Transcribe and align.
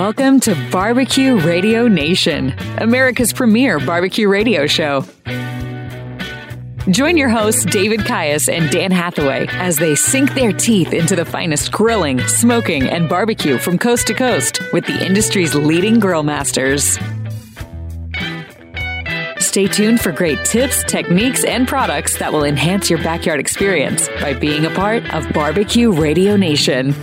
Welcome 0.00 0.40
to 0.40 0.56
Barbecue 0.72 1.38
Radio 1.40 1.86
Nation, 1.86 2.54
America's 2.78 3.34
premier 3.34 3.78
barbecue 3.78 4.30
radio 4.30 4.66
show. 4.66 5.04
Join 6.90 7.18
your 7.18 7.28
hosts, 7.28 7.66
David 7.66 8.06
Caius 8.06 8.48
and 8.48 8.70
Dan 8.70 8.92
Hathaway, 8.92 9.46
as 9.50 9.76
they 9.76 9.94
sink 9.94 10.32
their 10.32 10.54
teeth 10.54 10.94
into 10.94 11.16
the 11.16 11.26
finest 11.26 11.70
grilling, 11.70 12.18
smoking, 12.28 12.84
and 12.84 13.10
barbecue 13.10 13.58
from 13.58 13.76
coast 13.76 14.06
to 14.06 14.14
coast 14.14 14.62
with 14.72 14.86
the 14.86 15.04
industry's 15.04 15.54
leading 15.54 16.00
grill 16.00 16.22
masters. 16.22 16.98
Stay 19.38 19.66
tuned 19.66 20.00
for 20.00 20.12
great 20.12 20.42
tips, 20.46 20.82
techniques, 20.84 21.44
and 21.44 21.68
products 21.68 22.16
that 22.16 22.32
will 22.32 22.44
enhance 22.44 22.88
your 22.88 23.02
backyard 23.02 23.38
experience 23.38 24.08
by 24.22 24.32
being 24.32 24.64
a 24.64 24.70
part 24.70 25.12
of 25.12 25.30
Barbecue 25.34 25.92
Radio 25.92 26.36
Nation. 26.36 26.94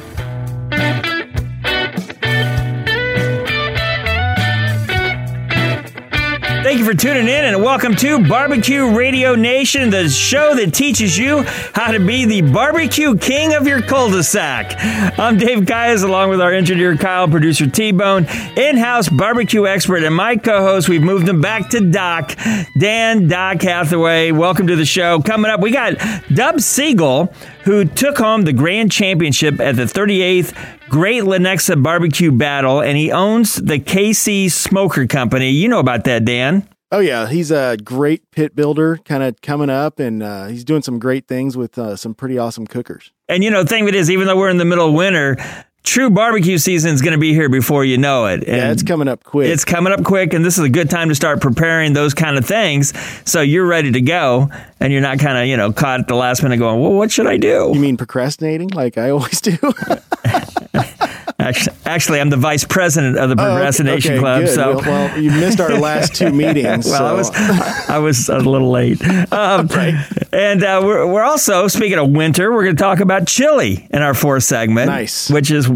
Thank 6.78 6.86
you 6.86 6.94
for 6.94 7.02
tuning 7.02 7.28
in 7.28 7.46
and 7.46 7.64
welcome 7.64 7.96
to 7.96 8.24
Barbecue 8.30 8.96
Radio 8.96 9.34
Nation, 9.34 9.90
the 9.90 10.08
show 10.10 10.54
that 10.54 10.76
teaches 10.76 11.18
you 11.18 11.42
how 11.74 11.92
to 11.92 12.00
be 12.00 12.26
the 12.26 12.42
barbecue 12.42 13.18
king 13.18 13.56
of 13.56 13.66
your 13.66 13.82
cul-de-sac. 13.82 14.76
I'm 15.18 15.40
Dave 15.40 15.66
Caius, 15.66 16.04
along 16.04 16.30
with 16.30 16.40
our 16.40 16.54
engineer 16.54 16.96
Kyle, 16.96 17.28
producer 17.28 17.68
T-Bone, 17.68 18.28
in-house 18.56 19.10
barbecue 19.10 19.66
expert, 19.66 20.04
and 20.04 20.14
my 20.14 20.36
co-host. 20.36 20.88
We've 20.88 21.02
moved 21.02 21.28
him 21.28 21.42
back 21.42 21.72
to 21.72 21.82
Doc, 21.82 22.38
Dan 22.78 23.28
Doc 23.28 23.64
Hathaway. 23.64 24.32
Welcome 24.32 24.68
to 24.68 24.76
the 24.76 24.86
show. 24.86 25.20
Coming 25.20 25.50
up, 25.50 25.60
we 25.60 25.72
got 25.72 25.96
Dub 26.32 26.62
Siegel, 26.62 27.34
who 27.64 27.86
took 27.86 28.20
home 28.20 28.44
the 28.44 28.54
grand 28.54 28.92
championship 28.92 29.60
at 29.60 29.78
the 29.78 29.86
38th 29.86 30.77
Great 30.90 31.24
Lenexa 31.24 31.82
Barbecue 31.82 32.32
Battle, 32.32 32.82
and 32.82 32.98
he 32.98 33.12
owns 33.12 33.56
the 33.56 33.78
KC 33.78 34.50
Smoker 34.50 35.06
Company. 35.06 35.50
You 35.50 35.68
know 35.68 35.80
about 35.80 36.06
that, 36.06 36.24
Dan. 36.24 36.68
Oh 36.94 37.00
yeah, 37.00 37.28
he's 37.28 37.52
a 37.52 37.76
great 37.84 38.32
pit 38.32 38.56
builder, 38.56 38.98
kind 39.04 39.22
of 39.22 39.42
coming 39.42 39.70
up, 39.70 40.00
and 40.00 40.24
uh, 40.24 40.48
he's 40.48 40.64
doing 40.64 40.82
some 40.82 41.00
great 41.00 41.28
things 41.28 41.58
with 41.58 41.78
uh, 41.78 41.98
some 41.98 42.14
pretty 42.14 42.38
awesome 42.38 42.66
cookers. 42.66 43.12
And 43.28 43.44
you 43.44 43.52
know, 43.52 43.64
the 43.64 43.70
thing 43.70 43.84
of 43.84 43.90
it 43.90 43.96
is, 43.96 44.10
even 44.10 44.28
though 44.28 44.38
we're 44.38 44.50
in 44.50 44.58
the 44.58 44.64
middle 44.64 44.88
of 44.88 44.94
winter, 44.94 45.36
true 45.84 46.10
barbecue 46.10 46.58
season 46.58 46.94
is 46.94 47.02
going 47.02 47.12
to 47.12 47.20
be 47.20 47.34
here 47.34 47.50
before 47.50 47.84
you 47.84 47.98
know 47.98 48.28
it. 48.28 48.46
And 48.48 48.58
yeah, 48.58 48.72
it's 48.72 48.84
coming 48.84 49.10
up 49.10 49.26
quick. 49.26 49.50
It's 49.50 49.66
coming 49.66 49.92
up 49.92 50.06
quick, 50.06 50.34
and 50.34 50.46
this 50.46 50.58
is 50.58 50.64
a 50.64 50.70
good 50.70 50.90
time 50.90 51.10
to 51.10 51.16
start 51.16 51.42
preparing 51.42 51.92
those 51.92 52.14
kind 52.14 52.38
of 52.38 52.46
things, 52.46 52.94
so 53.30 53.42
you're 53.42 53.68
ready 53.68 53.92
to 53.92 54.02
go, 54.02 54.50
and 54.80 54.94
you're 54.94 55.02
not 55.02 55.20
kind 55.20 55.38
of 55.38 55.48
you 55.48 55.58
know 55.58 55.74
caught 55.74 56.00
at 56.00 56.08
the 56.08 56.16
last 56.16 56.42
minute 56.42 56.56
going, 56.56 56.80
well, 56.80 56.94
what 56.94 57.12
should 57.12 57.28
I 57.28 57.36
do? 57.36 57.72
You 57.74 57.82
mean 57.82 57.98
procrastinating, 57.98 58.70
like 58.70 58.98
I 58.98 59.10
always 59.10 59.42
do? 59.42 59.58
Actually, 61.48 61.78
actually, 61.86 62.20
I'm 62.20 62.30
the 62.30 62.38
vice 62.38 62.66
president 62.66 63.18
of 63.18 63.30
the 63.30 63.36
oh, 63.36 63.46
Procrastination 63.46 64.14
okay, 64.14 64.20
Club. 64.20 64.42
Good. 64.42 64.56
So, 64.56 64.76
well, 64.76 64.82
well, 64.82 65.20
you 65.22 65.32
missed 65.32 65.60
our 65.62 65.78
last 65.80 66.16
two 66.16 66.32
meetings. 66.34 66.86
well, 66.86 67.00
so. 67.00 67.06
I 67.06 67.14
was 67.14 67.90
I 67.90 67.98
was 68.00 68.30
a 68.30 68.40
little 68.40 68.70
late. 68.70 69.02
Um, 69.32 69.68
right. 69.68 69.96
And 70.34 70.64
uh, 70.64 70.82
we're 70.84 71.08
we're 71.08 71.24
also 71.24 71.68
speaking 71.68 71.98
of 71.98 72.10
winter. 72.10 72.52
We're 72.52 72.64
going 72.64 72.76
to 72.76 72.84
talk 72.84 73.00
about 73.00 73.28
chili 73.28 73.88
in 73.90 74.02
our 74.02 74.14
fourth 74.14 74.44
segment. 74.44 74.88
Nice, 74.88 75.30
which 75.30 75.52
is 75.52 75.70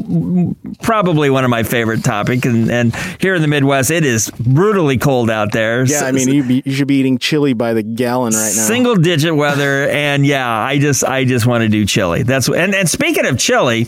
probably 0.82 1.30
one 1.30 1.44
of 1.44 1.50
my 1.50 1.64
favorite 1.64 2.04
topics. 2.04 2.46
And, 2.46 2.70
and 2.70 2.96
here 3.20 3.36
in 3.36 3.42
the 3.42 3.48
Midwest, 3.48 3.92
it 3.92 4.06
is 4.06 4.30
brutally 4.32 4.98
cold 4.98 5.30
out 5.30 5.52
there. 5.52 5.86
Yeah, 5.86 6.02
so, 6.02 6.06
I 6.08 6.12
mean, 6.12 6.28
you, 6.28 6.44
be, 6.44 6.64
you 6.66 6.74
should 6.74 6.88
be 6.88 6.96
eating 6.96 7.18
chili 7.18 7.54
by 7.54 7.74
the 7.74 7.84
gallon 7.84 8.34
right 8.34 8.54
now. 8.56 8.68
Single 8.68 8.96
digit 8.96 9.36
weather, 9.36 9.88
and 9.90 10.26
yeah, 10.26 10.50
I 10.50 10.80
just 10.80 11.04
I 11.04 11.26
just 11.26 11.46
want 11.46 11.62
to 11.62 11.70
do 11.70 11.86
chili. 11.86 12.24
That's 12.24 12.50
and 12.50 12.76
and 12.76 12.90
speaking 12.90 13.26
of 13.26 13.38
chili. 13.40 13.88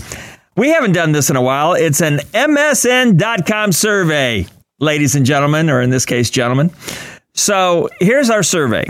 We 0.55 0.69
haven't 0.69 0.91
done 0.91 1.11
this 1.11 1.29
in 1.29 1.35
a 1.35 1.41
while. 1.41 1.73
It's 1.73 2.01
an 2.01 2.17
MSN.com 2.17 3.71
survey, 3.71 4.45
ladies 4.79 5.15
and 5.15 5.25
gentlemen, 5.25 5.69
or 5.69 5.81
in 5.81 5.89
this 5.89 6.05
case, 6.05 6.29
gentlemen. 6.29 6.71
So 7.33 7.89
here's 7.99 8.29
our 8.29 8.43
survey. 8.43 8.85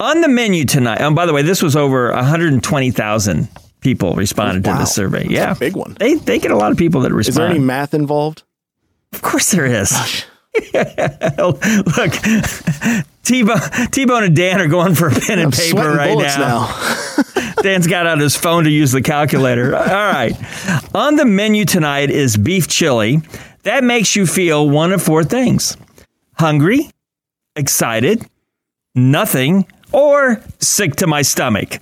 On 0.00 0.20
the 0.20 0.28
menu 0.28 0.64
tonight, 0.64 1.00
and 1.00 1.14
by 1.14 1.26
the 1.26 1.32
way, 1.32 1.42
this 1.42 1.62
was 1.62 1.76
over 1.76 2.12
120,000 2.12 3.48
people 3.80 4.14
responded 4.14 4.66
wow. 4.66 4.74
to 4.74 4.78
this 4.80 4.94
survey. 4.94 5.20
That's 5.20 5.30
yeah. 5.30 5.54
big 5.54 5.76
one. 5.76 5.96
They, 5.98 6.14
they 6.14 6.38
get 6.38 6.50
a 6.50 6.56
lot 6.56 6.72
of 6.72 6.78
people 6.78 7.02
that 7.02 7.12
respond. 7.12 7.30
Is 7.30 7.36
there 7.36 7.46
any 7.48 7.58
math 7.58 7.94
involved? 7.94 8.42
Of 9.12 9.22
course 9.22 9.50
there 9.50 9.66
is. 9.66 10.24
Look, 11.96 12.12
T-Bone, 13.22 13.60
T-Bone 13.90 14.24
and 14.24 14.36
Dan 14.36 14.60
are 14.60 14.68
going 14.68 14.94
for 14.94 15.08
a 15.08 15.10
pen 15.10 15.38
and 15.38 15.46
I'm 15.46 15.50
paper 15.50 15.90
right 15.90 16.16
now. 16.16 16.68
now. 16.68 17.52
Dan's 17.62 17.86
got 17.86 18.06
out 18.06 18.18
his 18.18 18.36
phone 18.36 18.64
to 18.64 18.70
use 18.70 18.92
the 18.92 19.02
calculator. 19.02 19.74
All 19.76 19.82
right. 19.82 20.34
On 20.94 21.16
the 21.16 21.24
menu 21.24 21.64
tonight 21.64 22.10
is 22.10 22.36
beef 22.36 22.68
chili. 22.68 23.20
That 23.64 23.82
makes 23.82 24.14
you 24.14 24.26
feel 24.26 24.68
one 24.70 24.92
of 24.92 25.02
four 25.02 25.24
things 25.24 25.76
hungry, 26.38 26.90
excited, 27.56 28.24
nothing, 28.94 29.66
or 29.92 30.40
sick 30.60 30.96
to 30.96 31.06
my 31.06 31.22
stomach. 31.22 31.80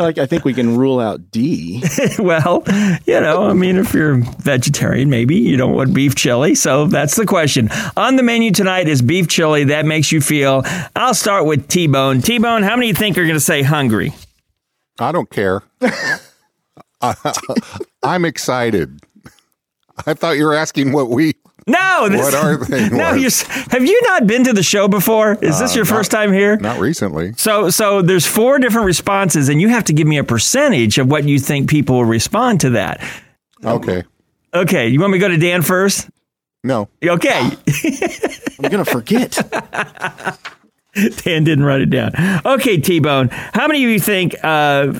Well, 0.00 0.12
I 0.16 0.26
think 0.26 0.46
we 0.46 0.54
can 0.54 0.78
rule 0.78 0.98
out 0.98 1.30
D. 1.30 1.82
well, 2.18 2.62
you 3.04 3.20
know, 3.20 3.48
I 3.48 3.52
mean, 3.52 3.76
if 3.76 3.92
you're 3.92 4.16
vegetarian, 4.16 5.10
maybe 5.10 5.36
you 5.36 5.58
don't 5.58 5.74
want 5.74 5.92
beef 5.92 6.14
chili. 6.14 6.54
So 6.54 6.86
that's 6.86 7.16
the 7.16 7.26
question. 7.26 7.68
On 7.98 8.16
the 8.16 8.22
menu 8.22 8.50
tonight 8.50 8.88
is 8.88 9.02
beef 9.02 9.28
chili. 9.28 9.64
That 9.64 9.84
makes 9.84 10.10
you 10.10 10.22
feel. 10.22 10.62
I'll 10.96 11.12
start 11.12 11.44
with 11.44 11.68
T 11.68 11.86
Bone. 11.86 12.22
T 12.22 12.38
Bone, 12.38 12.62
how 12.62 12.76
many 12.76 12.88
of 12.90 12.96
you 12.96 12.98
think 12.98 13.18
are 13.18 13.24
going 13.24 13.34
to 13.34 13.40
say 13.40 13.62
hungry? 13.62 14.14
I 14.98 15.12
don't 15.12 15.28
care. 15.28 15.62
I, 17.02 17.34
I'm 18.02 18.24
excited. 18.24 19.00
I 20.06 20.14
thought 20.14 20.32
you 20.38 20.46
were 20.46 20.54
asking 20.54 20.92
what 20.92 21.10
we 21.10 21.34
no, 21.66 22.08
this, 22.08 22.20
what 22.20 22.34
are 22.34 22.56
they? 22.56 22.88
No, 22.90 23.12
you 23.14 23.28
have 23.70 23.84
you 23.84 24.00
not 24.04 24.26
been 24.26 24.44
to 24.44 24.52
the 24.52 24.62
show 24.62 24.88
before? 24.88 25.32
Is 25.42 25.58
this 25.58 25.72
uh, 25.72 25.76
your 25.76 25.84
not, 25.84 25.94
first 25.94 26.10
time 26.10 26.32
here? 26.32 26.56
Not 26.56 26.78
recently. 26.78 27.34
So, 27.34 27.70
so 27.70 28.02
there's 28.02 28.26
four 28.26 28.58
different 28.58 28.86
responses, 28.86 29.48
and 29.48 29.60
you 29.60 29.68
have 29.68 29.84
to 29.84 29.92
give 29.92 30.06
me 30.06 30.18
a 30.18 30.24
percentage 30.24 30.98
of 30.98 31.10
what 31.10 31.24
you 31.24 31.38
think 31.38 31.68
people 31.68 31.96
will 31.96 32.04
respond 32.04 32.60
to 32.62 32.70
that. 32.70 33.02
Okay. 33.64 34.04
Okay, 34.52 34.88
you 34.88 35.00
want 35.00 35.12
me 35.12 35.18
to 35.18 35.20
go 35.20 35.28
to 35.28 35.36
Dan 35.36 35.62
first? 35.62 36.08
No. 36.64 36.88
Okay. 37.02 37.40
I'm 38.62 38.70
gonna 38.70 38.84
forget. 38.84 39.32
Dan 40.94 41.44
didn't 41.44 41.64
write 41.64 41.80
it 41.80 41.90
down. 41.90 42.12
Okay, 42.44 42.78
T 42.78 42.98
Bone. 42.98 43.28
How 43.30 43.68
many 43.68 43.84
of 43.84 43.90
you 43.90 44.00
think, 44.00 44.34
uh, 44.42 44.92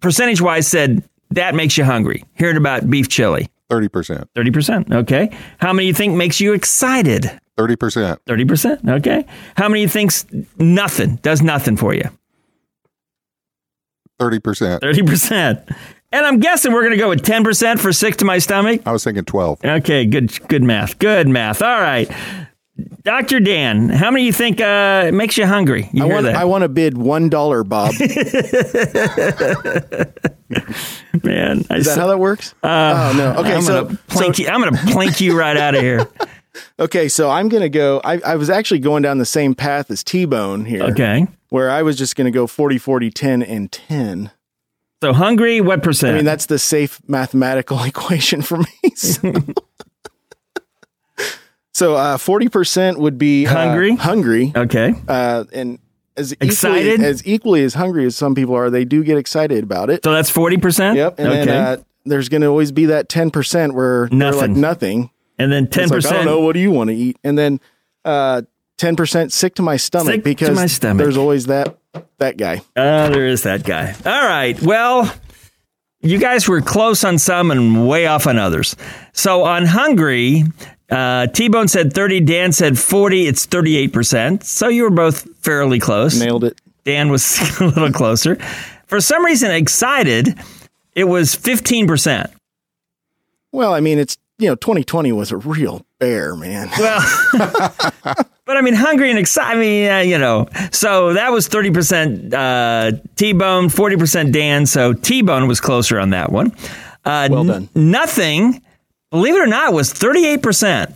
percentage 0.00 0.40
wise, 0.40 0.66
said 0.66 1.04
that 1.30 1.54
makes 1.54 1.78
you 1.78 1.84
hungry? 1.84 2.24
Hearing 2.34 2.56
about 2.56 2.90
beef 2.90 3.08
chili. 3.08 3.48
30%. 3.70 4.24
30%. 4.36 4.92
Okay. 4.92 5.36
How 5.58 5.72
many 5.72 5.86
you 5.86 5.94
think 5.94 6.14
makes 6.14 6.40
you 6.40 6.52
excited? 6.52 7.30
30%. 7.56 8.18
30%. 8.26 8.88
Okay. 8.98 9.24
How 9.56 9.68
many 9.68 9.82
you 9.82 9.88
thinks 9.88 10.26
nothing, 10.58 11.16
does 11.16 11.42
nothing 11.42 11.76
for 11.76 11.94
you? 11.94 12.08
30%. 14.20 14.80
30%. 14.80 15.76
And 16.12 16.26
I'm 16.26 16.40
guessing 16.40 16.72
we're 16.72 16.82
going 16.82 16.92
to 16.92 16.98
go 16.98 17.08
with 17.08 17.22
10% 17.22 17.78
for 17.78 17.92
sick 17.92 18.16
to 18.16 18.24
my 18.24 18.38
stomach. 18.38 18.82
I 18.84 18.92
was 18.92 19.04
thinking 19.04 19.24
12. 19.24 19.64
Okay, 19.64 20.04
good 20.06 20.48
good 20.48 20.62
math. 20.62 20.98
Good 20.98 21.28
math. 21.28 21.62
All 21.62 21.80
right. 21.80 22.10
Dr. 23.02 23.40
Dan, 23.40 23.88
how 23.88 24.10
many 24.10 24.24
you 24.24 24.32
think 24.32 24.60
uh, 24.60 25.10
makes 25.12 25.36
you 25.36 25.46
hungry? 25.46 25.88
You 25.92 26.04
I 26.04 26.06
want 26.06 26.26
I 26.26 26.44
want 26.44 26.62
to 26.62 26.68
bid 26.68 26.98
one 26.98 27.28
dollar, 27.28 27.64
Bob. 27.64 27.92
Man, 31.22 31.60
is 31.70 31.86
that 31.86 31.96
how 31.96 32.06
that 32.08 32.18
works? 32.18 32.54
Uh, 32.62 33.12
oh 33.12 33.16
no. 33.16 33.34
Okay, 33.40 33.54
I'm 33.54 33.62
so, 33.62 33.84
gonna 33.84 33.98
plank 34.08 34.36
so, 34.36 34.42
you, 34.42 34.48
I'm 34.48 34.60
going 34.60 34.74
to 34.74 34.92
plank 34.92 35.20
you 35.20 35.38
right 35.38 35.56
out 35.56 35.74
of 35.74 35.80
here. 35.80 36.06
okay, 36.78 37.08
so 37.08 37.30
I'm 37.30 37.48
going 37.48 37.62
to 37.62 37.68
go. 37.68 38.00
I, 38.04 38.20
I 38.20 38.36
was 38.36 38.50
actually 38.50 38.80
going 38.80 39.02
down 39.02 39.18
the 39.18 39.26
same 39.26 39.54
path 39.54 39.90
as 39.90 40.04
T 40.04 40.24
Bone 40.24 40.64
here. 40.64 40.82
Okay, 40.84 41.26
where 41.48 41.70
I 41.70 41.82
was 41.82 41.96
just 41.96 42.16
going 42.16 42.26
to 42.26 42.30
go 42.30 42.46
40, 42.46 42.78
40, 42.78 43.10
10, 43.10 43.42
and 43.42 43.70
10. 43.70 44.30
So 45.02 45.12
hungry, 45.12 45.60
what 45.60 45.82
percent? 45.82 46.12
I 46.12 46.16
mean, 46.16 46.24
that's 46.24 46.46
the 46.46 46.58
safe 46.58 47.00
mathematical 47.08 47.82
equation 47.84 48.42
for 48.42 48.58
me. 48.58 48.90
So. 48.94 49.32
So 51.72 51.94
uh, 51.94 52.18
forty 52.18 52.46
uh, 52.46 52.50
percent 52.50 52.98
would 52.98 53.18
be 53.18 53.46
uh, 53.46 53.54
hungry. 53.54 53.96
Hungry. 53.96 54.52
Okay. 54.54 54.94
Uh, 55.06 55.44
and 55.52 55.78
as 56.16 56.32
excited 56.32 56.94
equally, 56.94 57.06
as 57.06 57.26
equally 57.26 57.62
as 57.64 57.74
hungry 57.74 58.04
as 58.04 58.16
some 58.16 58.34
people 58.34 58.54
are, 58.54 58.70
they 58.70 58.84
do 58.84 59.04
get 59.04 59.16
excited 59.16 59.62
about 59.64 59.90
it. 59.90 60.04
So 60.04 60.12
that's 60.12 60.30
forty 60.30 60.56
percent. 60.56 60.96
Yep. 60.96 61.18
And 61.18 61.28
okay. 61.28 61.44
then 61.44 61.48
uh, 61.48 61.76
there's 62.04 62.28
going 62.28 62.42
to 62.42 62.48
always 62.48 62.72
be 62.72 62.86
that 62.86 63.08
ten 63.08 63.30
percent 63.30 63.74
where 63.74 64.08
nothing. 64.10 64.40
like 64.40 64.50
nothing. 64.50 65.10
And 65.38 65.50
then 65.50 65.68
ten 65.68 65.88
percent. 65.88 66.16
Like, 66.16 66.22
I 66.22 66.24
don't 66.24 66.26
know. 66.26 66.44
What 66.44 66.54
do 66.54 66.60
you 66.60 66.70
want 66.70 66.88
to 66.88 66.96
eat? 66.96 67.18
And 67.24 67.38
then 67.38 67.60
uh, 68.04 68.42
ten 68.76 68.96
percent 68.96 69.32
sick 69.32 69.54
to 69.54 69.62
my 69.62 69.76
stomach 69.76 70.14
sick 70.14 70.24
because 70.24 70.56
my 70.56 70.66
stomach. 70.66 71.02
there's 71.02 71.16
always 71.16 71.46
that 71.46 71.78
that 72.18 72.36
guy. 72.36 72.62
Uh, 72.76 73.08
there 73.10 73.26
is 73.26 73.44
that 73.44 73.64
guy. 73.64 73.94
All 74.04 74.26
right. 74.26 74.60
Well. 74.60 75.12
You 76.02 76.18
guys 76.18 76.48
were 76.48 76.62
close 76.62 77.04
on 77.04 77.18
some 77.18 77.50
and 77.50 77.86
way 77.86 78.06
off 78.06 78.26
on 78.26 78.38
others. 78.38 78.74
So 79.12 79.44
on 79.44 79.66
hungry, 79.66 80.44
uh, 80.90 81.26
T 81.28 81.48
Bone 81.48 81.68
said 81.68 81.92
30, 81.92 82.20
Dan 82.20 82.52
said 82.52 82.78
40. 82.78 83.26
It's 83.26 83.46
38%. 83.46 84.42
So 84.44 84.68
you 84.68 84.82
were 84.84 84.90
both 84.90 85.22
fairly 85.38 85.78
close. 85.78 86.18
Nailed 86.18 86.44
it. 86.44 86.60
Dan 86.84 87.10
was 87.10 87.38
a 87.60 87.64
little 87.64 87.92
closer. 87.92 88.36
For 88.86 89.00
some 89.00 89.24
reason, 89.24 89.50
excited, 89.50 90.38
it 90.94 91.04
was 91.04 91.36
15%. 91.36 92.32
Well, 93.52 93.74
I 93.74 93.80
mean, 93.80 93.98
it's 93.98 94.16
you 94.38 94.48
know, 94.48 94.54
2020 94.54 95.12
was 95.12 95.30
a 95.32 95.36
real 95.36 95.84
bear, 95.98 96.34
man. 96.34 96.70
Well, 96.78 97.00
but 98.46 98.56
I 98.56 98.62
mean, 98.62 98.74
hungry 98.74 99.10
and 99.10 99.18
excited. 99.18 99.56
I 99.56 99.60
mean, 99.60 99.90
uh, 99.90 99.98
you 99.98 100.18
know, 100.18 100.48
so 100.72 101.12
that 101.12 101.30
was 101.30 101.48
30% 101.48 102.32
uh, 102.34 102.98
T 103.16 103.32
Bone, 103.32 103.66
40% 103.68 104.32
Dan. 104.32 104.66
So 104.66 104.92
T 104.94 105.22
Bone 105.22 105.46
was 105.46 105.60
closer 105.60 106.00
on 106.00 106.10
that 106.10 106.32
one. 106.32 106.52
Uh, 107.04 107.28
Well 107.30 107.44
done. 107.44 107.68
n- 107.76 107.90
nothing, 107.90 108.62
believe 109.10 109.34
it 109.34 109.40
or 109.40 109.46
not, 109.46 109.72
was 109.72 109.92
38%. 109.92 110.94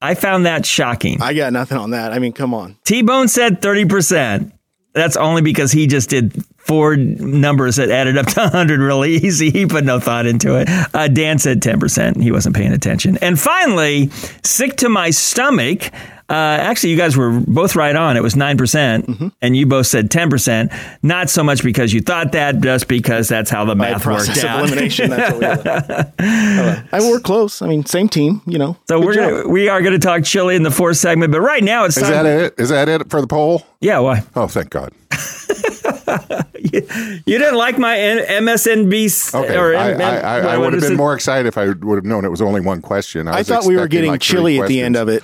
I 0.00 0.14
found 0.14 0.46
that 0.46 0.66
shocking. 0.66 1.20
I 1.22 1.32
got 1.34 1.52
nothing 1.52 1.78
on 1.78 1.90
that. 1.90 2.12
I 2.12 2.18
mean, 2.18 2.32
come 2.32 2.52
on. 2.54 2.76
T 2.84 3.02
Bone 3.02 3.28
said 3.28 3.60
30%. 3.62 4.52
That's 4.92 5.16
only 5.16 5.42
because 5.42 5.72
he 5.72 5.86
just 5.86 6.08
did 6.10 6.42
four 6.58 6.96
numbers 6.96 7.76
that 7.76 7.90
added 7.90 8.16
up 8.18 8.26
to 8.26 8.40
100 8.40 8.80
really 8.80 9.12
easy. 9.16 9.50
He 9.50 9.66
put 9.66 9.84
no 9.84 10.00
thought 10.00 10.26
into 10.26 10.56
it. 10.56 10.68
Uh, 10.94 11.08
Dan 11.08 11.38
said 11.38 11.60
10%. 11.60 12.22
He 12.22 12.30
wasn't 12.30 12.56
paying 12.56 12.72
attention. 12.72 13.18
And 13.20 13.38
finally, 13.38 14.08
sick 14.42 14.76
to 14.78 14.88
my 14.88 15.10
stomach. 15.10 15.90
Uh, 16.28 16.32
actually, 16.34 16.90
you 16.90 16.96
guys 16.96 17.16
were 17.16 17.40
both 17.46 17.76
right 17.76 17.94
on. 17.94 18.16
It 18.16 18.22
was 18.22 18.34
9%, 18.34 18.58
percent 18.58 19.06
Mm-hmm. 19.06 19.28
and 19.42 19.56
you 19.56 19.64
both 19.66 19.86
said 19.86 20.10
10%. 20.10 20.98
Not 21.02 21.30
so 21.30 21.44
much 21.44 21.62
because 21.62 21.92
you 21.92 22.00
thought 22.00 22.32
that, 22.32 22.60
just 22.60 22.88
because 22.88 23.28
that's 23.28 23.48
how 23.48 23.64
the 23.64 23.74
By 23.76 23.92
math 23.92 24.02
process 24.02 24.36
worked 24.36 24.44
out. 24.48 24.58
elimination, 24.64 25.10
that's 25.10 25.32
what 25.32 25.40
we 25.40 26.24
did. 26.24 26.88
I 26.92 27.10
work 27.10 27.22
close. 27.22 27.62
I 27.62 27.68
mean, 27.68 27.84
same 27.86 28.08
team, 28.08 28.42
you 28.46 28.58
know. 28.58 28.76
So 28.88 28.98
Good 28.98 29.06
we're 29.06 29.14
job. 29.14 29.30
gonna, 29.30 29.48
we 29.48 29.68
are 29.68 29.80
going 29.82 29.92
to 29.92 30.04
talk 30.04 30.24
chili 30.24 30.56
in 30.56 30.64
the 30.64 30.70
fourth 30.72 30.96
segment, 30.96 31.30
but 31.30 31.40
right 31.40 31.62
now 31.62 31.84
it's 31.84 31.96
Is 31.96 32.02
time. 32.02 32.12
that 32.12 32.26
it? 32.26 32.54
Is 32.58 32.70
that 32.70 32.88
it 32.88 33.08
for 33.08 33.20
the 33.20 33.26
poll? 33.28 33.62
Yeah, 33.80 34.00
why? 34.00 34.22
Oh, 34.34 34.48
thank 34.48 34.70
God. 34.70 34.92
You 36.72 37.38
didn't 37.38 37.54
like 37.56 37.78
my 37.78 37.96
N- 37.98 38.44
MSNBC 38.44 39.34
Okay. 39.34 39.56
or 39.56 39.76
I, 39.76 39.92
M- 39.92 40.00
I, 40.00 40.20
I, 40.20 40.38
I 40.38 40.58
what 40.58 40.66
would 40.66 40.72
have 40.74 40.82
been 40.82 40.92
it? 40.92 40.96
more 40.96 41.14
excited 41.14 41.46
if 41.46 41.56
I 41.58 41.66
would 41.68 41.96
have 41.96 42.04
known 42.04 42.24
it 42.24 42.30
was 42.30 42.42
only 42.42 42.60
one 42.60 42.82
question. 42.82 43.28
I 43.28 43.38
was 43.38 43.48
thought 43.48 43.64
we 43.64 43.76
were 43.76 43.88
getting 43.88 44.10
like 44.10 44.22
three 44.22 44.36
chili 44.36 44.60
at 44.60 44.68
the 44.68 44.82
end 44.82 44.96
of 44.96 45.08
it. 45.08 45.22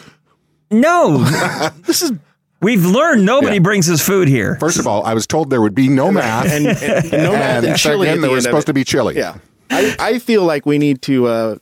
No, 0.73 1.19
This 1.87 2.03
is 2.03 2.13
we've 2.61 2.85
learned 2.85 3.25
nobody 3.25 3.57
Yeah. 3.57 3.61
brings 3.63 3.91
us 3.91 4.01
food 4.05 4.29
here. 4.29 4.57
First 4.59 4.79
of 4.79 4.87
all, 4.87 5.05
I 5.05 5.15
was 5.15 5.27
told 5.27 5.51
there 5.51 5.61
would 5.61 5.75
be 5.75 5.89
no 5.89 6.11
math, 6.11 6.47
and, 6.51 6.67
and, 6.67 6.79
and 6.83 7.13
no 7.13 7.33
math 7.33 7.59
and 7.59 7.67
and 7.67 7.79
chili 7.79 8.09
at 8.09 8.13
second, 8.13 8.21
the 8.23 8.27
there 8.29 8.35
was 8.35 8.45
supposed 8.45 8.67
to 8.69 8.73
be 8.75 8.85
chili. 8.85 9.17
Yeah, 9.17 9.37
I, 9.71 9.97
I 9.99 10.19
feel 10.19 10.45
like 10.45 10.65
we 10.67 10.79
need 10.79 11.03
to 11.03 11.27
uh, 11.27 11.57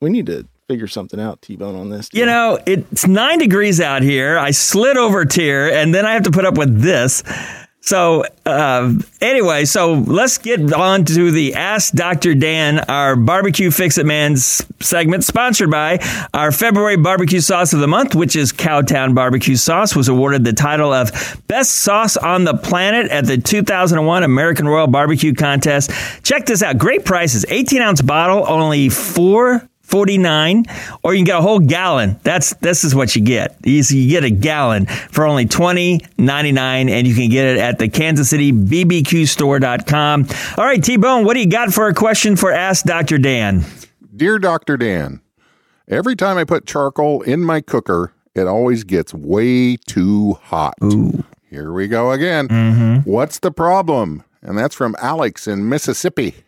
we 0.00 0.10
need 0.10 0.26
to 0.26 0.46
figure 0.68 0.86
something 0.86 1.20
out, 1.20 1.42
T 1.42 1.56
Bone, 1.56 1.76
on 1.76 1.90
this. 1.90 2.08
You 2.12 2.24
know, 2.26 2.58
it's 2.66 3.06
nine 3.06 3.38
degrees 3.38 3.80
out 3.80 4.02
here. 4.02 4.38
I 4.38 4.50
slid 4.52 4.96
over 4.96 5.20
a 5.20 5.26
tier, 5.28 5.68
and 5.68 5.94
then 5.94 6.06
I 6.06 6.12
have 6.14 6.22
to 6.24 6.30
put 6.30 6.44
up 6.46 6.56
with 6.56 6.80
this. 6.80 7.22
So, 7.86 8.24
uh, 8.46 8.94
anyway, 9.20 9.66
so 9.66 9.92
let's 9.92 10.38
get 10.38 10.72
on 10.72 11.04
to 11.04 11.30
the 11.30 11.52
Ask 11.52 11.92
Dr. 11.92 12.34
Dan, 12.34 12.78
our 12.78 13.14
barbecue 13.14 13.70
fix 13.70 13.98
it 13.98 14.06
man's 14.06 14.64
segment, 14.80 15.22
sponsored 15.22 15.70
by 15.70 15.98
our 16.32 16.50
February 16.50 16.96
barbecue 16.96 17.40
sauce 17.40 17.74
of 17.74 17.80
the 17.80 17.86
month, 17.86 18.14
which 18.14 18.36
is 18.36 18.54
Cowtown 18.54 19.14
Barbecue 19.14 19.56
Sauce, 19.56 19.94
was 19.94 20.08
awarded 20.08 20.44
the 20.44 20.54
title 20.54 20.94
of 20.94 21.12
Best 21.46 21.72
Sauce 21.72 22.16
on 22.16 22.44
the 22.44 22.54
Planet 22.54 23.10
at 23.10 23.26
the 23.26 23.36
2001 23.36 24.22
American 24.22 24.66
Royal 24.66 24.86
Barbecue 24.86 25.34
Contest. 25.34 25.90
Check 26.22 26.46
this 26.46 26.62
out. 26.62 26.78
Great 26.78 27.04
prices. 27.04 27.44
18 27.50 27.82
ounce 27.82 28.00
bottle, 28.00 28.46
only 28.48 28.88
four 28.88 29.68
49 29.94 30.64
or 31.04 31.14
you 31.14 31.20
can 31.20 31.24
get 31.24 31.38
a 31.38 31.42
whole 31.42 31.60
gallon 31.60 32.18
that's 32.24 32.52
this 32.54 32.82
is 32.82 32.96
what 32.96 33.14
you 33.14 33.22
get 33.22 33.56
you, 33.64 33.80
you 33.88 34.10
get 34.10 34.24
a 34.24 34.30
gallon 34.30 34.86
for 34.86 35.24
only 35.24 35.46
20.99 35.46 36.58
and 36.58 37.06
you 37.06 37.14
can 37.14 37.30
get 37.30 37.46
it 37.46 37.58
at 37.58 37.78
the 37.78 37.88
kansas 37.88 38.30
city 38.30 38.50
bbq 38.50 39.28
store.com 39.28 40.26
all 40.58 40.64
right 40.64 40.82
t-bone 40.82 41.24
what 41.24 41.34
do 41.34 41.40
you 41.40 41.48
got 41.48 41.72
for 41.72 41.86
a 41.86 41.94
question 41.94 42.34
for 42.34 42.50
ask 42.50 42.84
dr 42.84 43.18
dan 43.18 43.64
Dear 44.16 44.38
Dr. 44.38 44.76
Dan, 44.76 45.20
every 45.88 46.14
time 46.14 46.38
I 46.38 46.44
put 46.44 46.66
charcoal 46.66 47.22
in 47.22 47.40
my 47.40 47.60
cooker, 47.60 48.12
it 48.32 48.46
always 48.46 48.84
gets 48.84 49.12
way 49.12 49.76
too 49.76 50.34
hot. 50.34 50.74
Here 51.50 51.72
we 51.72 51.88
go 51.88 52.12
again. 52.12 52.46
Mm-hmm. 52.46 53.10
What's 53.10 53.40
the 53.40 53.50
problem? 53.50 54.22
And 54.40 54.56
that's 54.56 54.74
from 54.74 54.94
Alex 55.00 55.48
in 55.48 55.68
Mississippi. 55.68 56.43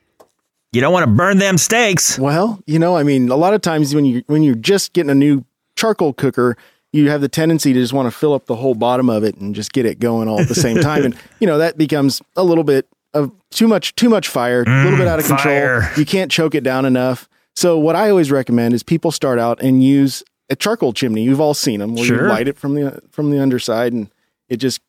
You 0.77 0.83
don't 0.83 0.93
want 0.93 1.05
to 1.05 1.11
burn 1.11 1.39
them 1.39 1.57
steaks 1.59 2.19
Well, 2.19 2.61
you 2.67 2.79
know, 2.79 2.97
I 2.97 3.03
mean, 3.03 3.31
a 3.31 3.37
lot 3.37 3.55
of 3.55 3.63
times 3.63 3.95
when 3.95 4.05
you 4.05 4.23
when 4.27 4.43
you're 4.43 4.55
just 4.55 4.93
getting 4.93 5.11
a 5.11 5.15
new 5.15 5.45
charcoal 5.75 6.13
cooker, 6.13 6.57
you 6.93 7.11
have 7.11 7.21
the 7.21 7.29
tendency 7.29 7.73
to 7.73 7.81
just 7.81 7.93
want 7.93 8.07
to 8.07 8.17
fill 8.17 8.35
up 8.35 8.47
the 8.47 8.57
whole 8.57 8.75
bottom 8.75 9.09
of 9.11 9.25
it 9.25 9.37
and 9.37 9.55
just 9.55 9.73
get 9.73 9.87
it 9.87 9.99
going 9.99 10.29
all 10.29 10.39
at 10.41 10.49
the 10.49 10.55
same 10.55 10.81
time, 10.81 11.05
and 11.05 11.17
you 11.41 11.47
know 11.47 11.59
that 11.59 11.77
becomes 11.79 12.21
a 12.37 12.45
little 12.45 12.65
bit 12.65 12.87
of 13.15 13.33
too 13.51 13.67
much 13.67 13.95
too 13.97 14.09
much 14.11 14.29
fire, 14.29 14.63
a 14.63 14.85
little 14.85 14.99
bit 14.99 15.07
mm, 15.07 15.11
out 15.11 15.19
of 15.19 15.27
control. 15.27 15.83
You 15.97 16.05
can't 16.05 16.31
choke 16.31 16.55
it 16.55 16.63
down 16.63 16.85
enough. 16.85 17.29
So 17.55 17.79
what 17.79 17.97
I 17.97 18.11
always 18.11 18.31
recommend 18.31 18.75
is 18.75 18.83
people 18.83 19.11
start 19.11 19.39
out 19.39 19.63
and 19.63 19.83
use 19.83 20.23
a 20.51 20.57
charcoal 20.57 20.93
chimney. 20.93 21.23
You've 21.23 21.41
all 21.41 21.55
seen 21.55 21.81
them 21.81 21.95
where 21.95 22.05
Sure. 22.05 22.23
you 22.25 22.29
light 22.29 22.49
it 22.49 22.59
from 22.59 22.75
the 22.75 23.01
from 23.11 23.31
the 23.31 23.41
underside, 23.41 23.93
and 23.95 24.11
it 24.49 24.59
just 24.59 24.81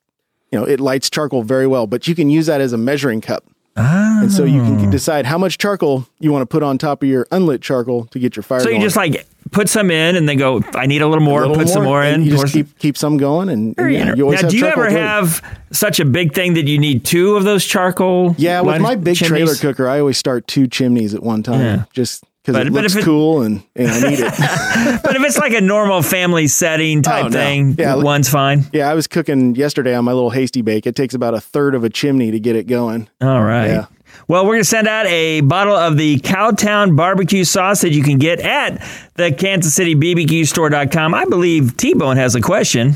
you 0.51 0.59
know 0.59 0.65
it 0.65 0.79
lights 0.79 1.09
charcoal 1.09 1.43
very 1.43 1.67
well. 1.67 1.87
But 1.87 2.07
you 2.07 2.15
can 2.15 2.29
use 2.29 2.45
that 2.47 2.61
as 2.61 2.73
a 2.73 2.77
measuring 2.77 3.21
cup. 3.21 3.45
And 3.77 4.31
so 4.31 4.43
you 4.43 4.61
Ah. 4.61 4.65
can 4.81 4.89
decide 4.89 5.25
how 5.25 5.37
much 5.37 5.57
charcoal 5.57 6.07
you 6.19 6.31
want 6.31 6.41
to 6.41 6.45
put 6.47 6.63
on 6.63 6.77
top 6.77 7.03
of 7.03 7.09
your 7.09 7.27
unlit 7.31 7.61
charcoal 7.61 8.05
to 8.11 8.19
get 8.19 8.35
your 8.35 8.43
fire. 8.43 8.59
so 8.59 8.69
you 8.69 8.75
going. 8.75 8.81
just 8.81 8.95
like 8.95 9.25
put 9.51 9.69
some 9.69 9.89
in 9.91 10.15
and 10.17 10.27
then 10.27 10.37
go 10.37 10.61
i 10.75 10.85
need 10.85 11.01
a 11.01 11.07
little 11.07 11.23
more 11.23 11.43
A 11.43 11.47
little 11.47 11.63
put 11.63 11.69
some 11.71 11.83
more 11.85 12.03
in 12.03 12.23
You 12.23 12.31
just 12.31 12.41
some- 12.41 12.51
keep 12.63 12.79
keep 12.79 12.97
some 12.97 13.17
going, 13.17 13.47
and, 13.49 13.75
and 13.77 13.93
yeah, 13.93 14.13
you 14.15 14.23
always 14.23 14.43
now, 14.43 14.49
do 14.49 14.57
you 14.57 14.65
ever 14.65 14.87
plenty. 14.87 14.95
have 14.99 15.41
such 15.71 15.99
a 16.01 16.05
big 16.05 16.33
thing 16.33 16.55
that 16.55 16.67
you 16.67 16.77
need 16.79 17.05
two 17.05 17.37
of 17.37 17.43
those 17.45 17.63
charcoal 17.63 18.35
Yeah, 18.37 18.59
with 18.61 18.81
my 18.81 18.95
big 18.95 19.15
trailer 19.15 19.55
cooker, 19.55 19.87
I 19.87 19.99
always 19.99 20.17
start 20.17 20.47
two 20.47 20.67
chimneys 20.67 21.13
at 21.13 21.23
one 21.23 21.43
time, 21.43 21.61
Yeah. 21.61 21.83
just 21.93 22.23
because 22.47 22.61
But- 22.61 22.67
it 22.67 22.73
but 22.73 22.81
looks 22.83 22.95
if 22.95 23.01
it- 23.01 23.05
cool 23.05 23.41
and, 23.41 23.61
and 23.75 23.89
I 23.91 24.09
need 24.09 24.19
it. 24.19 24.33
but 25.03 25.15
if 25.17 25.21
it's 25.23 25.37
like 25.37 25.51
a 25.53 25.59
normal 25.61 26.01
family 26.01 26.47
setting 26.47 26.99
oh, 26.99 27.01
type 27.01 27.25
Oh, 27.25 27.27
no. 27.27 27.33
thing, 27.37 27.75
Yeah, 27.77 27.95
one's 27.95 28.29
fine. 28.29 28.65
yeah, 28.71 28.89
I 28.89 28.93
was 28.93 29.05
cooking 29.07 29.55
yesterday 29.55 29.93
on 29.93 30.05
my 30.05 30.13
little 30.13 30.29
hasty 30.29 30.61
bake. 30.61 30.87
It 30.87 30.95
takes 30.95 31.13
about 31.13 31.33
a 31.33 31.41
third 31.41 31.75
of 31.75 31.83
a 31.83 31.89
chimney 31.89 32.31
to 32.31 32.39
get 32.39 32.55
it 32.55 32.65
going. 32.67 33.09
All 33.21 33.43
right. 33.43 33.67
Yeah. 33.67 33.85
Well, 34.29 34.45
we're 34.45 34.53
going 34.53 34.61
to 34.61 34.65
send 34.69 34.87
out 34.87 35.05
a 35.07 35.41
bottle 35.41 35.75
of 35.75 35.97
the 35.97 36.19
Cowtown 36.19 36.95
barbecue 36.95 37.43
sauce 37.43 37.81
that 37.81 37.91
you 37.91 38.01
can 38.03 38.17
get 38.17 38.39
at 38.39 38.81
the 39.15 39.31
Kansas 39.33 39.73
City 39.75 39.95
BBQ 39.95 40.47
store.com. 40.47 41.13
I 41.13 41.25
believe 41.25 41.75
T 41.75 41.93
Bone 41.93 42.15
has 42.17 42.33
a 42.33 42.41
question. 42.41 42.95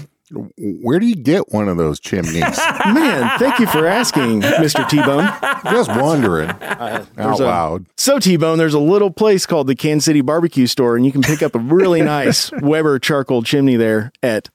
Where 0.58 1.00
do 1.00 1.06
you 1.06 1.16
get 1.16 1.52
one 1.52 1.68
of 1.68 1.78
those 1.78 2.00
chimneys? 2.00 2.42
Man, 2.86 3.38
thank 3.40 3.60
you 3.60 3.68
for 3.68 3.86
asking, 3.86 4.42
Mr. 4.42 4.88
T 4.88 4.98
Bone. 4.98 5.26
Just 5.74 5.90
wondering 5.90 6.50
uh, 6.50 6.78
out 6.80 7.16
there's 7.16 7.40
a- 7.40 7.46
loud. 7.46 7.86
So, 7.98 8.20
T 8.20 8.38
Bone, 8.38 8.58
there's 8.58 8.74
a 8.74 8.80
little 8.80 9.12
place 9.12 9.46
called 9.46 9.68
the 9.68 9.76
Kansas 9.76 10.06
City 10.06 10.22
Barbecue 10.22 10.68
Store, 10.68 10.96
and 10.96 11.06
you 11.06 11.12
can 11.12 11.22
pick 11.22 11.44
up 11.44 11.56
a 11.56 11.60
really 11.60 12.02
nice 12.02 12.52
Weber 12.62 13.00
charcoal 13.00 13.44
chimney 13.44 13.76
there 13.76 14.12
at 14.24 14.50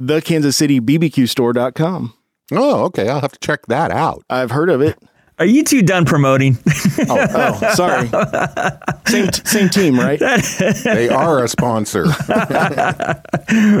theKansasCityBBQStore.com. 0.00 2.14
Oh, 2.52 2.84
okay. 2.84 3.08
I'll 3.08 3.20
have 3.20 3.32
to 3.32 3.38
check 3.38 3.66
that 3.66 3.90
out. 3.90 4.24
I've 4.28 4.50
heard 4.50 4.70
of 4.70 4.80
it. 4.80 4.98
Are 5.42 5.46
you 5.46 5.64
two 5.64 5.82
done 5.82 6.04
promoting? 6.04 6.56
Oh, 7.08 7.72
sorry. 7.74 8.08
same 9.08 9.32
same 9.32 9.68
team, 9.70 9.98
right? 9.98 10.20
They 10.84 11.08
are 11.08 11.42
a 11.42 11.48
sponsor. 11.48 12.04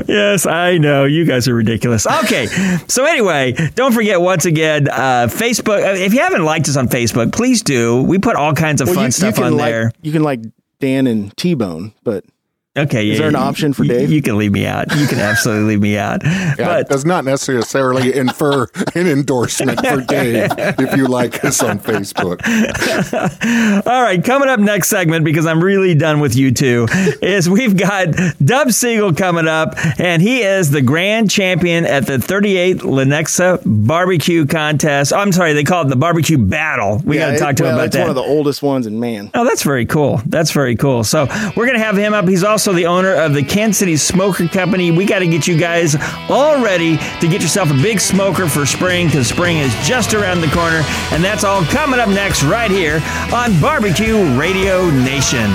yes, 0.08 0.44
I 0.44 0.78
know. 0.78 1.04
You 1.04 1.24
guys 1.24 1.46
are 1.46 1.54
ridiculous. 1.54 2.04
Okay. 2.24 2.46
so, 2.88 3.04
anyway, 3.04 3.52
don't 3.76 3.92
forget 3.92 4.20
once 4.20 4.44
again, 4.44 4.88
uh, 4.88 5.28
Facebook. 5.30 5.84
uh, 5.84 5.94
If 5.94 6.14
you 6.14 6.18
haven't 6.18 6.44
liked 6.44 6.68
us 6.68 6.76
on 6.76 6.88
Facebook, 6.88 7.30
please 7.32 7.62
do. 7.62 8.02
We 8.02 8.18
put 8.18 8.34
all 8.34 8.54
kinds 8.54 8.80
of 8.80 8.88
fun 8.88 9.12
stuff 9.12 9.38
on 9.38 9.56
like, 9.56 9.70
there. 9.70 9.92
You 10.02 10.10
can 10.10 10.24
like 10.24 10.40
Dan 10.80 11.06
and 11.06 11.36
T 11.36 11.54
Bone, 11.54 11.94
but 12.02 12.24
Okay. 12.74 13.06
Is 13.10 13.14
yeah, 13.18 13.18
there 13.18 13.28
an 13.28 13.36
option 13.36 13.74
for 13.74 13.84
you- 13.84 13.90
Dave? 13.92 14.10
You 14.10 14.22
can 14.22 14.38
leave 14.38 14.52
me 14.52 14.64
out. 14.66 14.94
You 14.96 15.06
can 15.06 15.18
absolutely 15.18 15.74
leave 15.74 15.82
me 15.82 15.98
out. 15.98 16.22
Yeah, 16.58 16.66
but 16.66 16.88
does 16.90 17.04
not 17.06 17.24
necessarily 17.24 18.14
infer 18.14 18.66
an 18.94 19.06
endorsement 19.06 19.78
for 19.86 20.02
Dave 20.02 20.50
if 20.58 20.96
you 20.96 21.06
like 21.06 21.42
us 21.44 21.62
on 21.62 21.78
Facebook. 21.78 22.40
All 23.86 24.02
right, 24.02 24.22
coming 24.22 24.48
up 24.50 24.60
next 24.60 24.88
segment 24.88 25.24
because 25.24 25.46
I'm 25.46 25.62
really 25.64 25.94
done 25.94 26.20
with 26.20 26.36
you 26.36 26.52
two 26.52 26.86
is 27.22 27.48
we've 27.48 27.76
got 27.76 28.08
Dub 28.44 28.70
Siegel 28.70 29.14
coming 29.14 29.48
up, 29.48 29.74
and 29.98 30.20
he 30.20 30.42
is 30.42 30.70
the 30.70 30.82
grand 30.82 31.30
champion 31.30 31.86
at 31.86 32.06
the 32.06 32.18
38th 32.18 32.80
Lenexa 32.80 33.62
Barbecue 33.64 34.44
Contest. 34.46 35.12
Oh, 35.14 35.18
I'm 35.18 35.32
sorry, 35.32 35.54
they 35.54 35.64
call 35.64 35.86
it 35.86 35.88
the 35.88 35.96
Barbecue 35.96 36.38
Battle. 36.38 37.00
We 37.04 37.16
got 37.16 37.30
to 37.32 37.38
talk 37.38 37.56
to 37.56 37.62
well, 37.62 37.72
him 37.72 37.76
about 37.78 37.86
it's 37.86 37.96
that. 37.96 38.02
one 38.02 38.10
of 38.10 38.16
the 38.16 38.22
oldest 38.22 38.62
ones, 38.62 38.86
and 38.86 39.00
man, 39.00 39.30
Oh, 39.34 39.44
that's 39.44 39.62
very 39.62 39.86
cool. 39.86 40.20
That's 40.26 40.50
very 40.50 40.76
cool. 40.76 41.02
So 41.02 41.26
we're 41.56 41.66
gonna 41.66 41.78
have 41.78 41.96
him 41.96 42.12
up. 42.12 42.28
He's 42.28 42.44
also 42.44 42.61
the 42.70 42.86
owner 42.86 43.14
of 43.14 43.34
the 43.34 43.42
Kansas 43.42 43.78
City 43.78 43.96
Smoker 43.96 44.46
Company. 44.46 44.92
We 44.92 45.04
got 45.04 45.18
to 45.18 45.26
get 45.26 45.48
you 45.48 45.58
guys 45.58 45.96
all 46.28 46.62
ready 46.62 46.96
to 46.96 47.28
get 47.28 47.42
yourself 47.42 47.70
a 47.70 47.74
big 47.74 47.98
smoker 47.98 48.48
for 48.48 48.64
spring 48.64 49.06
because 49.06 49.26
spring 49.26 49.58
is 49.58 49.74
just 49.84 50.14
around 50.14 50.40
the 50.40 50.48
corner, 50.48 50.82
and 51.10 51.24
that's 51.24 51.42
all 51.42 51.64
coming 51.64 51.98
up 51.98 52.08
next 52.08 52.44
right 52.44 52.70
here 52.70 53.02
on 53.34 53.60
Barbecue 53.60 54.38
Radio 54.38 54.88
Nation. 54.90 55.50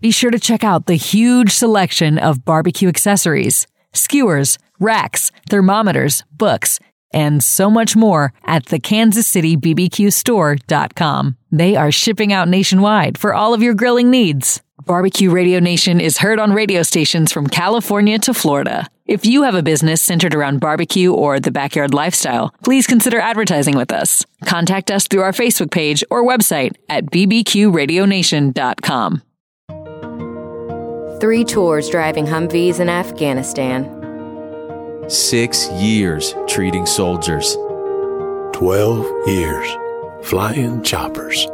Be 0.00 0.10
sure 0.10 0.30
to 0.30 0.38
check 0.38 0.64
out 0.64 0.86
the 0.86 0.94
huge 0.94 1.52
selection 1.52 2.18
of 2.18 2.44
barbecue 2.44 2.88
accessories, 2.88 3.66
skewers, 3.92 4.58
racks, 4.78 5.30
thermometers, 5.48 6.24
books, 6.32 6.78
and 7.12 7.42
so 7.42 7.68
much 7.70 7.96
more 7.96 8.32
at 8.44 8.66
the 8.66 8.78
Kansas 8.78 9.26
City 9.26 9.56
BBQ 9.56 10.12
Store.com. 10.12 11.36
They 11.50 11.74
are 11.76 11.90
shipping 11.90 12.32
out 12.32 12.48
nationwide 12.48 13.18
for 13.18 13.34
all 13.34 13.54
of 13.54 13.62
your 13.62 13.74
grilling 13.74 14.10
needs. 14.10 14.60
Barbecue 14.86 15.30
Radio 15.30 15.60
Nation 15.60 16.00
is 16.00 16.18
heard 16.18 16.38
on 16.38 16.52
radio 16.52 16.82
stations 16.82 17.32
from 17.32 17.46
California 17.46 18.18
to 18.20 18.34
Florida. 18.34 18.86
If 19.06 19.26
you 19.26 19.42
have 19.42 19.54
a 19.54 19.62
business 19.62 20.00
centered 20.00 20.34
around 20.34 20.60
barbecue 20.60 21.12
or 21.12 21.38
the 21.40 21.50
backyard 21.50 21.92
lifestyle, 21.92 22.54
please 22.62 22.86
consider 22.86 23.20
advertising 23.20 23.76
with 23.76 23.92
us. 23.92 24.24
Contact 24.46 24.90
us 24.90 25.06
through 25.06 25.20
our 25.22 25.32
Facebook 25.32 25.70
page 25.70 26.02
or 26.10 26.24
website 26.24 26.76
at 26.88 27.06
bbqradionation.com. 27.06 29.22
Three 31.20 31.44
tours 31.44 31.90
driving 31.90 32.24
Humvees 32.24 32.80
in 32.80 32.88
Afghanistan. 32.88 33.84
Six 35.10 35.68
years 35.72 36.34
treating 36.48 36.86
soldiers. 36.86 37.58
12 38.54 39.28
years 39.28 39.66
flying 40.22 40.82
choppers. 40.82 41.46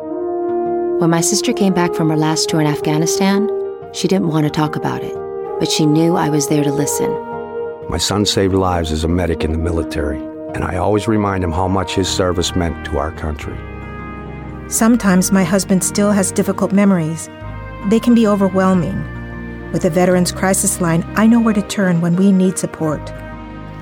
When 1.01 1.11
my 1.11 1.21
sister 1.21 1.53
came 1.53 1.75
back 1.75 1.95
from 1.95 2.11
her 2.11 2.17
last 2.17 2.49
tour 2.49 2.61
in 2.61 2.69
Afghanistan, 2.69 3.51
she 3.93 4.07
didn't 4.07 4.29
want 4.29 4.45
to 4.45 4.51
talk 4.51 4.77
about 4.77 5.03
it, 5.03 5.17
but 5.59 5.69
she 5.69 5.85
knew 5.85 6.15
I 6.15 6.29
was 6.29 6.47
there 6.47 6.63
to 6.63 6.73
listen. 6.73 7.11
My 7.91 7.99
son 7.99 8.25
saved 8.25 8.55
lives 8.55 8.93
as 8.93 9.03
a 9.03 9.09
medic 9.09 9.43
in 9.43 9.51
the 9.51 9.59
military, 9.59 10.21
and 10.55 10.63
I 10.63 10.77
always 10.77 11.09
remind 11.09 11.43
him 11.43 11.51
how 11.51 11.67
much 11.67 11.97
his 11.97 12.09
service 12.09 12.55
meant 12.55 12.87
to 12.87 12.99
our 12.99 13.11
country. 13.11 13.59
Sometimes 14.71 15.33
my 15.33 15.43
husband 15.43 15.83
still 15.83 16.13
has 16.13 16.31
difficult 16.31 16.73
memories. 16.73 17.29
They 17.89 17.99
can 17.99 18.15
be 18.15 18.29
overwhelming. 18.29 19.16
With 19.73 19.83
the 19.83 19.91
Veterans 19.91 20.31
Crisis 20.31 20.81
Line, 20.81 21.03
I 21.17 21.27
know 21.27 21.41
where 21.41 21.53
to 21.53 21.63
turn 21.63 22.01
when 22.01 22.15
we 22.17 22.31
need 22.31 22.57
support. 22.57 23.01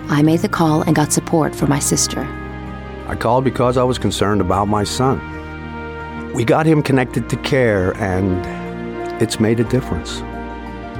I 0.09 0.23
made 0.23 0.41
the 0.41 0.49
call 0.49 0.83
and 0.83 0.97
got 0.97 1.13
support 1.13 1.55
for 1.55 1.67
my 1.67 1.79
sister. 1.79 2.23
I 3.07 3.15
called 3.17 3.45
because 3.45 3.77
I 3.77 3.83
was 3.83 3.99
concerned 3.99 4.41
about 4.41 4.67
my 4.67 4.83
son. 4.83 5.21
We 6.33 6.45
got 6.45 6.67
him 6.67 6.83
connected 6.83 7.29
to 7.29 7.37
care, 7.37 7.95
and 7.99 9.23
it's 9.23 9.39
made 9.39 9.61
a 9.61 9.65
difference. 9.65 10.21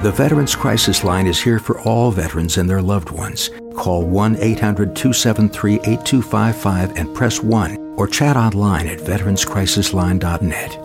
The 0.03 0.13
Veterans 0.15 0.55
Crisis 0.55 1.03
Line 1.03 1.25
is 1.25 1.41
here 1.41 1.57
for 1.57 1.81
all 1.81 2.11
veterans 2.11 2.57
and 2.57 2.69
their 2.69 2.81
loved 2.81 3.09
ones. 3.09 3.49
Call 3.75 4.05
1 4.05 4.37
800 4.39 4.95
273 4.95 5.75
8255 5.75 6.97
and 6.97 7.13
press 7.15 7.41
1 7.41 7.77
or 7.97 8.07
chat 8.07 8.37
online 8.37 8.87
at 8.87 8.99
veteranscrisisline.net. 8.99 10.84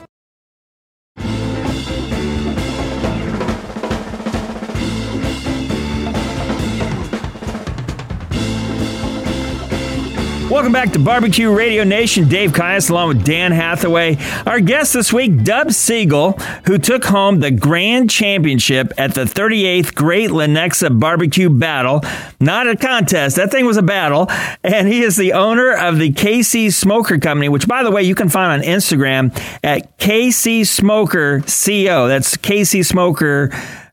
Welcome 10.51 10.73
back 10.73 10.91
to 10.91 10.99
Barbecue 10.99 11.49
Radio 11.49 11.85
Nation. 11.85 12.27
Dave 12.27 12.51
Kias 12.51 12.89
along 12.89 13.07
with 13.07 13.23
Dan 13.23 13.53
Hathaway. 13.53 14.17
Our 14.45 14.59
guest 14.59 14.91
this 14.91 15.13
week, 15.13 15.45
Dub 15.45 15.71
Siegel, 15.71 16.33
who 16.67 16.77
took 16.77 17.05
home 17.05 17.39
the 17.39 17.51
grand 17.51 18.09
championship 18.09 18.91
at 18.97 19.15
the 19.15 19.23
38th 19.23 19.95
Great 19.95 20.29
Lenexa 20.29 20.99
Barbecue 20.99 21.49
Battle. 21.49 22.01
Not 22.41 22.67
a 22.67 22.75
contest, 22.75 23.37
that 23.37 23.49
thing 23.49 23.65
was 23.65 23.77
a 23.77 23.81
battle. 23.81 24.27
And 24.61 24.89
he 24.89 25.03
is 25.03 25.15
the 25.15 25.31
owner 25.31 25.71
of 25.71 25.99
the 25.99 26.11
KC 26.11 26.73
Smoker 26.73 27.17
Company, 27.17 27.47
which, 27.47 27.65
by 27.65 27.81
the 27.81 27.89
way, 27.89 28.03
you 28.03 28.13
can 28.13 28.27
find 28.27 28.51
on 28.51 28.67
Instagram 28.67 29.33
at 29.63 29.97
KC 29.99 30.67
Smoker 30.67 31.39
CO. 31.39 32.09
That's 32.09 32.35
KC 32.35 32.85
Smoker 32.85 33.51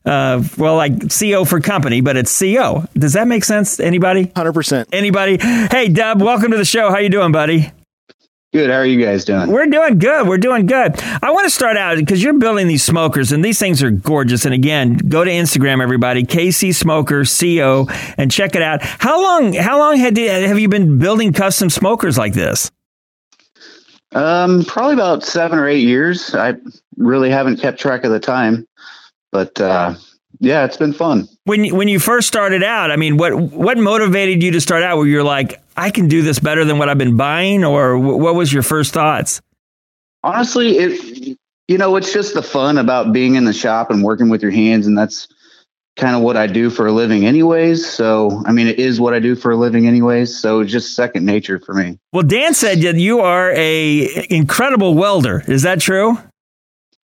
uh, 0.09 0.43
well, 0.57 0.75
like 0.75 1.13
CO 1.13 1.45
for 1.45 1.59
company, 1.59 2.01
but 2.01 2.17
it's 2.17 2.37
CO. 2.37 2.83
Does 2.95 3.13
that 3.13 3.27
make 3.27 3.43
sense? 3.43 3.79
Anybody? 3.79 4.31
Hundred 4.35 4.53
percent. 4.53 4.89
Anybody? 4.91 5.37
Hey, 5.37 5.87
Dub, 5.87 6.19
welcome 6.21 6.49
to 6.49 6.57
the 6.57 6.65
show. 6.65 6.89
How 6.89 6.97
you 6.97 7.09
doing, 7.09 7.31
buddy? 7.31 7.71
Good. 8.51 8.71
How 8.71 8.77
are 8.77 8.85
you 8.85 9.05
guys 9.05 9.23
doing? 9.25 9.51
We're 9.51 9.67
doing 9.67 9.99
good. 9.99 10.27
We're 10.27 10.39
doing 10.39 10.65
good. 10.65 10.99
I 11.21 11.29
want 11.29 11.45
to 11.45 11.51
start 11.51 11.77
out 11.77 11.97
because 11.97 12.23
you're 12.23 12.39
building 12.39 12.67
these 12.67 12.81
smokers, 12.83 13.31
and 13.31 13.45
these 13.45 13.59
things 13.59 13.83
are 13.83 13.91
gorgeous. 13.91 14.45
And 14.45 14.53
again, 14.55 14.97
go 14.97 15.23
to 15.23 15.29
Instagram, 15.29 15.79
everybody, 15.79 16.23
KC 16.23 16.73
Smoker 16.73 17.23
CO, 17.23 17.87
and 18.17 18.31
check 18.31 18.55
it 18.55 18.63
out. 18.63 18.81
How 18.81 19.21
long? 19.21 19.53
How 19.53 19.77
long 19.77 19.97
had 19.97 20.17
have 20.17 20.57
you 20.57 20.69
been 20.69 20.97
building 20.97 21.33
custom 21.33 21.69
smokers 21.69 22.17
like 22.17 22.33
this? 22.33 22.71
Um, 24.13 24.65
probably 24.65 24.95
about 24.95 25.23
seven 25.23 25.59
or 25.59 25.67
eight 25.67 25.85
years. 25.85 26.33
I 26.33 26.55
really 26.97 27.29
haven't 27.29 27.57
kept 27.57 27.79
track 27.79 28.03
of 28.05 28.11
the 28.11 28.19
time 28.19 28.67
but 29.31 29.59
uh, 29.59 29.95
yeah, 30.39 30.65
it's 30.65 30.77
been 30.77 30.93
fun. 30.93 31.27
When 31.45 31.75
when 31.75 31.87
you 31.87 31.99
first 31.99 32.27
started 32.27 32.63
out, 32.63 32.91
I 32.91 32.95
mean, 32.95 33.17
what 33.17 33.35
what 33.35 33.77
motivated 33.77 34.43
you 34.43 34.51
to 34.51 34.61
start 34.61 34.83
out? 34.83 34.97
Where 34.97 35.07
you're 35.07 35.23
like, 35.23 35.61
I 35.75 35.89
can 35.91 36.07
do 36.07 36.21
this 36.21 36.39
better 36.39 36.65
than 36.65 36.77
what 36.77 36.89
I've 36.89 36.97
been 36.97 37.17
buying, 37.17 37.63
or 37.63 37.97
what 37.97 38.35
was 38.35 38.53
your 38.53 38.63
first 38.63 38.93
thoughts? 38.93 39.41
Honestly, 40.23 40.77
it 40.77 41.37
you 41.69 41.77
know, 41.77 41.95
it's 41.95 42.11
just 42.11 42.33
the 42.33 42.41
fun 42.41 42.77
about 42.77 43.13
being 43.13 43.35
in 43.35 43.45
the 43.45 43.53
shop 43.53 43.91
and 43.91 44.03
working 44.03 44.29
with 44.29 44.41
your 44.41 44.51
hands, 44.51 44.87
and 44.87 44.97
that's 44.97 45.27
kind 45.97 46.15
of 46.15 46.23
what 46.23 46.35
I 46.35 46.47
do 46.47 46.71
for 46.71 46.87
a 46.87 46.91
living, 46.91 47.25
anyways. 47.25 47.87
So, 47.87 48.41
I 48.45 48.51
mean, 48.51 48.67
it 48.67 48.79
is 48.79 48.99
what 48.99 49.13
I 49.13 49.19
do 49.19 49.35
for 49.35 49.51
a 49.51 49.55
living, 49.55 49.85
anyways. 49.85 50.35
So, 50.35 50.63
just 50.63 50.95
second 50.95 51.25
nature 51.25 51.59
for 51.59 51.75
me. 51.75 51.99
Well, 52.11 52.23
Dan 52.23 52.55
said 52.55 52.81
that 52.81 52.95
you 52.95 53.19
are 53.19 53.51
a 53.51 54.25
incredible 54.31 54.95
welder. 54.95 55.43
Is 55.47 55.61
that 55.61 55.79
true? 55.79 56.17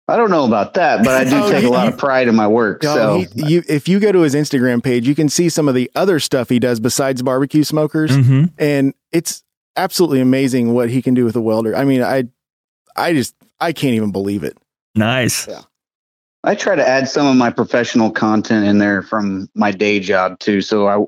I 0.10 0.18
don't 0.18 0.32
know 0.32 0.46
about 0.46 0.74
that, 0.74 1.04
but 1.04 1.14
I 1.14 1.24
do 1.24 1.44
oh, 1.44 1.52
take 1.52 1.64
a 1.64 1.70
lot 1.70 1.88
of 1.88 1.98
pride 1.98 2.28
in 2.28 2.36
my 2.36 2.48
work. 2.48 2.84
so, 2.84 3.20
he, 3.20 3.28
you, 3.54 3.64
if 3.70 3.88
you 3.88 4.00
go 4.00 4.12
to 4.12 4.22
his 4.22 4.36
Instagram 4.36 4.84
page, 4.84 5.08
you 5.08 5.16
can 5.16 5.30
see 5.30 5.50
some 5.50 5.68
of 5.68 5.76
the 5.76 5.90
other 5.96 6.20
stuff 6.20 6.50
he 6.50 6.60
does 6.60 6.80
besides 6.80 7.22
barbecue 7.22 7.64
smokers, 7.64 8.12
mm-hmm. 8.12 8.46
and 8.58 8.94
it's 9.12 9.44
absolutely 9.76 10.20
amazing 10.20 10.74
what 10.74 10.90
he 10.90 11.02
can 11.02 11.14
do 11.14 11.26
with 11.26 11.36
a 11.36 11.42
welder. 11.42 11.76
I 11.76 11.86
mean, 11.86 12.02
I, 12.02 12.26
I 12.96 13.14
just, 13.14 13.36
I 13.60 13.72
can't 13.72 13.94
even 13.94 14.12
believe 14.12 14.44
it. 14.44 14.58
Nice. 14.96 15.48
Yeah. 15.48 15.62
I 16.44 16.56
try 16.56 16.76
to 16.76 16.88
add 16.88 17.10
some 17.10 17.28
of 17.28 17.36
my 17.36 17.50
professional 17.50 18.12
content 18.12 18.66
in 18.66 18.78
there 18.78 19.02
from 19.02 19.50
my 19.56 19.72
day 19.72 20.00
job 20.00 20.40
too. 20.40 20.62
So 20.62 20.88
I, 20.88 20.98
you 20.98 21.08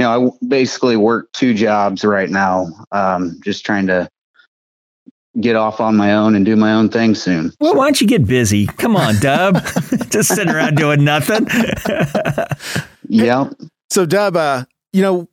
know, 0.00 0.32
I 0.42 0.46
basically 0.46 0.96
work 0.96 1.32
two 1.32 1.54
jobs 1.54 2.04
right 2.04 2.28
now, 2.28 2.68
um, 2.90 3.40
just 3.44 3.64
trying 3.64 3.86
to 3.86 4.08
get 5.40 5.56
off 5.56 5.80
on 5.80 5.96
my 5.96 6.14
own 6.14 6.34
and 6.34 6.44
do 6.44 6.56
my 6.56 6.72
own 6.72 6.88
thing 6.88 7.14
soon. 7.14 7.52
Well, 7.60 7.74
why 7.74 7.86
don't 7.86 8.00
you 8.00 8.06
get 8.06 8.26
busy? 8.26 8.66
Come 8.66 8.96
on, 8.96 9.16
Dub. 9.20 9.54
Just 10.10 10.34
sitting 10.34 10.54
around 10.54 10.76
doing 10.76 11.04
nothing. 11.04 11.46
yeah. 13.08 13.50
So, 13.90 14.06
Dub, 14.06 14.36
uh, 14.36 14.64
you 14.92 15.02
know, 15.02 15.28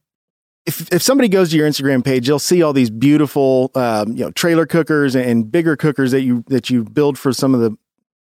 if 0.65 0.91
if 0.91 1.01
somebody 1.01 1.27
goes 1.27 1.51
to 1.51 1.57
your 1.57 1.67
Instagram 1.67 2.03
page, 2.03 2.27
you'll 2.27 2.39
see 2.39 2.61
all 2.61 2.73
these 2.73 2.89
beautiful, 2.89 3.71
um, 3.75 4.13
you 4.13 4.23
know, 4.23 4.31
trailer 4.31 4.65
cookers 4.65 5.15
and 5.15 5.51
bigger 5.51 5.75
cookers 5.75 6.11
that 6.11 6.21
you 6.21 6.43
that 6.47 6.69
you 6.69 6.83
build 6.83 7.17
for 7.17 7.33
some 7.33 7.53
of 7.53 7.61
the 7.61 7.75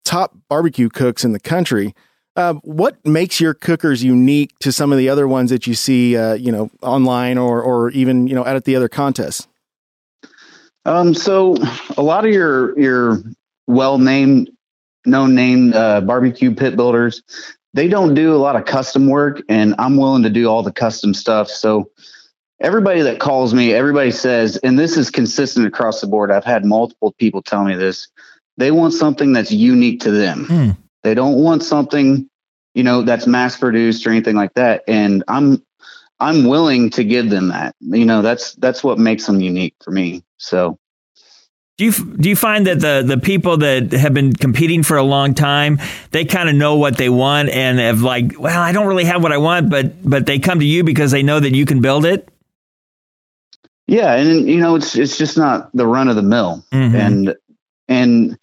top 0.05 0.35
barbecue 0.47 0.89
cooks 0.89 1.23
in 1.23 1.33
the 1.33 1.39
country. 1.39 1.93
Uh, 2.35 2.53
what 2.63 3.05
makes 3.05 3.41
your 3.41 3.53
cookers 3.53 4.03
unique 4.03 4.57
to 4.59 4.71
some 4.71 4.91
of 4.93 4.97
the 4.97 5.09
other 5.09 5.27
ones 5.27 5.49
that 5.49 5.67
you 5.67 5.73
see, 5.73 6.15
uh, 6.15 6.33
you 6.33 6.51
know, 6.51 6.69
online 6.81 7.37
or 7.37 7.61
or 7.61 7.89
even 7.91 8.27
you 8.27 8.35
know 8.35 8.45
out 8.45 8.55
at 8.55 8.65
the 8.65 8.75
other 8.75 8.87
contests? 8.89 9.47
Um, 10.85 11.13
so 11.13 11.55
a 11.97 12.01
lot 12.01 12.25
of 12.25 12.31
your 12.31 12.77
your 12.79 13.21
well 13.67 13.97
named 13.97 14.49
known 15.05 15.35
name 15.35 15.73
uh, 15.73 16.01
barbecue 16.01 16.53
pit 16.53 16.75
builders, 16.75 17.21
they 17.73 17.87
don't 17.87 18.13
do 18.13 18.33
a 18.33 18.37
lot 18.37 18.55
of 18.55 18.65
custom 18.65 19.07
work, 19.07 19.41
and 19.49 19.75
I'm 19.77 19.97
willing 19.97 20.23
to 20.23 20.29
do 20.29 20.47
all 20.47 20.63
the 20.63 20.71
custom 20.71 21.13
stuff. 21.13 21.49
So 21.49 21.89
everybody 22.59 23.01
that 23.01 23.19
calls 23.19 23.53
me, 23.53 23.73
everybody 23.73 24.11
says, 24.11 24.57
and 24.57 24.77
this 24.77 24.97
is 24.97 25.09
consistent 25.09 25.65
across 25.65 26.01
the 26.01 26.07
board. 26.07 26.31
I've 26.31 26.45
had 26.45 26.65
multiple 26.65 27.13
people 27.13 27.41
tell 27.41 27.63
me 27.63 27.75
this. 27.75 28.07
They 28.57 28.71
want 28.71 28.93
something 28.93 29.31
that's 29.31 29.51
unique 29.51 30.01
to 30.01 30.11
them. 30.11 30.45
Mm. 30.45 30.77
They 31.03 31.13
don't 31.13 31.35
want 31.35 31.63
something, 31.63 32.29
you 32.73 32.83
know, 32.83 33.03
that's 33.03 33.25
mass 33.25 33.57
produced 33.57 34.05
or 34.05 34.09
anything 34.09 34.35
like 34.35 34.53
that. 34.55 34.83
And 34.87 35.23
I'm 35.27 35.63
I'm 36.19 36.45
willing 36.45 36.89
to 36.91 37.05
give 37.05 37.29
them 37.29 37.49
that. 37.49 37.75
You 37.79 38.05
know, 38.05 38.21
that's 38.21 38.53
that's 38.55 38.83
what 38.83 38.99
makes 38.99 39.25
them 39.25 39.39
unique 39.39 39.75
for 39.81 39.91
me. 39.91 40.23
So 40.39 40.77
Do 41.77 41.85
you 41.85 41.91
do 41.91 42.29
you 42.29 42.35
find 42.35 42.65
that 42.67 42.79
the 42.79 43.03
the 43.05 43.17
people 43.17 43.57
that 43.57 43.91
have 43.93 44.13
been 44.13 44.33
competing 44.33 44.83
for 44.83 44.97
a 44.97 45.03
long 45.03 45.33
time, 45.33 45.79
they 46.11 46.25
kind 46.25 46.49
of 46.49 46.55
know 46.55 46.75
what 46.75 46.97
they 46.97 47.09
want 47.09 47.49
and 47.49 47.79
have 47.79 48.01
like, 48.01 48.37
well, 48.39 48.59
I 48.61 48.71
don't 48.71 48.87
really 48.87 49.05
have 49.05 49.21
what 49.23 49.31
I 49.31 49.37
want, 49.37 49.69
but 49.69 49.93
but 50.03 50.25
they 50.25 50.39
come 50.39 50.59
to 50.59 50.65
you 50.65 50.83
because 50.83 51.11
they 51.11 51.23
know 51.23 51.39
that 51.39 51.53
you 51.55 51.65
can 51.65 51.81
build 51.81 52.05
it. 52.05 52.27
Yeah, 53.87 54.13
and 54.15 54.47
you 54.47 54.57
know 54.59 54.75
it's 54.75 54.95
it's 54.95 55.17
just 55.17 55.37
not 55.37 55.69
the 55.73 55.87
run 55.87 56.09
of 56.09 56.15
the 56.15 56.21
mill, 56.21 56.63
Mhm. 56.71 56.93
and 56.95 57.35
and 57.87 58.37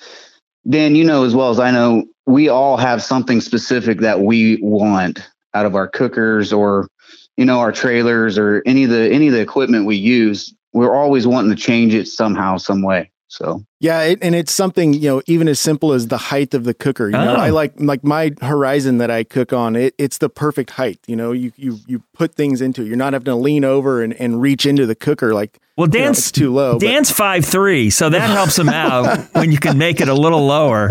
Dan, 0.69 0.97
you 0.97 1.05
know 1.05 1.25
as 1.25 1.35
well 1.35 1.51
as 1.51 1.61
I 1.61 1.71
know, 1.71 2.05
we 2.27 2.49
all 2.49 2.77
have 2.77 3.03
something 3.03 3.41
specific 3.41 4.01
that 4.01 4.21
we 4.21 4.59
want 4.61 5.21
out 5.55 5.65
of 5.67 5.75
our 5.77 5.87
cookers 5.89 6.53
or 6.53 6.89
you 7.37 7.45
know 7.45 7.61
our 7.61 7.71
trailers 7.71 8.39
or 8.39 8.63
any 8.67 8.85
of 8.85 8.91
the 8.91 9.09
any 9.13 9.29
of 9.29 9.35
the 9.35 9.41
equipment 9.41 9.87
we 9.87 9.97
use. 9.97 10.53
We're 10.77 10.95
always 10.95 11.27
wanting 11.27 11.51
to 11.57 11.61
change 11.61 11.95
it 11.95 12.07
somehow, 12.07 12.59
some 12.59 12.83
way. 12.83 13.11
So 13.29 13.65
Yeah, 13.81 14.03
it, 14.03 14.21
and 14.23 14.35
it's 14.37 14.53
something 14.53 14.95
you 14.95 15.09
know, 15.09 15.23
even 15.27 15.49
as 15.49 15.59
simple 15.59 15.93
as 15.93 16.07
the 16.09 16.17
height 16.17 16.55
of 16.55 16.63
the 16.65 16.73
cooker. 16.75 17.07
You 17.07 17.13
know, 17.13 17.35
Oh. 17.35 17.41
I 17.41 17.51
ah. 17.51 17.55
like 17.55 17.73
like 17.79 18.05
my 18.05 18.33
Horizon 18.41 18.99
that 18.99 19.11
I 19.11 19.25
cook 19.25 19.53
on. 19.53 19.75
It, 19.75 19.95
it's 19.99 20.19
the 20.19 20.29
perfect 20.29 20.71
height. 20.71 21.01
You 21.09 21.17
know, 21.17 21.33
you 21.33 21.51
you 21.57 21.79
you 21.89 22.03
put 22.15 22.35
things 22.37 22.61
into 22.61 22.83
it. 22.83 22.87
You're 22.89 22.97
not 22.97 23.15
having 23.15 23.27
to 23.27 23.35
lean 23.35 23.65
over 23.65 24.03
and, 24.03 24.15
and 24.15 24.41
reach 24.41 24.65
into 24.65 24.87
the 24.87 24.95
cooker 24.95 25.35
like. 25.35 25.59
Well, 25.77 25.89
you 25.93 25.99
know, 26.01 26.13
too 26.13 26.53
low. 26.55 26.79
but- 26.79 27.07
five 27.09 27.45
three, 27.45 27.91
so 27.91 28.09
that 28.09 28.31
helps 28.31 28.59
him 28.59 28.69
out 28.69 29.19
when 29.33 29.51
you 29.51 29.59
can 29.59 29.77
make 29.77 30.01
it 30.01 30.09
a 30.09 30.15
little 30.15 30.47
lower. 30.47 30.89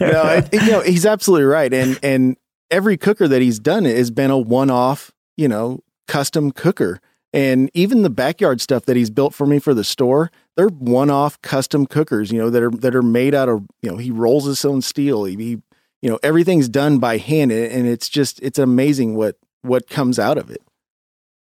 no, 0.00 0.22
it, 0.38 0.48
it- 0.52 0.62
you 0.62 0.70
know, 0.70 0.80
he's 0.82 1.04
absolutely 1.04 1.46
right. 1.46 1.72
And 1.74 1.98
and 2.02 2.36
every 2.70 2.96
cooker 2.96 3.26
that 3.26 3.42
he's 3.42 3.58
done 3.58 3.84
has 3.86 4.10
been 4.10 4.30
a 4.30 4.38
one 4.38 4.70
off, 4.70 5.10
you 5.36 5.48
know, 5.48 5.80
custom 6.06 6.52
cooker. 6.52 7.00
And 7.34 7.70
even 7.72 8.02
the 8.02 8.10
backyard 8.10 8.60
stuff 8.60 8.84
that 8.84 8.96
he's 8.96 9.08
built 9.10 9.32
for 9.34 9.46
me 9.46 9.58
for 9.58 9.72
the 9.72 9.84
store, 9.84 10.30
they're 10.56 10.68
one 10.68 11.08
off 11.10 11.40
custom 11.40 11.86
cookers, 11.86 12.30
you 12.30 12.38
know, 12.38 12.50
that 12.50 12.62
are 12.62 12.70
that 12.70 12.94
are 12.94 13.02
made 13.02 13.34
out 13.34 13.48
of, 13.48 13.62
you 13.80 13.90
know, 13.90 13.96
he 13.96 14.10
rolls 14.10 14.44
his 14.44 14.64
own 14.64 14.82
steel. 14.82 15.24
He, 15.24 15.36
he 15.36 15.50
you 16.02 16.10
know, 16.10 16.18
everything's 16.22 16.68
done 16.68 16.98
by 16.98 17.16
hand 17.18 17.50
and 17.52 17.72
and 17.72 17.86
it's 17.88 18.08
just 18.10 18.38
it's 18.42 18.58
amazing 18.58 19.14
what 19.16 19.36
what 19.62 19.88
comes 19.88 20.18
out 20.18 20.36
of 20.36 20.50
it. 20.50 20.60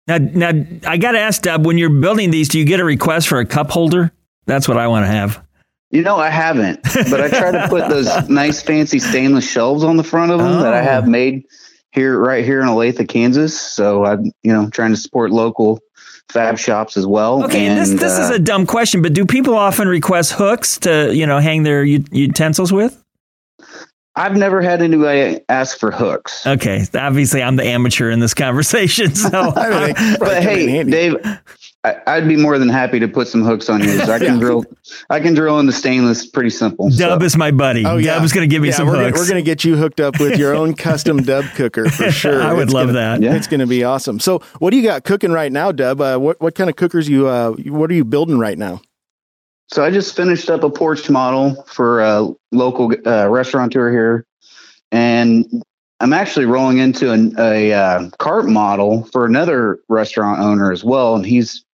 Now, 0.07 0.17
now 0.19 0.51
I 0.87 0.97
got 0.97 1.13
to 1.13 1.19
ask 1.19 1.41
Dub, 1.41 1.65
when 1.65 1.77
you're 1.77 1.89
building 1.89 2.29
these, 2.31 2.47
do 2.47 2.59
you 2.59 2.65
get 2.65 2.79
a 2.79 2.85
request 2.85 3.27
for 3.27 3.39
a 3.39 3.45
cup 3.45 3.71
holder? 3.71 4.11
That's 4.45 4.67
what 4.67 4.77
I 4.77 4.87
want 4.87 5.03
to 5.05 5.11
have. 5.11 5.43
You 5.91 6.03
know, 6.03 6.17
I 6.17 6.29
haven't, 6.29 6.81
but 6.83 7.19
I 7.21 7.29
try 7.29 7.51
to 7.51 7.67
put 7.69 7.89
those 7.89 8.07
nice 8.29 8.61
fancy 8.61 8.99
stainless 8.99 9.49
shelves 9.49 9.83
on 9.83 9.97
the 9.97 10.03
front 10.03 10.31
of 10.31 10.39
them 10.39 10.61
that 10.61 10.73
I 10.73 10.81
Oh. 10.81 10.83
have 10.83 11.07
made 11.07 11.43
here, 11.95 12.19
right 12.19 12.45
here 12.45 12.61
in 12.61 12.67
Olathe, 12.67 13.07
Kansas. 13.07 13.59
So 13.59 14.05
I'm, 14.05 14.25
you 14.43 14.53
know, 14.53 14.69
trying 14.69 14.91
to 14.91 14.97
support 14.97 15.31
local 15.31 15.79
fab 16.29 16.59
shops 16.59 16.97
as 16.97 17.07
well. 17.07 17.43
Okay, 17.45 17.65
and 17.65 17.79
this 17.79 17.89
this 17.99 18.19
is 18.19 18.31
uh, 18.31 18.35
a 18.35 18.39
dumb 18.39 18.65
question, 18.65 19.01
but 19.01 19.13
do 19.13 19.25
people 19.25 19.55
often 19.55 19.87
request 19.87 20.33
hooks 20.33 20.77
to 20.79 21.13
you 21.15 21.25
know 21.25 21.39
hang 21.39 21.63
their 21.63 21.83
u- 21.83 22.05
utensils 22.11 22.71
with? 22.71 23.01
I've 24.17 24.37
never 24.37 24.61
had 24.61 24.81
anybody 24.81 25.41
ask 25.49 25.77
for 25.77 25.91
hooks. 25.91 26.47
Okay, 26.47 26.85
obviously 26.93 27.43
I'm 27.43 27.57
the 27.57 27.65
amateur 27.65 28.09
in 28.09 28.19
this 28.19 28.33
conversation, 28.33 29.13
so 29.15 29.51
but 29.55 30.43
hey, 30.43 30.83
Dave, 30.83 31.17
I, 31.85 32.01
I'd 32.07 32.27
be 32.27 32.35
more 32.35 32.57
than 32.57 32.67
happy 32.67 32.99
to 32.99 33.07
put 33.07 33.27
some 33.27 33.43
hooks 33.43 33.69
on 33.69 33.83
yours. 33.83 34.01
I 34.09 34.17
can 34.19 34.33
Yeah. 34.35 34.39
drill, 34.39 34.65
I 35.11 35.19
can 35.19 35.35
drill 35.35 35.59
in 35.59 35.67
the 35.67 35.71
stainless 35.71 36.25
pretty 36.25 36.49
simple. 36.49 36.89
Dub 36.89 37.21
is 37.21 37.37
my 37.37 37.51
buddy. 37.51 37.85
Oh 37.85 37.97
yeah, 37.97 38.17
Dub's 38.17 38.33
going 38.33 38.49
to 38.49 38.51
give 38.53 38.61
me 38.61 38.69
Yeah, 38.69 38.75
some 38.75 38.87
we're 38.87 38.95
hooks. 38.95 39.11
Gonna, 39.11 39.21
we're 39.23 39.29
going 39.29 39.43
to 39.43 39.45
get 39.45 39.63
you 39.63 39.75
hooked 39.77 39.99
up 39.99 40.19
with 40.19 40.39
your 40.39 40.55
own 40.55 40.73
custom 40.87 41.17
Dub 41.21 41.45
cooker 41.55 41.87
for 41.89 42.11
sure. 42.11 42.41
I 42.41 42.53
would 42.53 42.63
It's 42.63 42.73
love 42.73 42.87
gonna- 42.87 42.99
that. 42.99 43.21
Yeah. 43.21 43.35
It's 43.35 43.47
going 43.47 43.59
to 43.59 43.67
be 43.67 43.83
awesome. 43.83 44.19
So, 44.19 44.39
what 44.59 44.71
do 44.71 44.77
you 44.77 44.83
got 44.83 45.03
cooking 45.03 45.31
right 45.31 45.51
now, 45.51 45.71
Dub? 45.71 46.01
Uh, 46.01 46.17
what 46.17 46.41
what 46.41 46.55
kind 46.55 46.69
of 46.69 46.75
cookers 46.75 47.07
you? 47.07 47.27
Uh, 47.27 47.51
what 47.67 47.91
are 47.91 47.93
you 47.95 48.03
building 48.05 48.39
right 48.39 48.57
now? 48.57 48.81
So 49.67 49.83
I 49.83 49.89
just 49.91 50.15
finished 50.15 50.49
up 50.49 50.63
a 50.63 50.69
porch 50.69 51.09
model 51.09 51.63
for 51.67 52.01
a 52.01 52.29
local 52.51 52.93
uh, 53.05 53.27
restaurateur 53.29 53.91
here, 53.91 54.25
and 54.91 55.45
I'm 55.99 56.13
actually 56.13 56.45
rolling 56.45 56.77
into 56.77 57.11
an, 57.11 57.33
a 57.39 57.73
uh, 57.73 58.09
cart 58.19 58.45
model 58.47 59.05
for 59.11 59.25
another 59.25 59.79
restaurant 59.89 60.39
owner 60.39 60.71
as 60.71 60.83
well, 60.83 61.15
and 61.15 61.25
he's 61.25 61.64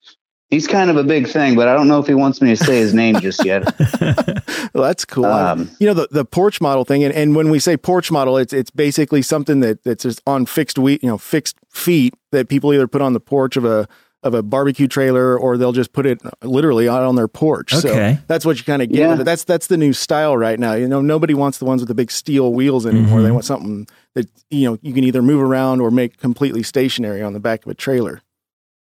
he's 0.51 0.67
kind 0.67 0.91
of 0.91 0.97
a 0.97 1.03
big 1.03 1.27
thing, 1.27 1.55
but 1.55 1.67
I 1.67 1.73
don't 1.73 1.87
know 1.87 1.99
if 1.99 2.05
he 2.05 2.13
wants 2.13 2.41
me 2.41 2.55
to 2.55 2.63
say 2.63 2.77
his 2.77 2.93
name 2.93 3.19
just 3.19 3.43
yet. 3.43 3.63
Well, 4.73 4.83
that's 4.83 5.03
cool. 5.03 5.25
Um, 5.25 5.69
you 5.79 5.87
know 5.87 5.93
the, 5.93 6.07
the 6.11 6.23
porch 6.23 6.61
model 6.61 6.85
thing, 6.85 7.03
and, 7.03 7.13
and 7.13 7.35
when 7.35 7.49
we 7.49 7.59
say 7.59 7.75
porch 7.75 8.09
model, 8.09 8.37
it's 8.37 8.53
it's 8.53 8.69
basically 8.69 9.21
something 9.21 9.59
that 9.61 9.83
that's 9.83 10.03
just 10.03 10.21
on 10.25 10.45
fixed 10.45 10.79
wheat, 10.79 11.03
you 11.03 11.09
know, 11.09 11.17
fixed 11.17 11.57
feet 11.69 12.13
that 12.31 12.47
people 12.47 12.73
either 12.73 12.87
put 12.87 13.01
on 13.01 13.11
the 13.11 13.19
porch 13.19 13.57
of 13.57 13.65
a 13.65 13.87
of 14.23 14.33
a 14.33 14.43
barbecue 14.43 14.87
trailer 14.87 15.37
or 15.37 15.57
they'll 15.57 15.71
just 15.71 15.93
put 15.93 16.05
it 16.05 16.21
literally 16.43 16.87
out 16.87 17.01
on 17.01 17.15
their 17.15 17.27
porch. 17.27 17.73
Okay. 17.73 18.15
So 18.15 18.21
that's 18.27 18.45
what 18.45 18.59
you 18.59 18.63
kind 18.63 18.81
of 18.81 18.89
get. 18.89 18.97
Yeah. 18.97 19.15
That's 19.15 19.43
that's 19.43 19.67
the 19.67 19.77
new 19.77 19.93
style 19.93 20.37
right 20.37 20.59
now. 20.59 20.73
You 20.73 20.87
know, 20.87 21.01
nobody 21.01 21.33
wants 21.33 21.57
the 21.57 21.65
ones 21.65 21.81
with 21.81 21.87
the 21.87 21.95
big 21.95 22.11
steel 22.11 22.53
wheels 22.53 22.85
anymore. 22.85 23.17
Mm-hmm. 23.17 23.23
They 23.23 23.31
want 23.31 23.45
something 23.45 23.87
that 24.13 24.29
you 24.49 24.69
know 24.69 24.77
you 24.81 24.93
can 24.93 25.03
either 25.03 25.21
move 25.21 25.41
around 25.41 25.81
or 25.81 25.91
make 25.91 26.17
completely 26.17 26.63
stationary 26.63 27.21
on 27.21 27.33
the 27.33 27.39
back 27.39 27.65
of 27.65 27.71
a 27.71 27.75
trailer. 27.75 28.21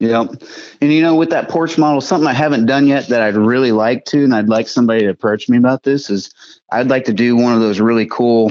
Yep. 0.00 0.42
And 0.80 0.92
you 0.92 1.02
know, 1.02 1.14
with 1.14 1.30
that 1.30 1.48
porch 1.50 1.76
model, 1.78 2.00
something 2.00 2.26
I 2.26 2.32
haven't 2.32 2.66
done 2.66 2.86
yet 2.86 3.08
that 3.08 3.20
I'd 3.22 3.36
really 3.36 3.70
like 3.72 4.04
to, 4.06 4.24
and 4.24 4.34
I'd 4.34 4.48
like 4.48 4.66
somebody 4.66 5.00
to 5.02 5.08
approach 5.10 5.48
me 5.48 5.58
about 5.58 5.82
this 5.82 6.08
is 6.10 6.30
I'd 6.72 6.88
like 6.88 7.04
to 7.04 7.12
do 7.12 7.36
one 7.36 7.52
of 7.52 7.60
those 7.60 7.80
really 7.80 8.06
cool, 8.06 8.50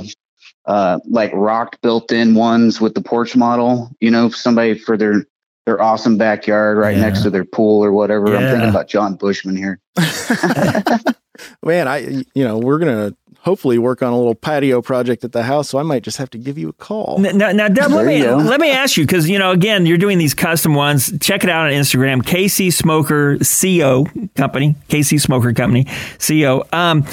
uh, 0.65 0.99
like 1.09 1.31
rock 1.33 1.81
built 1.81 2.11
in 2.11 2.35
ones 2.35 2.79
with 2.79 2.93
the 2.93 3.01
porch 3.01 3.35
model, 3.35 3.89
you 3.99 4.11
know, 4.11 4.29
somebody 4.29 4.77
for 4.77 4.95
their, 4.95 5.25
their 5.65 5.81
awesome 5.81 6.17
backyard 6.17 6.77
right 6.77 6.95
Yeah. 6.95 7.01
next 7.01 7.23
to 7.23 7.31
their 7.31 7.45
pool 7.45 7.83
or 7.83 7.91
whatever. 7.91 8.35
I'm 8.35 8.43
thinking 8.51 8.69
about 8.69 8.87
John 8.87 9.15
Bushman 9.15 9.55
here. 9.57 9.79
Man, 11.65 11.87
I 11.87 12.23
you 12.35 12.43
know 12.43 12.57
we're 12.59 12.79
gonna 12.79 13.15
hopefully 13.41 13.77
work 13.77 14.01
on 14.01 14.13
a 14.13 14.17
little 14.17 14.35
patio 14.35 14.81
project 14.81 15.23
at 15.23 15.31
the 15.31 15.43
house, 15.43 15.69
so 15.69 15.79
I 15.79 15.83
might 15.83 16.03
just 16.03 16.17
have 16.17 16.29
to 16.31 16.37
give 16.37 16.57
you 16.57 16.69
a 16.69 16.73
call. 16.73 17.17
Now, 17.19 17.51
now 17.51 17.67
Dub, 17.67 17.91
let 17.91 18.05
me 18.05 18.21
go. 18.21 18.35
let 18.37 18.59
me 18.59 18.71
ask 18.71 18.97
you 18.97 19.03
because 19.05 19.29
you 19.29 19.39
know 19.39 19.51
again 19.51 19.85
you're 19.85 19.97
doing 19.97 20.17
these 20.17 20.33
custom 20.33 20.75
ones. 20.75 21.11
Check 21.19 21.43
it 21.43 21.49
out 21.49 21.65
on 21.67 21.71
Instagram, 21.71 22.21
KC 22.21 22.71
Smoker 22.71 23.37
Co 23.39 24.05
Company, 24.35 24.75
KC 24.89 25.19
Smoker 25.19 25.53
Company 25.53 25.85
Co. 26.19 26.65
Um, 26.73 27.05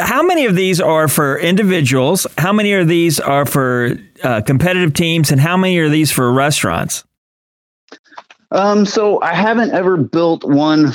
how 0.00 0.22
many 0.22 0.46
of 0.46 0.56
these 0.56 0.80
are 0.80 1.08
for 1.08 1.38
individuals? 1.38 2.26
How 2.38 2.52
many 2.52 2.72
of 2.72 2.88
these 2.88 3.20
are 3.20 3.46
for 3.46 3.96
uh, 4.22 4.42
competitive 4.42 4.94
teams, 4.94 5.30
and 5.30 5.40
how 5.40 5.56
many 5.56 5.78
are 5.78 5.88
these 5.88 6.10
for 6.10 6.32
restaurants? 6.32 7.04
Um, 8.50 8.86
so 8.86 9.20
I 9.22 9.34
haven't 9.34 9.72
ever 9.72 9.96
built 9.96 10.44
one, 10.44 10.92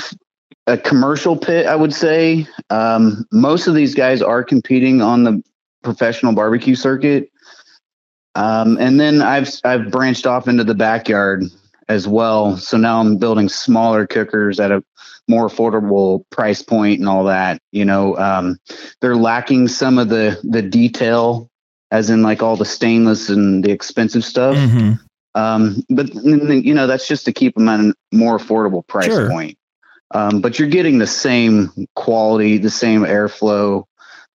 a 0.66 0.78
commercial 0.78 1.36
pit, 1.36 1.66
I 1.66 1.76
would 1.76 1.92
say. 1.92 2.46
Um, 2.70 3.26
most 3.32 3.66
of 3.66 3.74
these 3.74 3.94
guys 3.94 4.22
are 4.22 4.44
competing 4.44 5.02
on 5.02 5.24
the 5.24 5.42
professional 5.82 6.32
barbecue 6.32 6.74
circuit. 6.74 7.30
Um, 8.34 8.78
and 8.78 8.98
then 8.98 9.20
I've, 9.20 9.48
I've 9.64 9.90
branched 9.90 10.26
off 10.26 10.48
into 10.48 10.64
the 10.64 10.74
backyard 10.74 11.44
as 11.88 12.06
well. 12.08 12.56
So 12.56 12.76
now 12.76 13.00
I'm 13.00 13.18
building 13.18 13.48
smaller 13.48 14.06
cookers 14.06 14.60
at 14.60 14.70
a 14.70 14.82
more 15.28 15.48
affordable 15.48 16.24
price 16.30 16.62
point 16.62 17.00
and 17.00 17.08
all 17.08 17.24
that, 17.24 17.60
you 17.72 17.84
know, 17.84 18.16
um, 18.16 18.58
they're 19.00 19.16
lacking 19.16 19.68
some 19.68 19.98
of 19.98 20.08
the, 20.08 20.40
the 20.44 20.62
detail 20.62 21.50
as 21.90 22.08
in 22.08 22.22
like 22.22 22.42
all 22.42 22.56
the 22.56 22.64
stainless 22.64 23.28
and 23.28 23.62
the 23.64 23.70
expensive 23.70 24.24
stuff. 24.24 24.56
Mhm. 24.56 24.98
Um, 25.34 25.84
but 25.90 26.12
you 26.14 26.74
know 26.74 26.86
that's 26.86 27.08
just 27.08 27.24
to 27.24 27.32
keep 27.32 27.54
them 27.54 27.68
at 27.68 27.80
a 27.80 27.94
more 28.12 28.38
affordable 28.38 28.86
price 28.86 29.06
Sure. 29.06 29.30
point. 29.30 29.56
Um, 30.12 30.40
but 30.40 30.58
you're 30.58 30.68
getting 30.68 30.98
the 30.98 31.06
same 31.06 31.70
quality, 31.94 32.58
the 32.58 32.70
same 32.70 33.02
airflow 33.02 33.84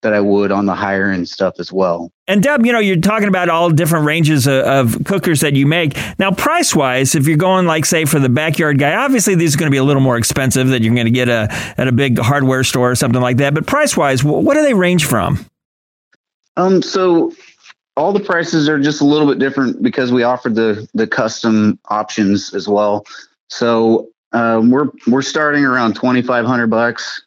that 0.02 0.12
I 0.12 0.20
would 0.20 0.52
on 0.52 0.66
the 0.66 0.74
higher 0.74 1.10
end 1.10 1.28
stuff 1.28 1.54
as 1.58 1.72
well. 1.72 2.12
And 2.28 2.42
Dub, 2.42 2.64
you 2.64 2.72
know, 2.72 2.78
you're 2.78 3.00
talking 3.00 3.26
about 3.26 3.48
all 3.48 3.70
different 3.70 4.04
ranges 4.04 4.46
of, 4.46 4.64
of 4.64 5.04
cookers 5.04 5.40
that 5.40 5.54
you 5.54 5.66
make. 5.66 5.96
Now, 6.18 6.30
price 6.30 6.74
wise, 6.74 7.14
if 7.14 7.26
you're 7.26 7.36
going 7.36 7.66
like 7.66 7.84
say 7.84 8.04
for 8.04 8.20
the 8.20 8.28
backyard 8.28 8.78
guy, 8.78 8.94
obviously 8.94 9.34
these 9.34 9.54
are 9.54 9.58
going 9.58 9.70
to 9.70 9.74
be 9.74 9.78
a 9.78 9.84
little 9.84 10.02
more 10.02 10.16
expensive 10.16 10.68
that 10.68 10.82
you're 10.82 10.94
going 10.94 11.06
to 11.06 11.12
get 11.12 11.28
a, 11.28 11.48
at 11.76 11.88
a 11.88 11.92
big 11.92 12.18
hardware 12.18 12.62
store 12.62 12.92
or 12.92 12.94
something 12.94 13.20
like 13.20 13.38
that. 13.38 13.54
But 13.54 13.66
price 13.66 13.96
wise, 13.96 14.22
what 14.22 14.54
do 14.54 14.62
they 14.62 14.74
range 14.74 15.04
from? 15.04 15.44
Um, 16.56 16.82
so 16.82 17.32
all 17.96 18.12
the 18.12 18.20
prices 18.20 18.68
are 18.68 18.78
just 18.78 19.00
a 19.00 19.04
little 19.04 19.26
bit 19.26 19.40
different 19.40 19.82
because 19.82 20.12
we 20.12 20.22
offered 20.22 20.54
the 20.54 20.88
the 20.94 21.06
custom 21.06 21.78
options 21.88 22.54
as 22.54 22.68
well. 22.68 23.04
So 23.48 24.08
um, 24.32 24.70
we're 24.70 24.88
we're 25.06 25.22
starting 25.22 25.64
around 25.64 25.94
twenty 25.94 26.22
five 26.22 26.44
hundred 26.44 26.68
bucks 26.68 27.22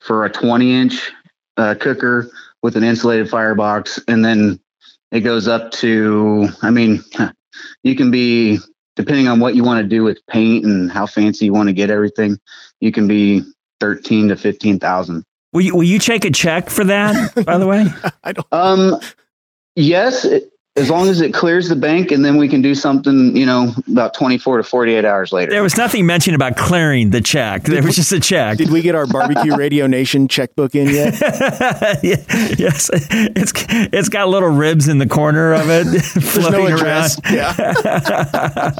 for 0.00 0.24
a 0.24 0.30
twenty 0.30 0.74
inch 0.74 1.12
uh, 1.56 1.74
cooker 1.80 2.30
with 2.62 2.76
an 2.76 2.84
insulated 2.84 3.28
firebox, 3.28 4.00
and 4.08 4.24
then 4.24 4.60
it 5.10 5.20
goes 5.20 5.48
up 5.48 5.70
to. 5.72 6.48
I 6.62 6.70
mean, 6.70 7.02
you 7.82 7.94
can 7.96 8.10
be 8.10 8.58
depending 8.96 9.28
on 9.28 9.40
what 9.40 9.54
you 9.54 9.64
want 9.64 9.82
to 9.82 9.88
do 9.88 10.04
with 10.04 10.18
paint 10.28 10.64
and 10.64 10.90
how 10.90 11.06
fancy 11.06 11.46
you 11.46 11.52
want 11.52 11.68
to 11.68 11.72
get 11.72 11.90
everything. 11.90 12.38
You 12.80 12.92
can 12.92 13.08
be 13.08 13.42
thirteen 13.80 14.28
to 14.28 14.36
fifteen 14.36 14.78
thousand. 14.78 15.24
Will 15.52 15.62
you, 15.62 15.76
will 15.76 15.84
you 15.84 16.00
take 16.00 16.24
a 16.24 16.32
check 16.32 16.68
for 16.68 16.82
that, 16.84 17.44
by 17.44 17.58
the 17.58 17.66
way? 17.66 17.86
I 18.24 18.32
don't. 18.32 18.46
Um, 18.50 19.00
yes, 19.76 20.24
it, 20.24 20.50
as 20.76 20.90
long 20.90 21.08
as 21.08 21.20
it 21.20 21.32
clears 21.32 21.68
the 21.68 21.76
bank, 21.76 22.10
and 22.10 22.24
then 22.24 22.36
we 22.36 22.48
can 22.48 22.60
do 22.60 22.74
something, 22.74 23.36
you 23.36 23.46
know, 23.46 23.72
about 23.88 24.12
24 24.12 24.56
to 24.56 24.62
48 24.64 25.04
hours 25.04 25.32
later. 25.32 25.52
There 25.52 25.62
was 25.62 25.76
nothing 25.76 26.04
mentioned 26.04 26.34
about 26.34 26.56
clearing 26.56 27.10
the 27.10 27.20
check. 27.20 27.62
There 27.62 27.80
was 27.82 27.94
just 27.94 28.10
a 28.10 28.18
check. 28.18 28.58
Did 28.58 28.70
we 28.70 28.82
get 28.82 28.96
our 28.96 29.06
barbecue 29.06 29.54
radio 29.58 29.86
nation 29.86 30.26
checkbook 30.26 30.74
in 30.74 30.88
yet? 30.88 31.14
yes, 32.02 32.90
it's 32.92 33.52
it's 33.68 34.08
got 34.08 34.28
little 34.28 34.48
ribs 34.48 34.88
in 34.88 34.98
the 34.98 35.06
corner 35.06 35.52
of 35.52 35.66
it 35.68 35.84
floating 36.02 36.60
no 36.60 36.66
around. 36.66 36.80
address. 36.80 37.20
Yeah. 37.30 38.72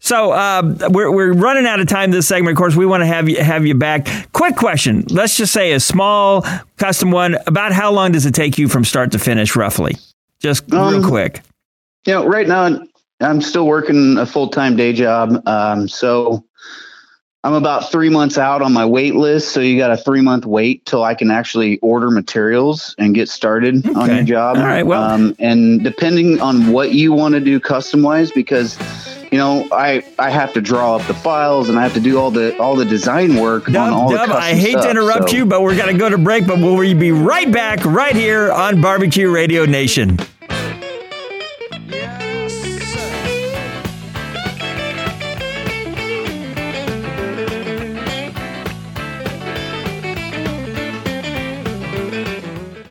So 0.00 0.32
uh, 0.32 0.88
we're 0.90 1.10
we're 1.12 1.32
running 1.32 1.66
out 1.66 1.80
of 1.80 1.86
time 1.86 2.10
this 2.10 2.26
segment. 2.26 2.56
Of 2.56 2.58
course, 2.58 2.74
we 2.74 2.86
want 2.86 3.02
to 3.02 3.06
have 3.06 3.28
you 3.28 3.42
have 3.42 3.66
you 3.66 3.74
back. 3.74 4.08
Quick 4.32 4.56
question. 4.56 5.04
Let's 5.08 5.36
just 5.36 5.52
say 5.52 5.72
a 5.72 5.80
small 5.80 6.44
custom 6.78 7.10
one. 7.10 7.36
About 7.46 7.72
how 7.72 7.92
long 7.92 8.12
does 8.12 8.24
it 8.26 8.34
take 8.34 8.58
you 8.58 8.68
from 8.68 8.84
start 8.84 9.12
to 9.12 9.18
finish, 9.18 9.54
roughly? 9.54 9.96
Just 10.40 10.64
real 10.70 10.80
Um, 10.82 11.02
quick. 11.02 11.42
You 12.06 12.14
know, 12.14 12.26
right 12.26 12.46
now 12.46 12.80
I'm 13.20 13.42
still 13.42 13.66
working 13.66 14.18
a 14.18 14.26
full 14.26 14.48
time 14.48 14.76
day 14.76 14.92
job. 14.92 15.42
Um, 15.46 15.88
so 15.88 16.44
I'm 17.44 17.54
about 17.54 17.90
three 17.90 18.08
months 18.08 18.36
out 18.38 18.62
on 18.62 18.72
my 18.72 18.84
wait 18.84 19.14
list. 19.14 19.50
So 19.52 19.60
you 19.60 19.78
got 19.78 19.90
a 19.90 19.96
three 19.96 20.20
month 20.20 20.44
wait 20.44 20.84
till 20.86 21.02
I 21.04 21.14
can 21.14 21.30
actually 21.30 21.78
order 21.78 22.10
materials 22.10 22.94
and 22.98 23.14
get 23.14 23.28
started 23.28 23.86
on 23.96 24.08
your 24.14 24.24
job. 24.24 24.56
All 24.56 24.64
right, 24.64 24.84
well- 24.86 25.02
um, 25.02 25.34
and 25.38 25.82
depending 25.82 26.40
on 26.40 26.72
what 26.72 26.92
you 26.92 27.12
want 27.12 27.34
to 27.34 27.40
do 27.40 27.58
custom 27.60 28.02
wise, 28.02 28.30
because 28.32 28.76
you 29.30 29.38
know, 29.38 29.68
I 29.72 30.02
I 30.18 30.30
have 30.30 30.52
to 30.54 30.60
draw 30.60 30.96
up 30.96 31.06
the 31.06 31.14
files 31.14 31.68
and 31.68 31.78
I 31.78 31.82
have 31.82 31.94
to 31.94 32.00
do 32.00 32.18
all 32.18 32.30
the 32.30 32.56
all 32.58 32.76
the 32.76 32.84
design 32.84 33.36
work 33.36 33.68
on 33.68 33.76
all 33.76 34.10
Dub, 34.10 34.28
the 34.28 34.34
custom 34.34 34.42
I 34.42 34.54
hate 34.54 34.70
stuff, 34.72 34.84
to 34.84 34.90
interrupt 34.90 35.30
so- 35.30 35.36
you, 35.36 35.46
but 35.46 35.62
we're 35.62 35.76
going 35.76 35.92
to 35.92 35.98
go 35.98 36.08
to 36.08 36.18
break. 36.18 36.46
But 36.46 36.58
we'll 36.58 36.78
be 36.94 37.12
right 37.12 37.50
back 37.50 37.84
right 37.84 38.14
here 38.16 38.50
on 38.50 38.80
Barbecue 38.80 39.30
Radio 39.30 39.64
Nation. 39.64 40.18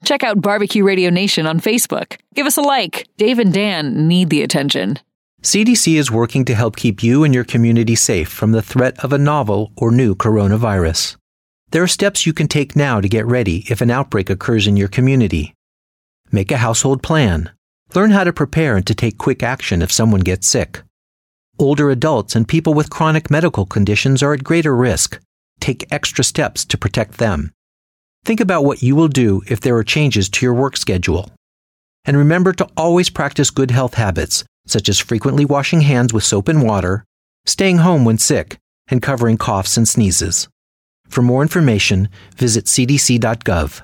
Check 0.03 0.23
out 0.23 0.39
Barbecue 0.39 0.85
Radio 0.85 1.09
Nation 1.09 1.45
on 1.45 1.59
Facebook. 1.59 2.15
Give 2.33 2.47
us 2.47 2.55
a 2.55 2.61
like. 2.61 3.09
Dave 3.17 3.39
and 3.39 3.53
Dan 3.53 4.07
need 4.07 4.29
the 4.29 4.41
attention. 4.41 4.99
CDC 5.43 5.97
is 5.99 6.11
working 6.11 6.45
to 6.45 6.55
help 6.55 6.75
keep 6.75 7.03
you 7.03 7.23
and 7.23 7.33
your 7.33 7.43
community 7.43 7.95
safe 7.95 8.27
from 8.27 8.51
the 8.51 8.61
threat 8.61 8.97
of 9.03 9.13
a 9.13 9.19
novel 9.19 9.71
or 9.77 9.91
new 9.91 10.15
coronavirus. 10.15 11.15
There 11.69 11.83
are 11.83 11.87
steps 11.87 12.25
you 12.25 12.33
can 12.33 12.47
take 12.47 12.75
now 12.75 13.01
to 13.01 13.07
get 13.07 13.25
ready 13.25 13.63
if 13.69 13.79
an 13.79 13.91
outbreak 13.91 14.29
occurs 14.29 14.65
in 14.65 14.77
your 14.77 14.87
community. 14.87 15.53
Make 16.31 16.51
a 16.51 16.57
household 16.57 17.03
plan. 17.03 17.51
Learn 17.93 18.11
how 18.11 18.23
to 18.23 18.33
prepare 18.33 18.75
and 18.75 18.87
to 18.87 18.95
take 18.95 19.17
quick 19.17 19.43
action 19.43 19.81
if 19.81 19.91
someone 19.91 20.21
gets 20.21 20.47
sick. 20.47 20.81
Older 21.59 21.91
adults 21.91 22.35
and 22.35 22.47
people 22.47 22.73
with 22.73 22.89
chronic 22.89 23.29
medical 23.29 23.65
conditions 23.65 24.23
are 24.23 24.33
at 24.33 24.43
greater 24.43 24.75
risk. 24.75 25.19
Take 25.59 25.91
extra 25.91 26.23
steps 26.23 26.65
to 26.65 26.77
protect 26.77 27.19
them. 27.19 27.51
Think 28.25 28.39
about 28.39 28.65
what 28.65 28.81
you 28.81 28.95
will 28.95 29.07
do 29.07 29.43
if 29.47 29.61
there 29.61 29.77
are 29.77 29.83
changes 29.83 30.29
to 30.29 30.45
your 30.45 30.53
work 30.53 30.75
schedule. 30.75 31.31
And 32.05 32.17
remember 32.17 32.53
to 32.53 32.67
always 32.75 33.09
practice 33.09 33.49
good 33.49 33.71
health 33.71 33.93
habits, 33.93 34.43
such 34.67 34.89
as 34.89 34.99
frequently 34.99 35.45
washing 35.45 35.81
hands 35.81 36.13
with 36.13 36.23
soap 36.23 36.47
and 36.47 36.61
water, 36.61 37.03
staying 37.45 37.77
home 37.77 38.05
when 38.05 38.17
sick, 38.17 38.59
and 38.89 39.01
covering 39.01 39.37
coughs 39.37 39.77
and 39.77 39.87
sneezes. 39.87 40.47
For 41.07 41.21
more 41.21 41.41
information, 41.41 42.09
visit 42.35 42.65
cdc.gov. 42.65 43.81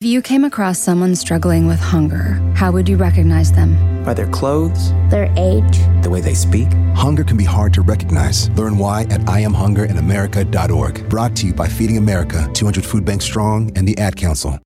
If 0.00 0.08
you 0.08 0.20
came 0.20 0.44
across 0.44 0.78
someone 0.78 1.16
struggling 1.16 1.66
with 1.66 1.80
hunger, 1.80 2.34
how 2.54 2.70
would 2.70 2.86
you 2.86 2.98
recognize 2.98 3.50
them? 3.50 4.04
By 4.04 4.12
their 4.12 4.28
clothes, 4.28 4.92
their 5.08 5.32
age, 5.38 5.78
the 6.02 6.10
way 6.10 6.20
they 6.20 6.34
speak. 6.34 6.68
Hunger 6.94 7.24
can 7.24 7.38
be 7.38 7.44
hard 7.44 7.72
to 7.74 7.82
recognize. 7.82 8.50
Learn 8.50 8.76
why 8.76 9.02
at 9.04 9.22
IamHungerInAmerica.org. 9.22 11.08
Brought 11.08 11.34
to 11.36 11.46
you 11.46 11.54
by 11.54 11.66
Feeding 11.66 11.96
America, 11.96 12.48
200 12.52 12.84
Food 12.84 13.06
Bank 13.06 13.22
Strong, 13.22 13.72
and 13.76 13.88
the 13.88 13.96
Ad 13.96 14.16
Council. 14.16 14.60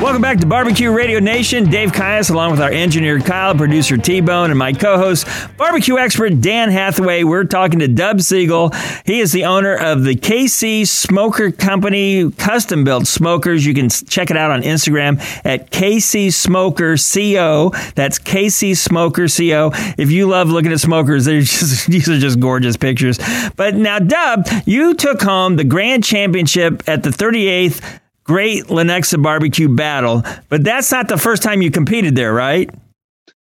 Welcome 0.00 0.22
back 0.22 0.38
to 0.38 0.46
Barbecue 0.46 0.90
Radio 0.90 1.18
Nation. 1.20 1.68
Dave 1.68 1.92
Caius, 1.92 2.30
along 2.30 2.52
with 2.52 2.60
our 2.62 2.70
engineer 2.70 3.20
Kyle, 3.20 3.54
producer 3.54 3.98
T 3.98 4.22
Bone, 4.22 4.48
and 4.48 4.58
my 4.58 4.72
co 4.72 4.96
host, 4.96 5.28
barbecue 5.58 5.98
expert 5.98 6.40
Dan 6.40 6.70
Hathaway. 6.70 7.22
We're 7.22 7.44
talking 7.44 7.80
to 7.80 7.86
Dub 7.86 8.22
Siegel. 8.22 8.70
He 9.04 9.20
is 9.20 9.32
the 9.32 9.44
owner 9.44 9.76
of 9.76 10.04
the 10.04 10.14
KC 10.16 10.88
Smoker 10.88 11.50
Company, 11.50 12.30
custom 12.30 12.82
built 12.82 13.08
smokers. 13.08 13.66
You 13.66 13.74
can 13.74 13.90
check 13.90 14.30
it 14.30 14.38
out 14.38 14.50
on 14.50 14.62
Instagram 14.62 15.20
at 15.44 15.70
KC 15.70 16.32
Smoker 16.32 16.96
CO. 16.96 17.70
That's 17.94 18.18
KC 18.18 18.78
Smoker 18.78 19.28
CO. 19.28 19.70
If 19.98 20.10
you 20.10 20.28
love 20.28 20.48
looking 20.48 20.72
at 20.72 20.80
smokers, 20.80 21.26
just, 21.26 21.88
these 21.88 22.08
are 22.08 22.18
just 22.18 22.40
gorgeous 22.40 22.78
pictures. 22.78 23.18
But 23.54 23.74
now, 23.74 23.98
Dub, 23.98 24.48
you 24.64 24.94
took 24.94 25.20
home 25.20 25.56
the 25.56 25.64
grand 25.64 26.04
championship 26.04 26.88
at 26.88 27.02
the 27.02 27.10
38th 27.10 28.00
Great 28.30 28.66
Lenexa 28.66 29.20
Barbecue 29.20 29.68
Battle, 29.68 30.22
but 30.48 30.62
that's 30.62 30.92
not 30.92 31.08
the 31.08 31.16
first 31.16 31.42
time 31.42 31.62
you 31.62 31.70
competed 31.72 32.14
there, 32.14 32.32
right? 32.32 32.70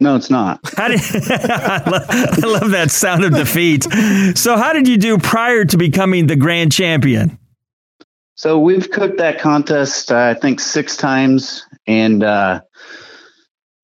No, 0.01 0.17
it's 0.17 0.31
not. 0.31 0.61
How 0.79 0.89
did, 0.89 0.99
I, 0.99 1.83
love, 1.91 2.07
I 2.09 2.47
love 2.47 2.71
that 2.71 2.91
sound 2.91 3.23
of 3.23 3.35
defeat. 3.35 3.85
So, 4.35 4.57
how 4.57 4.73
did 4.73 4.89
you 4.89 4.97
do 4.97 5.19
prior 5.19 5.67
to 5.67 5.77
becoming 5.77 6.27
the 6.27 6.37
grand 6.37 6.73
champion? 6.73 7.39
So 8.35 8.59
we've 8.59 8.91
cooked 8.91 9.19
that 9.19 9.39
contest, 9.39 10.11
uh, 10.11 10.35
I 10.35 10.41
think, 10.41 10.59
six 10.59 10.97
times. 10.97 11.67
And, 11.87 12.25
uh, 12.25 12.63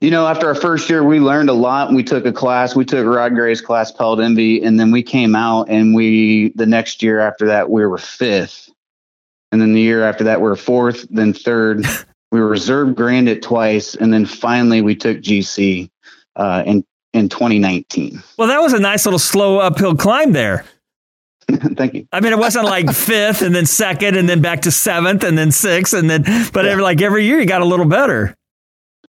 you 0.01 0.11
know, 0.11 0.27
after 0.27 0.47
our 0.47 0.55
first 0.55 0.89
year, 0.89 1.05
we 1.05 1.21
learned 1.21 1.51
a 1.51 1.53
lot. 1.53 1.93
We 1.93 2.03
took 2.03 2.25
a 2.25 2.33
class. 2.33 2.75
We 2.75 2.87
took 2.87 3.05
Rod 3.07 3.35
Gray's 3.35 3.61
class, 3.61 3.93
Pellet 3.93 4.21
Envy, 4.21 4.63
and 4.63 4.81
then 4.81 4.91
we 4.91 5.03
came 5.03 5.37
out 5.37 5.69
and 5.69 5.95
we, 5.95 6.55
the 6.55 6.65
next 6.65 7.03
year 7.03 7.21
after 7.21 7.47
that, 7.49 7.69
we 7.69 7.85
were 7.85 7.99
fifth. 7.99 8.68
And 9.53 9.61
then 9.61 9.73
the 9.73 9.81
year 9.81 10.05
after 10.05 10.25
that, 10.25 10.41
we 10.41 10.49
were 10.49 10.57
fourth, 10.57 11.07
then 11.11 11.33
third. 11.33 11.87
we 12.33 12.41
were 12.41 12.49
reserve 12.49 12.95
grand 12.95 13.29
it 13.29 13.43
twice. 13.43 13.95
And 13.95 14.13
then 14.13 14.27
finally, 14.27 14.83
we 14.83 14.95
took 14.95 15.19
GC 15.19 15.91
uh, 16.37 16.63
in, 16.67 16.85
in 17.13 17.29
2019. 17.29 18.23
Well, 18.37 18.49
that 18.49 18.61
was 18.61 18.73
a 18.73 18.79
nice 18.79 19.07
little 19.07 19.19
slow 19.19 19.59
uphill 19.59 19.97
climb 19.97 20.33
there. 20.33 20.65
Thank 21.51 21.95
you. 21.95 22.07
I 22.13 22.21
mean, 22.21 22.33
it 22.33 22.39
wasn't 22.39 22.67
like 22.67 22.93
fifth 22.95 23.41
and 23.41 23.55
then 23.55 23.65
second 23.65 24.17
and 24.17 24.29
then 24.29 24.43
back 24.43 24.63
to 24.63 24.71
seventh 24.71 25.25
and 25.25 25.39
then 25.39 25.51
sixth 25.51 25.95
and 25.95 26.11
then, 26.11 26.25
but 26.53 26.67
every, 26.67 26.83
like 26.83 27.01
every 27.01 27.25
year 27.25 27.41
you 27.41 27.47
got 27.47 27.63
a 27.63 27.67
little 27.67 27.87
better. 27.87 28.35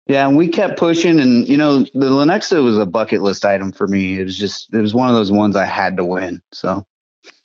Yeah, 0.07 0.27
and 0.27 0.35
we 0.35 0.47
kept 0.47 0.77
pushing, 0.77 1.19
and 1.21 1.47
you 1.47 1.55
know, 1.55 1.79
the 1.79 2.09
Lenexa 2.09 2.61
was 2.63 2.77
a 2.77 2.85
bucket 2.85 3.21
list 3.21 3.45
item 3.45 3.71
for 3.71 3.87
me. 3.87 4.19
It 4.19 4.23
was 4.23 4.37
just, 4.37 4.73
it 4.73 4.81
was 4.81 4.93
one 4.93 5.07
of 5.07 5.15
those 5.15 5.31
ones 5.31 5.55
I 5.55 5.65
had 5.65 5.95
to 5.97 6.03
win. 6.03 6.41
So, 6.51 6.85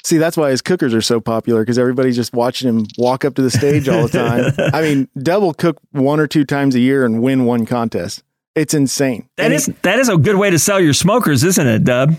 See, 0.07 0.19
that's 0.19 0.37
why 0.37 0.51
his 0.51 0.63
cookers 0.63 0.95
are 0.95 1.03
so 1.03 1.21
popular 1.21 1.63
because 1.63 1.81
everybody's 1.81 2.15
just 2.15 2.33
watching 2.33 2.69
him 2.69 2.87
walk 2.97 3.25
up 3.25 3.35
to 3.35 3.43
the 3.43 3.51
stage 3.51 3.89
all 3.89 4.07
the 4.07 4.09
time. 4.09 4.71
I 4.73 4.81
mean, 4.81 5.09
Dub 5.19 5.43
will 5.43 5.53
cook 5.53 5.81
one 5.91 6.21
or 6.21 6.29
two 6.29 6.45
times 6.45 6.77
a 6.77 6.79
year 6.79 7.05
and 7.05 7.21
win 7.21 7.45
one 7.45 7.67
contest. 7.67 8.23
It's 8.55 8.73
insane. 8.73 9.29
That 9.37 9.51
is 9.51 9.67
that 9.83 9.99
is 9.99 10.09
a 10.09 10.17
good 10.17 10.37
way 10.37 10.49
to 10.51 10.61
sell 10.61 10.79
your 10.79 10.93
smokers, 10.93 11.43
isn't 11.43 11.67
it, 11.67 11.83
Dub? 11.83 12.15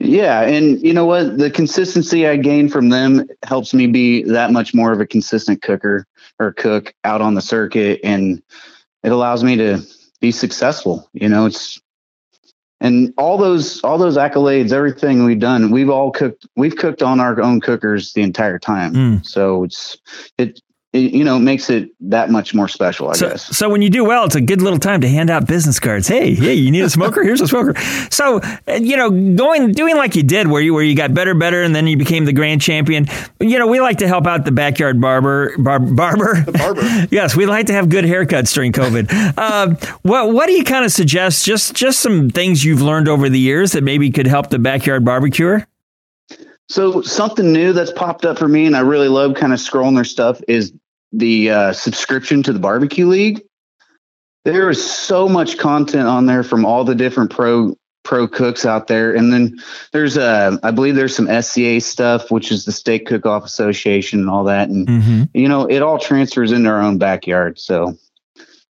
yeah, 0.00 0.42
and 0.42 0.82
you 0.82 0.92
know 0.92 1.06
what? 1.06 1.38
The 1.38 1.50
consistency 1.50 2.26
I 2.26 2.36
gain 2.36 2.68
from 2.68 2.90
them 2.90 3.26
helps 3.42 3.72
me 3.72 3.86
be 3.86 4.22
that 4.24 4.52
much 4.52 4.74
more 4.74 4.92
of 4.92 5.00
a 5.00 5.06
consistent 5.06 5.62
cooker 5.62 6.04
or 6.38 6.52
cook 6.52 6.92
out 7.04 7.22
on 7.22 7.32
the 7.32 7.40
circuit, 7.40 8.00
and 8.04 8.42
it 9.02 9.12
allows 9.12 9.42
me 9.42 9.56
to 9.56 9.80
be 10.20 10.30
successful. 10.30 11.08
You 11.14 11.30
know, 11.30 11.46
it's 11.46 11.80
and 12.80 13.12
all 13.18 13.38
those 13.38 13.82
all 13.82 13.98
those 13.98 14.16
accolades, 14.16 14.72
everything 14.72 15.24
we've 15.24 15.38
done, 15.38 15.70
we've 15.70 15.90
all 15.90 16.10
cooked. 16.10 16.46
We've 16.56 16.76
cooked 16.76 17.02
on 17.02 17.20
our 17.20 17.40
own 17.40 17.60
cookers 17.60 18.12
the 18.12 18.22
entire 18.22 18.58
time. 18.58 18.94
Mm. 18.94 19.26
So 19.26 19.64
it's 19.64 19.96
it, 20.38 20.60
it 20.92 21.12
you 21.12 21.22
know 21.22 21.38
makes 21.38 21.68
it 21.68 21.90
that 22.00 22.30
much 22.30 22.54
more 22.54 22.66
special. 22.66 23.10
I 23.10 23.12
so, 23.12 23.28
guess. 23.28 23.56
so 23.56 23.68
when 23.68 23.82
you 23.82 23.90
do 23.90 24.04
well, 24.04 24.24
it's 24.24 24.34
a 24.34 24.40
good 24.40 24.62
little 24.62 24.78
time 24.78 25.02
to 25.02 25.08
hand 25.08 25.28
out 25.28 25.46
business 25.46 25.78
cards. 25.78 26.08
Hey, 26.08 26.34
hey, 26.34 26.54
you 26.54 26.70
need 26.70 26.82
a 26.82 26.90
smoker? 26.90 27.22
Here's 27.22 27.42
a 27.42 27.46
smoker. 27.46 27.78
So 28.10 28.40
you 28.66 28.96
know, 28.96 29.10
going 29.10 29.72
doing 29.72 29.96
like 29.96 30.16
you 30.16 30.22
did, 30.22 30.46
where 30.46 30.62
you 30.62 30.72
where 30.72 30.82
you 30.82 30.96
got 30.96 31.12
better, 31.12 31.34
better, 31.34 31.62
and 31.62 31.74
then 31.74 31.86
you 31.86 31.96
became 31.96 32.24
the 32.24 32.32
grand 32.32 32.62
champion. 32.62 33.06
You 33.38 33.58
know, 33.58 33.66
we 33.66 33.80
like 33.80 33.98
to 33.98 34.08
help 34.08 34.26
out 34.26 34.44
the 34.44 34.52
backyard 34.52 35.00
barber, 35.00 35.52
bar, 35.58 35.78
barber, 35.78 36.40
the 36.42 36.52
barber. 36.52 36.82
yes, 37.10 37.36
we 37.36 37.44
like 37.44 37.66
to 37.66 37.74
have 37.74 37.90
good 37.90 38.04
haircuts 38.04 38.54
during 38.54 38.72
COVID. 38.72 39.34
uh, 39.36 39.74
what 40.02 40.32
what 40.32 40.46
do 40.46 40.52
you 40.52 40.64
kind 40.64 40.84
of 40.84 40.92
suggest? 40.92 41.44
Just 41.44 41.74
just 41.74 42.00
some 42.00 42.30
things 42.30 42.64
you've 42.64 42.82
learned 42.82 43.08
over 43.08 43.28
the 43.28 43.40
years 43.40 43.72
that 43.72 43.84
maybe 43.84 44.10
could 44.10 44.26
help 44.26 44.48
the 44.48 44.58
backyard 44.58 45.04
barbecuer. 45.04 45.66
So 46.68 47.00
something 47.02 47.52
new 47.52 47.72
that's 47.72 47.92
popped 47.92 48.24
up 48.26 48.38
for 48.38 48.48
me, 48.48 48.66
and 48.66 48.76
I 48.76 48.80
really 48.80 49.08
love 49.08 49.34
kind 49.34 49.52
of 49.52 49.58
scrolling 49.58 49.94
their 49.94 50.04
stuff, 50.04 50.40
is 50.48 50.72
the 51.12 51.50
uh, 51.50 51.72
subscription 51.72 52.42
to 52.42 52.52
the 52.52 52.58
barbecue 52.58 53.06
league. 53.06 53.40
there 54.44 54.68
is 54.70 54.84
so 54.90 55.28
much 55.28 55.56
content 55.58 56.06
on 56.06 56.26
there 56.26 56.42
from 56.42 56.64
all 56.66 56.84
the 56.84 56.94
different 56.94 57.30
pro 57.30 57.74
pro 58.04 58.26
cooks 58.28 58.64
out 58.64 58.86
there 58.86 59.14
and 59.14 59.30
then 59.32 59.54
there's 59.92 60.16
uh 60.16 60.56
i 60.62 60.70
believe 60.70 60.94
there's 60.94 61.14
some 61.14 61.26
sca 61.42 61.78
stuff 61.80 62.30
which 62.30 62.50
is 62.50 62.64
the 62.64 62.72
steak 62.72 63.04
cook 63.06 63.26
off 63.26 63.44
association 63.44 64.20
and 64.20 64.30
all 64.30 64.44
that 64.44 64.70
and 64.70 64.86
Mm-hmm. 64.86 65.22
you 65.34 65.46
know 65.48 65.66
it 65.66 65.82
all 65.82 65.98
transfers 65.98 66.50
into 66.52 66.70
our 66.70 66.80
own 66.80 66.96
backyard 66.96 67.58
so 67.58 67.94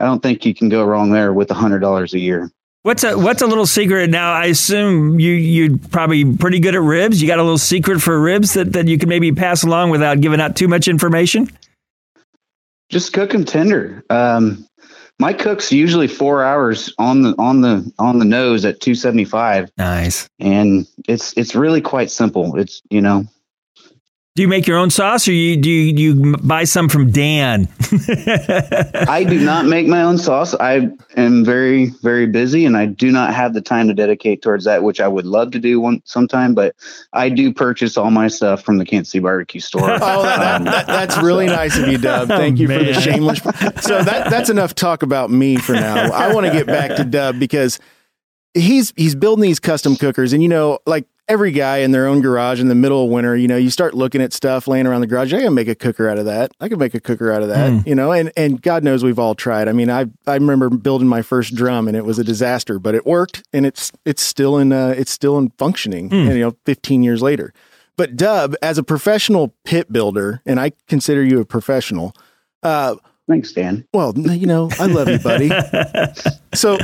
i 0.00 0.04
don't 0.06 0.22
think 0.22 0.46
you 0.46 0.54
can 0.54 0.70
go 0.70 0.84
wrong 0.84 1.10
there 1.10 1.34
with 1.34 1.50
a 1.50 1.54
hundred 1.54 1.80
dollars 1.80 2.14
a 2.14 2.18
year 2.18 2.50
What's 2.86 3.02
a 3.02 3.18
what's 3.18 3.42
a 3.42 3.48
little 3.48 3.66
secret 3.66 4.10
now? 4.10 4.32
I 4.32 4.44
assume 4.44 5.18
you 5.18 5.32
you 5.32 5.76
probably 5.76 6.36
pretty 6.36 6.60
good 6.60 6.76
at 6.76 6.80
ribs. 6.82 7.20
You 7.20 7.26
got 7.26 7.40
a 7.40 7.42
little 7.42 7.58
secret 7.58 8.00
for 8.00 8.16
ribs 8.16 8.54
that, 8.54 8.74
that 8.74 8.86
you 8.86 8.96
can 8.96 9.08
maybe 9.08 9.32
pass 9.32 9.64
along 9.64 9.90
without 9.90 10.20
giving 10.20 10.40
out 10.40 10.54
too 10.54 10.68
much 10.68 10.86
information. 10.86 11.50
just 12.88 13.12
cook 13.12 13.30
them 13.32 13.44
tender 13.44 14.04
um 14.08 14.64
my 15.18 15.32
cook's 15.32 15.72
usually 15.72 16.06
four 16.06 16.44
hours 16.44 16.94
on 16.96 17.22
the 17.22 17.34
on 17.40 17.60
the 17.60 17.90
on 17.98 18.20
the 18.20 18.24
nose 18.24 18.64
at 18.64 18.80
275 18.80 19.68
Nice. 19.76 20.28
and 20.38 20.86
it's 21.08 21.32
it's 21.36 21.56
really 21.56 21.80
quite 21.80 22.08
simple 22.12 22.56
it's 22.56 22.82
you 22.88 23.00
know 23.00 23.24
Do 24.36 24.42
you 24.42 24.48
make 24.48 24.66
your 24.66 24.76
own 24.76 24.90
sauce, 24.90 25.26
or 25.28 25.32
you 25.32 25.56
do 25.56 25.70
you, 25.70 25.92
do 25.94 26.02
you 26.02 26.36
buy 26.36 26.64
some 26.64 26.90
from 26.90 27.10
Dan? 27.10 27.68
I 29.08 29.24
do 29.26 29.40
not 29.40 29.64
make 29.64 29.86
my 29.86 30.02
own 30.02 30.18
sauce. 30.18 30.54
I 30.60 30.90
am 31.16 31.42
very, 31.42 31.86
very 32.02 32.26
busy, 32.26 32.66
and 32.66 32.76
I 32.76 32.84
do 32.84 33.10
not 33.10 33.32
have 33.32 33.54
the 33.54 33.62
time 33.62 33.88
to 33.88 33.94
dedicate 33.94 34.42
towards 34.42 34.66
that, 34.66 34.82
which 34.82 35.00
I 35.00 35.08
would 35.08 35.24
love 35.24 35.52
to 35.52 35.58
do 35.58 35.80
one 35.80 36.02
sometime. 36.04 36.52
But 36.52 36.76
I 37.14 37.30
do 37.30 37.50
purchase 37.50 37.96
all 37.96 38.10
my 38.10 38.28
stuff 38.28 38.62
from 38.62 38.76
the 38.76 38.84
Kansas 38.84 39.10
City 39.12 39.22
Barbecue 39.22 39.60
store. 39.62 39.90
Oh, 39.90 40.22
that, 40.22 40.38
that, 40.38 40.64
that- 40.64 40.86
that's 40.86 41.16
um, 41.16 41.24
really 41.24 41.46
nice 41.46 41.78
of 41.78 41.88
you, 41.88 41.96
Dub. 41.96 42.30
Oh, 42.36 42.36
Thank 42.36 42.58
you 42.58 42.66
for 42.68 42.78
the 42.84 42.92
shameless. 42.92 43.38
So 43.86 44.02
that 44.02 44.28
that's 44.28 44.50
enough 44.50 44.74
talk 44.74 45.02
about 45.02 45.30
me 45.30 45.56
for 45.56 45.72
now. 45.72 46.12
I 46.12 46.34
want 46.34 46.44
to 46.46 46.52
get 46.52 46.66
back 46.66 46.96
to 46.96 47.04
Dub 47.04 47.38
because 47.38 47.80
he's 48.52 48.92
he's 48.96 49.14
building 49.14 49.44
these 49.44 49.60
custom 49.60 49.96
cookers, 49.96 50.34
and 50.34 50.42
you 50.42 50.48
know, 50.50 50.80
like 50.84 51.06
every 51.28 51.50
guy 51.50 51.78
in 51.78 51.90
their 51.90 52.06
own 52.06 52.20
garage 52.20 52.60
in 52.60 52.68
the 52.68 52.74
middle 52.74 53.04
of 53.04 53.10
winter, 53.10 53.36
you 53.36 53.48
know, 53.48 53.56
you 53.56 53.70
start 53.70 53.94
looking 53.94 54.20
at 54.20 54.32
stuff 54.32 54.68
laying 54.68 54.86
around 54.86 55.00
the 55.00 55.06
garage. 55.06 55.32
I 55.32 55.40
can 55.40 55.54
make 55.54 55.68
a 55.68 55.74
cooker 55.74 56.08
out 56.08 56.18
of 56.18 56.26
that. 56.26 56.52
I 56.60 56.68
can 56.68 56.78
make 56.78 56.94
a 56.94 57.00
cooker 57.00 57.32
out 57.32 57.42
of 57.42 57.48
that. 57.48 57.72
Mm. 57.72 57.86
You 57.86 57.94
know, 57.94 58.12
and 58.12 58.32
and 58.36 58.60
God 58.60 58.84
knows 58.84 59.02
we've 59.02 59.18
all 59.18 59.34
tried. 59.34 59.68
I 59.68 59.72
mean, 59.72 59.90
I 59.90 60.06
I 60.26 60.34
remember 60.34 60.70
building 60.70 61.08
my 61.08 61.22
first 61.22 61.54
drum, 61.54 61.88
and 61.88 61.96
it 61.96 62.04
was 62.04 62.18
a 62.18 62.24
disaster, 62.24 62.78
but 62.78 62.94
it 62.94 63.06
worked, 63.06 63.42
and 63.52 63.66
it's 63.66 63.92
it's 64.04 64.22
still 64.22 64.58
in 64.58 64.72
uh, 64.72 64.94
it's 64.96 65.10
still 65.10 65.38
in 65.38 65.50
functioning. 65.58 66.10
Mm. 66.10 66.26
And, 66.28 66.38
you 66.38 66.40
know, 66.40 66.56
15 66.64 67.02
years 67.02 67.22
later. 67.22 67.52
But 67.96 68.16
Dub, 68.16 68.54
as 68.60 68.76
a 68.76 68.82
professional 68.82 69.54
pit 69.64 69.90
builder, 69.90 70.42
and 70.44 70.60
I 70.60 70.72
consider 70.86 71.24
you 71.24 71.40
a 71.40 71.44
professional. 71.46 72.14
Uh, 72.62 72.96
Thanks, 73.26 73.52
Dan. 73.52 73.86
Well, 73.92 74.12
you 74.16 74.46
know, 74.46 74.70
I 74.78 74.86
love 74.86 75.08
you, 75.08 75.18
buddy. 75.18 75.50
so, 76.54 76.78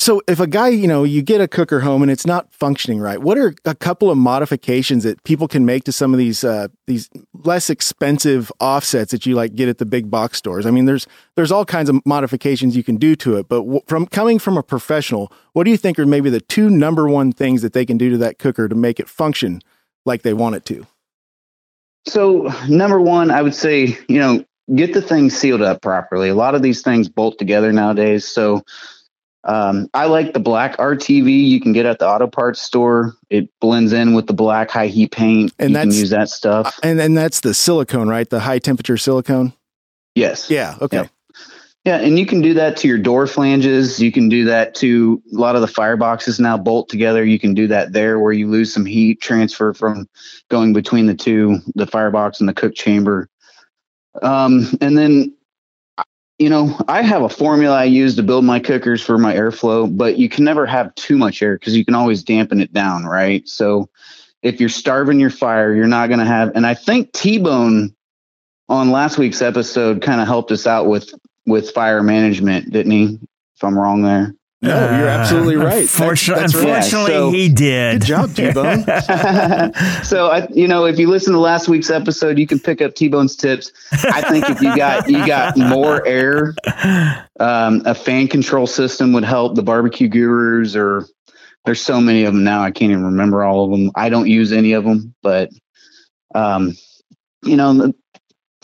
so 0.00 0.22
if 0.28 0.38
a 0.38 0.46
guy, 0.46 0.68
you 0.68 0.86
know, 0.86 1.02
you 1.02 1.22
get 1.22 1.40
a 1.40 1.48
cooker 1.48 1.80
home 1.80 2.02
and 2.02 2.10
it's 2.10 2.24
not 2.26 2.52
functioning 2.52 3.00
right, 3.00 3.20
what 3.20 3.36
are 3.36 3.54
a 3.64 3.74
couple 3.74 4.10
of 4.10 4.16
modifications 4.16 5.02
that 5.02 5.22
people 5.24 5.48
can 5.48 5.66
make 5.66 5.84
to 5.84 5.92
some 5.92 6.14
of 6.14 6.18
these 6.18 6.44
uh, 6.44 6.68
these 6.86 7.10
less 7.34 7.68
expensive 7.68 8.52
offsets 8.60 9.10
that 9.10 9.26
you 9.26 9.34
like 9.34 9.54
get 9.56 9.68
at 9.68 9.78
the 9.78 9.86
big 9.86 10.08
box 10.08 10.38
stores? 10.38 10.66
I 10.66 10.70
mean, 10.70 10.84
there's 10.84 11.06
there's 11.34 11.50
all 11.50 11.64
kinds 11.64 11.88
of 11.88 12.00
modifications 12.06 12.76
you 12.76 12.84
can 12.84 12.96
do 12.96 13.16
to 13.16 13.36
it, 13.36 13.48
but 13.48 13.62
w- 13.62 13.80
from 13.86 14.06
coming 14.06 14.38
from 14.38 14.56
a 14.56 14.62
professional, 14.62 15.32
what 15.52 15.64
do 15.64 15.70
you 15.72 15.76
think 15.76 15.98
are 15.98 16.06
maybe 16.06 16.30
the 16.30 16.40
two 16.40 16.70
number 16.70 17.08
one 17.08 17.32
things 17.32 17.62
that 17.62 17.72
they 17.72 17.84
can 17.84 17.98
do 17.98 18.08
to 18.10 18.18
that 18.18 18.38
cooker 18.38 18.68
to 18.68 18.74
make 18.76 19.00
it 19.00 19.08
function 19.08 19.60
like 20.06 20.22
they 20.22 20.32
want 20.32 20.54
it 20.54 20.64
to? 20.66 20.86
So, 22.06 22.52
number 22.68 23.00
one, 23.00 23.30
I 23.30 23.42
would 23.42 23.54
say, 23.54 23.98
you 24.08 24.20
know, 24.20 24.44
get 24.74 24.94
the 24.94 25.02
thing 25.02 25.28
sealed 25.28 25.62
up 25.62 25.82
properly. 25.82 26.28
A 26.28 26.34
lot 26.34 26.54
of 26.54 26.62
these 26.62 26.82
things 26.82 27.08
bolt 27.08 27.38
together 27.38 27.72
nowadays. 27.72 28.26
So, 28.26 28.62
um, 29.48 29.88
I 29.94 30.04
like 30.04 30.34
the 30.34 30.40
black 30.40 30.76
RTV 30.76 31.48
you 31.48 31.58
can 31.58 31.72
get 31.72 31.86
at 31.86 31.98
the 31.98 32.06
auto 32.06 32.26
parts 32.26 32.60
store. 32.60 33.14
It 33.30 33.48
blends 33.60 33.94
in 33.94 34.12
with 34.12 34.26
the 34.26 34.34
black 34.34 34.70
high 34.70 34.88
heat 34.88 35.10
paint. 35.10 35.54
And 35.58 35.70
you 35.70 35.74
that's- 35.74 35.94
can 35.94 36.00
use 36.00 36.10
that 36.10 36.28
stuff. 36.28 36.78
And 36.82 37.00
and 37.00 37.16
that's 37.16 37.40
the 37.40 37.54
silicone, 37.54 38.08
right? 38.08 38.28
The 38.28 38.40
high 38.40 38.58
temperature 38.58 38.98
silicone. 38.98 39.54
Yes. 40.14 40.50
Yeah. 40.50 40.76
Okay. 40.82 41.08
Yeah, 41.84 41.96
and 41.96 42.18
you 42.18 42.26
can 42.26 42.42
do 42.42 42.52
that 42.54 42.76
to 42.78 42.88
your 42.88 42.98
door 42.98 43.26
flanges. 43.26 43.98
You 43.98 44.12
can 44.12 44.28
do 44.28 44.44
that 44.44 44.74
to 44.74 45.22
a 45.32 45.38
lot 45.38 45.54
of 45.54 45.62
the 45.62 45.68
fireboxes 45.68 46.38
now 46.38 46.58
bolt 46.58 46.90
together. 46.90 47.24
You 47.24 47.38
can 47.38 47.54
do 47.54 47.66
that 47.68 47.94
there 47.94 48.18
where 48.18 48.32
you 48.32 48.46
lose 48.46 48.70
some 48.70 48.84
heat 48.84 49.22
transfer 49.22 49.72
from 49.72 50.06
going 50.50 50.74
between 50.74 51.06
the 51.06 51.14
two, 51.14 51.60
the 51.76 51.86
firebox 51.86 52.40
and 52.40 52.48
the 52.48 52.52
cook 52.52 52.74
chamber. 52.74 53.30
Um, 54.20 54.66
and 54.82 54.98
then, 54.98 55.32
you 56.38 56.48
know, 56.48 56.78
I 56.86 57.02
have 57.02 57.22
a 57.22 57.28
formula 57.28 57.76
I 57.76 57.84
use 57.84 58.14
to 58.16 58.22
build 58.22 58.44
my 58.44 58.60
cookers 58.60 59.02
for 59.02 59.18
my 59.18 59.34
airflow, 59.34 59.94
but 59.94 60.18
you 60.18 60.28
can 60.28 60.44
never 60.44 60.66
have 60.66 60.94
too 60.94 61.18
much 61.18 61.42
air 61.42 61.58
because 61.58 61.76
you 61.76 61.84
can 61.84 61.94
always 61.94 62.22
dampen 62.22 62.60
it 62.60 62.72
down, 62.72 63.04
right? 63.04 63.46
So 63.48 63.88
if 64.42 64.60
you're 64.60 64.68
starving 64.68 65.18
your 65.18 65.30
fire, 65.30 65.74
you're 65.74 65.88
not 65.88 66.08
going 66.08 66.20
to 66.20 66.24
have. 66.24 66.52
And 66.54 66.64
I 66.64 66.74
think 66.74 67.12
T 67.12 67.38
Bone 67.38 67.94
on 68.68 68.90
last 68.92 69.18
week's 69.18 69.42
episode 69.42 70.00
kind 70.00 70.20
of 70.20 70.28
helped 70.28 70.52
us 70.52 70.66
out 70.66 70.86
with 70.86 71.12
with 71.44 71.70
fire 71.70 72.02
management, 72.02 72.70
didn't 72.70 72.92
he? 72.92 73.18
If 73.56 73.64
I'm 73.64 73.76
wrong 73.76 74.02
there. 74.02 74.34
No, 74.60 74.70
you're 74.98 75.06
absolutely 75.08 75.54
right. 75.54 75.84
Unfortu- 75.84 76.34
That's- 76.34 76.52
that's 76.52 76.54
right. 76.56 76.64
unfortunately, 76.64 77.12
Yeah, 77.12 77.18
so- 77.20 77.30
he 77.30 77.48
did. 77.48 78.00
Good 78.00 78.06
job, 78.06 78.34
T-Bone. 78.34 78.82
so 80.04 80.28
I, 80.30 80.48
you 80.52 80.66
know, 80.66 80.84
if 80.84 80.98
you 80.98 81.08
listen 81.08 81.32
to 81.34 81.38
last 81.38 81.68
week's 81.68 81.90
episode, 81.90 82.38
you 82.38 82.46
can 82.46 82.58
pick 82.58 82.82
up 82.82 82.94
T-Bone's 82.96 83.36
tips. 83.36 83.70
I 83.92 84.20
think 84.22 84.50
if 84.50 84.60
you 84.60 84.74
got 84.74 85.08
you 85.08 85.24
got 85.24 85.56
more 85.56 86.04
air, 86.06 86.54
um, 87.38 87.82
a 87.86 87.94
fan 87.94 88.26
control 88.26 88.66
system 88.66 89.12
would 89.12 89.24
help. 89.24 89.54
The 89.54 89.62
barbecue 89.62 90.08
gurus, 90.08 90.74
or 90.74 91.06
there's 91.64 91.80
so 91.80 92.00
many 92.00 92.24
of 92.24 92.32
them 92.34 92.42
now, 92.42 92.60
I 92.62 92.72
can't 92.72 92.90
even 92.90 93.04
remember 93.04 93.44
all 93.44 93.64
of 93.64 93.70
them. 93.70 93.92
I 93.94 94.08
don't 94.08 94.26
use 94.26 94.52
any 94.52 94.72
of 94.72 94.82
them, 94.82 95.14
but 95.22 95.50
um, 96.34 96.74
you 97.44 97.56
know, 97.56 97.72
the 97.74 97.94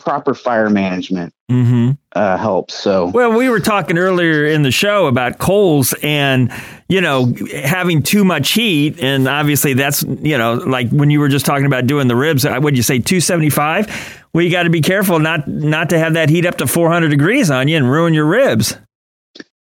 proper 0.05 0.33
fire 0.33 0.69
management 0.69 1.33
Mm-hmm. 1.51 1.91
uh, 2.13 2.37
helps. 2.37 2.73
So 2.73 3.09
Well, 3.09 3.37
we 3.37 3.49
were 3.49 3.59
talking 3.59 3.99
earlier 3.99 4.45
in 4.47 4.63
the 4.63 4.71
show 4.71 5.05
about 5.05 5.37
coals 5.37 5.93
and, 6.01 6.51
you 6.89 7.01
know, 7.01 7.31
having 7.63 8.01
too 8.01 8.25
much 8.25 8.53
heat. 8.53 8.99
And 8.99 9.27
obviously 9.27 9.75
that's, 9.75 10.01
you 10.01 10.39
know, 10.39 10.55
like 10.55 10.89
when 10.89 11.11
you 11.11 11.19
were 11.19 11.29
just 11.29 11.45
talking 11.45 11.67
about 11.67 11.85
doing 11.85 12.07
the 12.07 12.15
ribs, 12.15 12.43
uh, 12.43 12.57
would 12.59 12.75
you 12.75 12.81
say 12.81 12.97
275? 12.97 14.23
Well, 14.33 14.43
you 14.43 14.49
got 14.49 14.63
to 14.63 14.71
be 14.71 14.81
careful 14.81 15.19
not, 15.19 15.47
not 15.47 15.91
to 15.91 15.99
have 15.99 16.13
that 16.15 16.29
heat 16.29 16.47
up 16.47 16.57
to 16.57 16.67
400 16.67 17.09
degrees 17.09 17.51
on 17.51 17.67
you 17.67 17.77
and 17.77 17.91
ruin 17.91 18.15
your 18.15 18.25
ribs. 18.25 18.75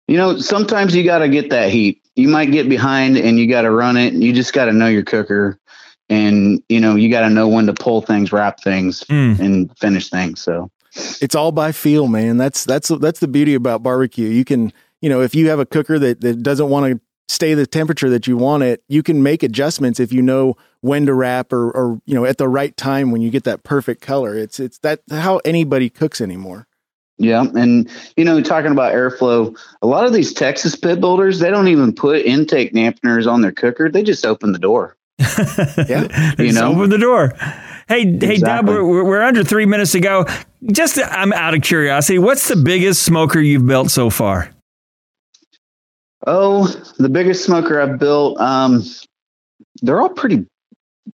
You 0.06 0.16
know, 0.16 0.36
sometimes 0.38 0.94
you 0.94 1.04
got 1.04 1.20
to 1.20 1.28
get 1.28 1.50
that 1.50 1.70
heat. 1.70 2.02
You 2.16 2.28
might 2.28 2.50
get 2.50 2.68
behind 2.68 3.16
and 3.16 3.38
you 3.38 3.48
got 3.48 3.62
to 3.62 3.70
run 3.70 3.96
it. 3.96 4.12
You 4.12 4.32
just 4.32 4.52
got 4.52 4.64
to 4.66 4.72
know 4.72 4.88
your 4.88 5.04
cooker 5.04 5.58
and, 6.10 6.62
you 6.68 6.80
know, 6.80 6.96
you 6.96 7.08
got 7.10 7.22
to 7.22 7.30
know 7.30 7.48
when 7.48 7.66
to 7.66 7.72
pull 7.72 8.02
things, 8.02 8.32
wrap 8.32 8.60
things, 8.60 9.02
hmm. 9.08 9.36
and 9.40 9.78
finish 9.78 10.10
things. 10.10 10.42
So, 10.42 10.70
it's 11.22 11.36
all 11.36 11.52
by 11.52 11.70
feel, 11.72 12.08
man. 12.08 12.36
That's 12.36 12.64
that's 12.64 12.88
that's 12.88 13.20
the 13.20 13.28
beauty 13.28 13.54
about 13.54 13.82
barbecue. 13.82 14.28
You 14.28 14.44
can, 14.44 14.72
you 15.00 15.08
know, 15.08 15.22
if 15.22 15.36
you 15.36 15.48
have 15.48 15.60
a 15.60 15.66
cooker 15.66 15.98
that 16.00 16.20
that 16.20 16.42
doesn't 16.42 16.68
want 16.68 16.92
to 16.92 17.00
stay 17.28 17.54
the 17.54 17.64
temperature 17.64 18.10
that 18.10 18.26
you 18.26 18.36
want 18.36 18.64
it, 18.64 18.82
you 18.88 19.04
can 19.04 19.22
make 19.22 19.44
adjustments 19.44 20.00
if 20.00 20.12
you 20.12 20.20
know 20.20 20.56
when 20.80 21.06
to 21.06 21.14
wrap 21.14 21.52
or 21.52 21.70
or 21.70 22.00
you 22.06 22.14
know 22.14 22.24
at 22.24 22.38
the 22.38 22.48
right 22.48 22.76
time 22.76 23.12
when 23.12 23.22
you 23.22 23.30
get 23.30 23.44
that 23.44 23.62
perfect 23.62 24.02
color. 24.02 24.36
It's 24.36 24.58
it's 24.58 24.78
that 24.78 25.00
how 25.10 25.40
anybody 25.44 25.88
cooks 25.88 26.20
anymore. 26.20 26.66
yeah. 27.20 27.44
And, 27.54 27.88
you 28.16 28.24
know, 28.24 28.40
talking 28.42 28.72
about 28.72 28.94
airflow, 28.94 29.56
a 29.82 29.86
lot 29.86 30.06
of 30.06 30.12
these 30.14 30.32
Texas 30.32 30.74
pit 30.74 31.00
builders, 31.00 31.38
they 31.38 31.50
don't 31.50 31.68
even 31.68 31.94
put 31.94 32.24
intake 32.24 32.72
dampeners 32.72 33.30
on 33.30 33.42
their 33.42 33.52
cooker. 33.52 33.90
They 33.90 34.02
just 34.02 34.24
open 34.24 34.52
the 34.52 34.58
door. 34.58 34.96
Yeah. 35.88 36.34
You 36.38 36.52
know? 36.52 36.72
open 36.72 36.90
the 36.90 36.98
door. 36.98 37.34
Hey, 37.88 38.04
hey, 38.18 38.34
Exactly. 38.34 38.74
we're, 38.74 38.84
we're 38.84 39.04
we're 39.04 39.22
under 39.22 39.44
three 39.44 39.66
minutes 39.66 39.92
to 39.92 40.00
go. 40.00 40.24
Just, 40.72 40.98
I'm 40.98 41.32
out 41.32 41.54
of 41.54 41.62
curiosity. 41.62 42.18
What's 42.18 42.48
the 42.48 42.56
biggest 42.56 43.02
smoker 43.02 43.40
you've 43.40 43.66
built 43.66 43.90
so 43.90 44.10
far? 44.10 44.50
Oh, 46.26 46.66
the 46.98 47.08
biggest 47.08 47.44
smoker 47.44 47.80
I've 47.80 47.98
built, 47.98 48.38
um, 48.40 48.84
they're 49.82 50.00
all 50.00 50.10
pretty, 50.10 50.46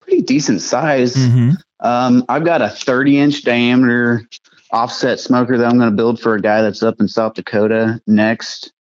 pretty 0.00 0.22
decent 0.22 0.62
size. 0.62 1.14
Mm-hmm. 1.16 1.50
Um, 1.80 2.24
I've 2.28 2.44
got 2.44 2.62
a 2.62 2.68
30 2.68 3.18
inch 3.18 3.42
diameter 3.42 4.26
offset 4.70 5.20
smoker 5.20 5.58
that 5.58 5.66
I'm 5.66 5.76
going 5.76 5.90
to 5.90 5.96
build 5.96 6.20
for 6.20 6.34
a 6.34 6.40
guy 6.40 6.62
that's 6.62 6.82
up 6.82 7.00
in 7.00 7.08
South 7.08 7.34
Dakota 7.34 8.00
next. 8.06 8.72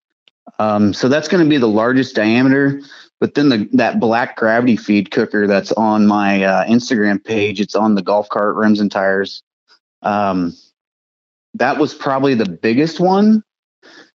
Um, 0.59 0.93
so 0.93 1.09
that's 1.09 1.27
going 1.27 1.43
to 1.43 1.49
be 1.49 1.57
the 1.57 1.67
largest 1.67 2.15
diameter. 2.15 2.81
But 3.21 3.35
then 3.35 3.49
the 3.49 3.69
that 3.73 3.99
black 3.99 4.35
gravity 4.35 4.75
feed 4.75 5.11
cooker 5.11 5.45
that's 5.45 5.71
on 5.73 6.07
my 6.07 6.43
uh, 6.43 6.65
Instagram 6.65 7.23
page, 7.23 7.61
it's 7.61 7.75
on 7.75 7.93
the 7.93 8.01
golf 8.01 8.27
cart 8.29 8.55
rims 8.55 8.79
and 8.79 8.91
tires. 8.91 9.43
Um, 10.01 10.57
that 11.53 11.77
was 11.77 11.93
probably 11.93 12.33
the 12.33 12.49
biggest 12.49 12.99
one. 12.99 13.43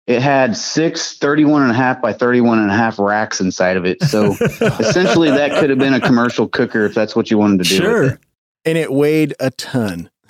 It 0.07 0.23
had 0.23 0.57
six 0.57 1.17
31 1.19 1.61
and 1.61 1.71
a 1.71 1.75
half 1.75 2.01
by 2.01 2.13
31 2.13 2.57
and 2.57 2.71
a 2.71 2.75
half 2.75 2.97
racks 2.97 3.39
inside 3.39 3.77
of 3.77 3.85
it. 3.85 4.01
So 4.03 4.31
essentially 4.79 5.29
that 5.29 5.59
could 5.59 5.69
have 5.69 5.79
been 5.79 5.93
a 5.93 6.01
commercial 6.01 6.47
cooker 6.47 6.85
if 6.85 6.95
that's 6.95 7.15
what 7.15 7.29
you 7.29 7.37
wanted 7.37 7.63
to 7.63 7.77
do. 7.77 8.03
it. 8.03 8.19
And 8.65 8.77
it 8.77 8.91
weighed 8.91 9.35
a 9.39 9.51
ton. 9.51 10.09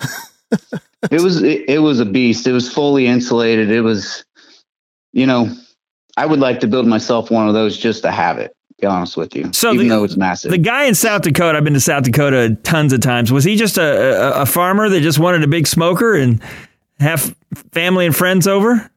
it 1.10 1.22
was 1.22 1.42
it, 1.42 1.64
it 1.68 1.78
was 1.78 1.98
a 1.98 2.06
beast. 2.06 2.46
It 2.46 2.52
was 2.52 2.70
fully 2.70 3.06
insulated. 3.06 3.70
It 3.70 3.80
was 3.80 4.26
you 5.14 5.26
know, 5.26 5.50
I 6.18 6.26
would 6.26 6.40
like 6.40 6.60
to 6.60 6.66
build 6.66 6.86
myself 6.86 7.30
one 7.30 7.48
of 7.48 7.54
those 7.54 7.78
just 7.78 8.02
to 8.02 8.10
have 8.10 8.36
it. 8.36 8.52
To 8.78 8.82
be 8.82 8.86
honest 8.86 9.16
with 9.16 9.34
you, 9.34 9.50
So 9.52 9.72
even 9.72 9.88
the, 9.88 9.94
though 9.94 10.04
it's 10.04 10.16
massive. 10.16 10.50
The 10.50 10.58
guy 10.58 10.84
in 10.84 10.94
South 10.94 11.22
Dakota, 11.22 11.56
I've 11.56 11.64
been 11.64 11.72
to 11.74 11.80
South 11.80 12.04
Dakota 12.04 12.56
tons 12.62 12.92
of 12.92 13.00
times. 13.00 13.32
Was 13.32 13.44
he 13.44 13.56
just 13.56 13.78
a, 13.78 14.38
a, 14.38 14.42
a 14.42 14.46
farmer 14.46 14.88
that 14.88 15.00
just 15.00 15.18
wanted 15.18 15.42
a 15.42 15.48
big 15.48 15.66
smoker 15.66 16.14
and 16.14 16.42
have 16.98 17.34
family 17.72 18.04
and 18.04 18.14
friends 18.14 18.46
over? 18.46 18.90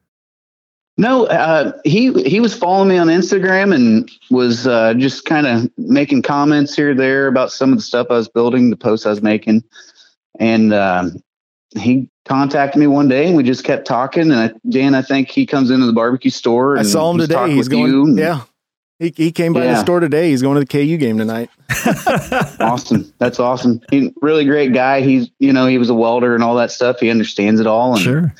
No, 0.98 1.24
uh, 1.26 1.72
he 1.82 2.12
he 2.24 2.40
was 2.40 2.54
following 2.54 2.90
me 2.90 2.98
on 2.98 3.06
Instagram 3.06 3.74
and 3.74 4.10
was 4.30 4.66
uh, 4.66 4.92
just 4.92 5.24
kind 5.24 5.46
of 5.46 5.70
making 5.78 6.20
comments 6.20 6.76
here 6.76 6.90
or 6.90 6.94
there 6.94 7.26
about 7.26 7.50
some 7.50 7.72
of 7.72 7.78
the 7.78 7.82
stuff 7.82 8.08
I 8.10 8.14
was 8.14 8.28
building, 8.28 8.68
the 8.68 8.76
posts 8.76 9.06
I 9.06 9.10
was 9.10 9.22
making, 9.22 9.64
and 10.38 10.74
um, 10.74 11.22
he 11.78 12.06
contacted 12.26 12.78
me 12.78 12.86
one 12.86 13.08
day 13.08 13.26
and 13.26 13.34
we 13.34 13.42
just 13.42 13.64
kept 13.64 13.86
talking. 13.86 14.30
And 14.30 14.34
I, 14.34 14.52
Dan, 14.68 14.94
I 14.94 15.00
think 15.00 15.30
he 15.30 15.46
comes 15.46 15.70
into 15.70 15.86
the 15.86 15.92
barbecue 15.94 16.30
store. 16.30 16.76
I 16.76 16.80
and 16.80 16.88
saw 16.88 17.10
him 17.10 17.18
today. 17.18 17.50
He's 17.50 17.68
going. 17.68 18.18
Yeah, 18.18 18.42
he 19.00 19.12
he 19.16 19.32
came 19.32 19.52
by 19.52 19.66
the 19.66 19.80
store 19.80 19.98
today. 19.98 20.30
He's 20.30 20.42
going 20.42 20.54
to 20.54 20.60
the 20.60 20.66
KU 20.66 20.96
game 20.98 21.18
tonight. 21.18 21.50
awesome. 22.60 23.12
That's 23.18 23.40
awesome. 23.40 23.80
He 23.90 24.12
really 24.20 24.44
great 24.44 24.72
guy. 24.72 25.00
He's 25.00 25.30
you 25.38 25.52
know 25.52 25.66
he 25.66 25.78
was 25.78 25.90
a 25.90 25.94
welder 25.94 26.34
and 26.34 26.44
all 26.44 26.54
that 26.56 26.70
stuff. 26.70 27.00
He 27.00 27.10
understands 27.10 27.60
it 27.60 27.66
all. 27.66 27.94
And 27.94 28.02
Sure. 28.02 28.34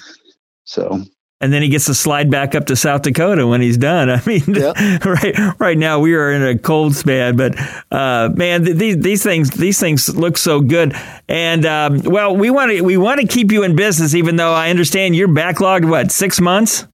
So 0.65 1.03
and 1.43 1.51
then 1.51 1.63
he 1.63 1.71
gets 1.71 1.87
to 1.87 1.95
slide 1.95 2.31
back 2.31 2.55
up 2.55 2.67
to 2.67 2.77
South 2.77 3.01
Dakota 3.01 3.47
when 3.47 3.63
he's 3.63 3.79
done. 3.79 4.11
I 4.11 4.21
mean, 4.27 4.43
right 5.05 5.35
right 5.59 5.79
now 5.79 5.99
we 5.99 6.15
are 6.15 6.31
in 6.31 6.43
a 6.43 6.59
cold 6.59 6.95
span, 6.95 7.37
but 7.37 7.59
uh, 7.91 8.29
man, 8.35 8.65
th- 8.67 8.77
these 8.77 8.99
these 8.99 9.23
things 9.23 9.49
these 9.51 9.81
things 9.81 10.15
look 10.15 10.37
so 10.37 10.61
good. 10.61 10.95
And 11.29 11.65
um, 11.65 12.01
well, 12.03 12.37
we 12.37 12.51
want 12.51 12.73
to 12.73 12.83
we 12.83 12.99
want 12.99 13.21
to 13.23 13.27
keep 13.27 13.51
you 13.51 13.63
in 13.63 13.75
business, 13.77 14.15
even 14.15 14.37
though 14.37 14.53
I 14.53 14.69
understand 14.69 15.17
you're 15.17 15.29
backlogged. 15.29 15.89
What 15.89 16.13
six 16.13 16.39
months? 16.41 16.87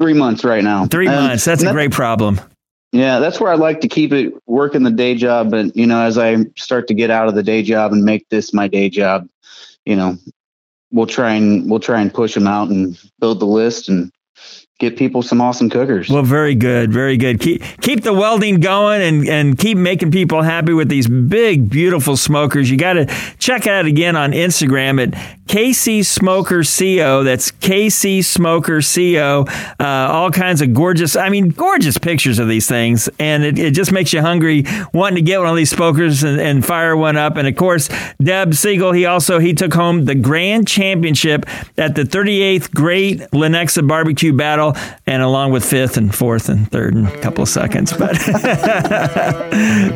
Three 0.00 0.14
months 0.14 0.42
right 0.42 0.64
now. 0.64 0.86
Three 0.86 1.06
And 1.06 1.14
months. 1.28 1.44
That's 1.44 1.62
a 1.62 1.66
that- 1.66 1.72
great 1.72 1.92
problem. 1.92 2.40
Yeah, 2.92 3.20
that's 3.20 3.40
where 3.40 3.50
I'd 3.50 3.58
like 3.58 3.80
to 3.80 3.88
keep 3.88 4.12
it 4.12 4.34
working 4.46 4.82
the 4.82 4.90
day 4.90 5.14
job. 5.14 5.50
But, 5.50 5.74
you 5.74 5.86
know, 5.86 6.02
as 6.02 6.18
I 6.18 6.36
start 6.56 6.88
to 6.88 6.94
get 6.94 7.10
out 7.10 7.26
of 7.26 7.34
the 7.34 7.42
day 7.42 7.62
job 7.62 7.92
and 7.92 8.04
make 8.04 8.28
this 8.28 8.52
my 8.52 8.68
day 8.68 8.90
job, 8.90 9.28
you 9.86 9.96
know, 9.96 10.18
we'll 10.92 11.06
try 11.06 11.32
and 11.32 11.70
we'll 11.70 11.80
try 11.80 12.02
and 12.02 12.12
push 12.12 12.34
them 12.34 12.46
out 12.46 12.68
and 12.68 12.98
build 13.18 13.40
the 13.40 13.46
list 13.46 13.88
and 13.88 14.12
get 14.78 14.96
people 14.96 15.22
some 15.22 15.40
awesome 15.40 15.70
cookers. 15.70 16.10
Well, 16.10 16.22
very 16.22 16.54
good, 16.54 16.92
very 16.92 17.16
good. 17.16 17.40
Keep 17.40 17.62
keep 17.80 18.02
the 18.02 18.12
welding 18.12 18.60
going 18.60 19.00
and 19.00 19.28
and 19.28 19.58
keep 19.58 19.78
making 19.78 20.10
people 20.10 20.42
happy 20.42 20.74
with 20.74 20.88
these 20.88 21.08
big, 21.08 21.70
beautiful 21.70 22.16
smokers. 22.16 22.70
You 22.70 22.76
got 22.76 22.94
to 22.94 23.06
check 23.38 23.66
out 23.66 23.86
again 23.86 24.16
on 24.16 24.32
Instagram 24.32 25.00
at 25.00 25.41
KC 25.52 26.02
Smoker 26.02 26.62
Co. 26.62 27.24
That's 27.24 27.52
KC 27.52 28.24
Smoker 28.24 28.80
Co. 28.80 29.44
Uh, 29.78 29.84
all 30.10 30.30
kinds 30.30 30.62
of 30.62 30.72
gorgeous, 30.72 31.14
I 31.14 31.28
mean, 31.28 31.50
gorgeous 31.50 31.98
pictures 31.98 32.38
of 32.38 32.48
these 32.48 32.66
things, 32.66 33.10
and 33.18 33.44
it, 33.44 33.58
it 33.58 33.72
just 33.72 33.92
makes 33.92 34.14
you 34.14 34.22
hungry, 34.22 34.64
wanting 34.94 35.16
to 35.16 35.20
get 35.20 35.40
one 35.40 35.50
of 35.50 35.56
these 35.56 35.68
smokers 35.68 36.22
and, 36.22 36.40
and 36.40 36.64
fire 36.64 36.96
one 36.96 37.18
up. 37.18 37.36
And 37.36 37.46
of 37.46 37.54
course, 37.54 37.90
Dub 38.18 38.54
Siegel, 38.54 38.92
he 38.92 39.04
also 39.04 39.40
he 39.40 39.52
took 39.52 39.74
home 39.74 40.06
the 40.06 40.14
grand 40.14 40.68
championship 40.68 41.44
at 41.76 41.96
the 41.96 42.04
38th 42.04 42.72
Great 42.72 43.18
Lenexa 43.32 43.86
Barbecue 43.86 44.32
Battle, 44.32 44.74
and 45.06 45.22
along 45.22 45.52
with 45.52 45.66
fifth 45.66 45.98
and 45.98 46.14
fourth 46.14 46.48
and 46.48 46.70
third 46.70 46.94
and 46.94 47.08
a 47.08 47.20
couple 47.20 47.42
of 47.42 47.50
seconds. 47.50 47.92
But 47.92 48.12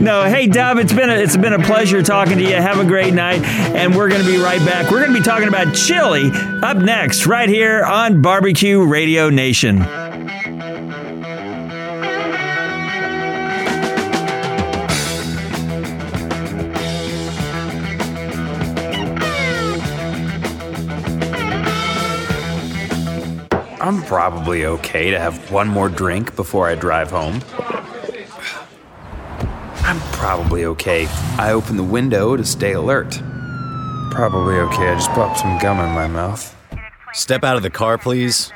no, 0.03 0.25
hey 0.25 0.49
Dub, 0.49 0.77
it's 0.77 0.93
been 0.93 1.09
a, 1.09 1.15
it's 1.15 1.39
been 1.39 1.55
a 1.55 1.63
pleasure 1.63 2.03
talking 2.03 2.37
to 2.37 2.45
you. 2.45 2.57
Have 2.57 2.79
a 2.79 2.85
great 2.85 3.15
night, 3.15 3.43
and 3.43 3.97
we're 3.97 4.11
going 4.11 4.21
to 4.21 4.31
be 4.31 4.37
right 4.37 4.61
back. 4.61 4.91
We're 4.91 5.01
going 5.01 5.15
to 5.15 5.19
be 5.19 5.25
talking 5.25 5.46
about 5.49 5.75
chili 5.75 6.31
up 6.63 6.77
next, 6.79 7.27
right 7.27 7.49
here 7.49 7.85
on 7.85 8.23
Barbecue 8.23 8.85
Radio 8.85 9.31
Nation. 9.31 9.83
I'm 23.81 24.03
probably 24.03 24.65
okay 24.65 25.11
to 25.11 25.21
have 25.21 25.53
one 25.53 25.69
more 25.69 25.89
drink 25.89 26.35
before 26.35 26.67
I 26.69 26.75
drive 26.75 27.11
home. 27.11 27.41
I'm 29.83 30.01
probably 30.13 30.65
okay. 30.65 31.07
I 31.39 31.53
open 31.53 31.77
the 31.77 31.85
window 31.85 32.37
to 32.37 32.45
stay 32.45 32.73
alert. 32.73 33.21
Probably 34.17 34.55
okay. 34.61 34.89
I 34.89 34.95
just 34.95 35.11
popped 35.11 35.41
some 35.41 35.59
gum 35.59 35.79
in 35.79 35.91
my 35.91 36.07
mouth. 36.07 36.57
Step 37.13 37.45
out 37.45 37.59
of 37.59 37.63
the 37.63 37.69
car, 37.69 37.99
please. 37.99 38.51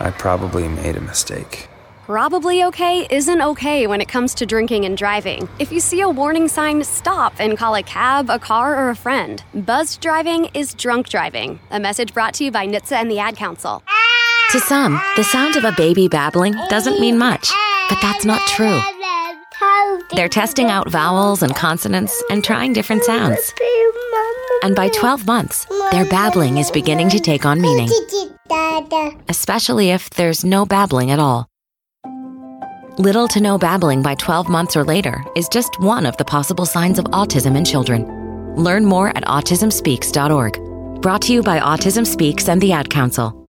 I 0.00 0.10
probably 0.10 0.68
made 0.68 0.96
a 0.96 1.00
mistake. 1.00 1.70
Probably 2.04 2.62
okay 2.64 3.06
isn't 3.10 3.40
okay 3.40 3.86
when 3.86 4.02
it 4.02 4.06
comes 4.06 4.34
to 4.34 4.44
drinking 4.44 4.84
and 4.84 4.94
driving. 4.94 5.48
If 5.58 5.72
you 5.72 5.80
see 5.80 6.02
a 6.02 6.10
warning 6.10 6.46
sign, 6.46 6.84
stop 6.84 7.32
and 7.38 7.56
call 7.56 7.74
a 7.74 7.82
cab, 7.82 8.28
a 8.28 8.38
car, 8.38 8.76
or 8.76 8.90
a 8.90 8.94
friend. 8.94 9.42
Buzzed 9.54 10.02
driving 10.02 10.50
is 10.52 10.74
drunk 10.74 11.08
driving. 11.08 11.58
A 11.70 11.80
message 11.80 12.12
brought 12.12 12.34
to 12.34 12.44
you 12.44 12.50
by 12.50 12.66
NHTSA 12.66 12.96
and 12.96 13.10
the 13.10 13.18
Ad 13.18 13.34
Council. 13.34 13.82
To 14.50 14.60
some, 14.60 15.00
the 15.16 15.24
sound 15.24 15.56
of 15.56 15.64
a 15.64 15.72
baby 15.72 16.06
babbling 16.06 16.52
doesn't 16.68 17.00
mean 17.00 17.16
much, 17.16 17.50
but 17.88 17.98
that's 18.02 18.26
not 18.26 18.46
true. 18.46 18.78
They're 20.14 20.28
testing 20.28 20.66
out 20.66 20.90
vowels 20.90 21.42
and 21.42 21.56
consonants 21.56 22.22
and 22.30 22.44
trying 22.44 22.74
different 22.74 23.04
sounds. 23.04 23.54
And 24.62 24.74
by 24.74 24.88
12 24.88 25.26
months, 25.26 25.66
their 25.90 26.04
babbling 26.06 26.58
is 26.58 26.70
beginning 26.70 27.08
to 27.10 27.20
take 27.20 27.44
on 27.46 27.60
meaning, 27.60 27.88
especially 29.28 29.90
if 29.90 30.10
there's 30.10 30.44
no 30.44 30.66
babbling 30.66 31.10
at 31.10 31.18
all. 31.18 31.46
Little 32.98 33.28
to 33.28 33.40
no 33.40 33.58
babbling 33.58 34.02
by 34.02 34.14
12 34.14 34.48
months 34.48 34.76
or 34.76 34.84
later 34.84 35.22
is 35.36 35.48
just 35.48 35.78
one 35.80 36.06
of 36.06 36.16
the 36.16 36.24
possible 36.24 36.64
signs 36.64 36.98
of 36.98 37.04
autism 37.06 37.56
in 37.56 37.64
children. 37.64 38.54
Learn 38.56 38.84
more 38.84 39.10
at 39.10 39.24
autismspeaks.org. 39.24 41.02
Brought 41.02 41.22
to 41.22 41.32
you 41.32 41.42
by 41.42 41.60
Autism 41.60 42.06
Speaks 42.06 42.48
and 42.48 42.60
the 42.60 42.72
Ad 42.72 42.88
Council. 42.88 43.45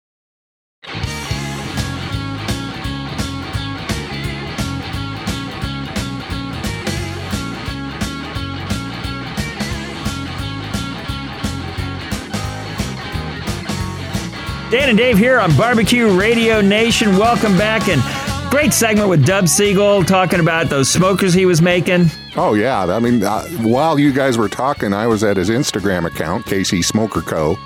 Dan 14.71 14.87
and 14.87 14.97
Dave 14.97 15.17
here 15.17 15.37
on 15.37 15.53
Barbecue 15.57 16.17
Radio 16.17 16.61
Nation. 16.61 17.17
Welcome 17.17 17.57
back 17.57 17.89
and 17.89 18.01
great 18.49 18.71
segment 18.71 19.09
with 19.09 19.25
Dub 19.25 19.49
Siegel 19.49 20.01
talking 20.01 20.39
about 20.39 20.69
those 20.69 20.89
smokers 20.89 21.33
he 21.33 21.45
was 21.45 21.61
making. 21.61 22.05
Oh 22.37 22.53
yeah, 22.53 22.85
I 22.85 22.99
mean, 22.99 23.21
uh, 23.21 23.43
while 23.63 23.99
you 23.99 24.13
guys 24.13 24.37
were 24.37 24.47
talking, 24.47 24.93
I 24.93 25.07
was 25.07 25.25
at 25.25 25.35
his 25.35 25.49
Instagram 25.49 26.05
account, 26.05 26.45
KC 26.45 26.85
Smoker 26.85 27.19
Co. 27.19 27.57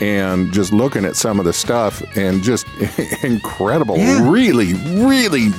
And 0.00 0.52
just 0.52 0.72
looking 0.72 1.04
at 1.04 1.14
some 1.14 1.38
of 1.38 1.44
the 1.44 1.52
stuff 1.52 2.02
and 2.16 2.42
just 2.42 2.66
incredible, 3.22 3.98
really, 4.28 4.74
really 5.04 5.50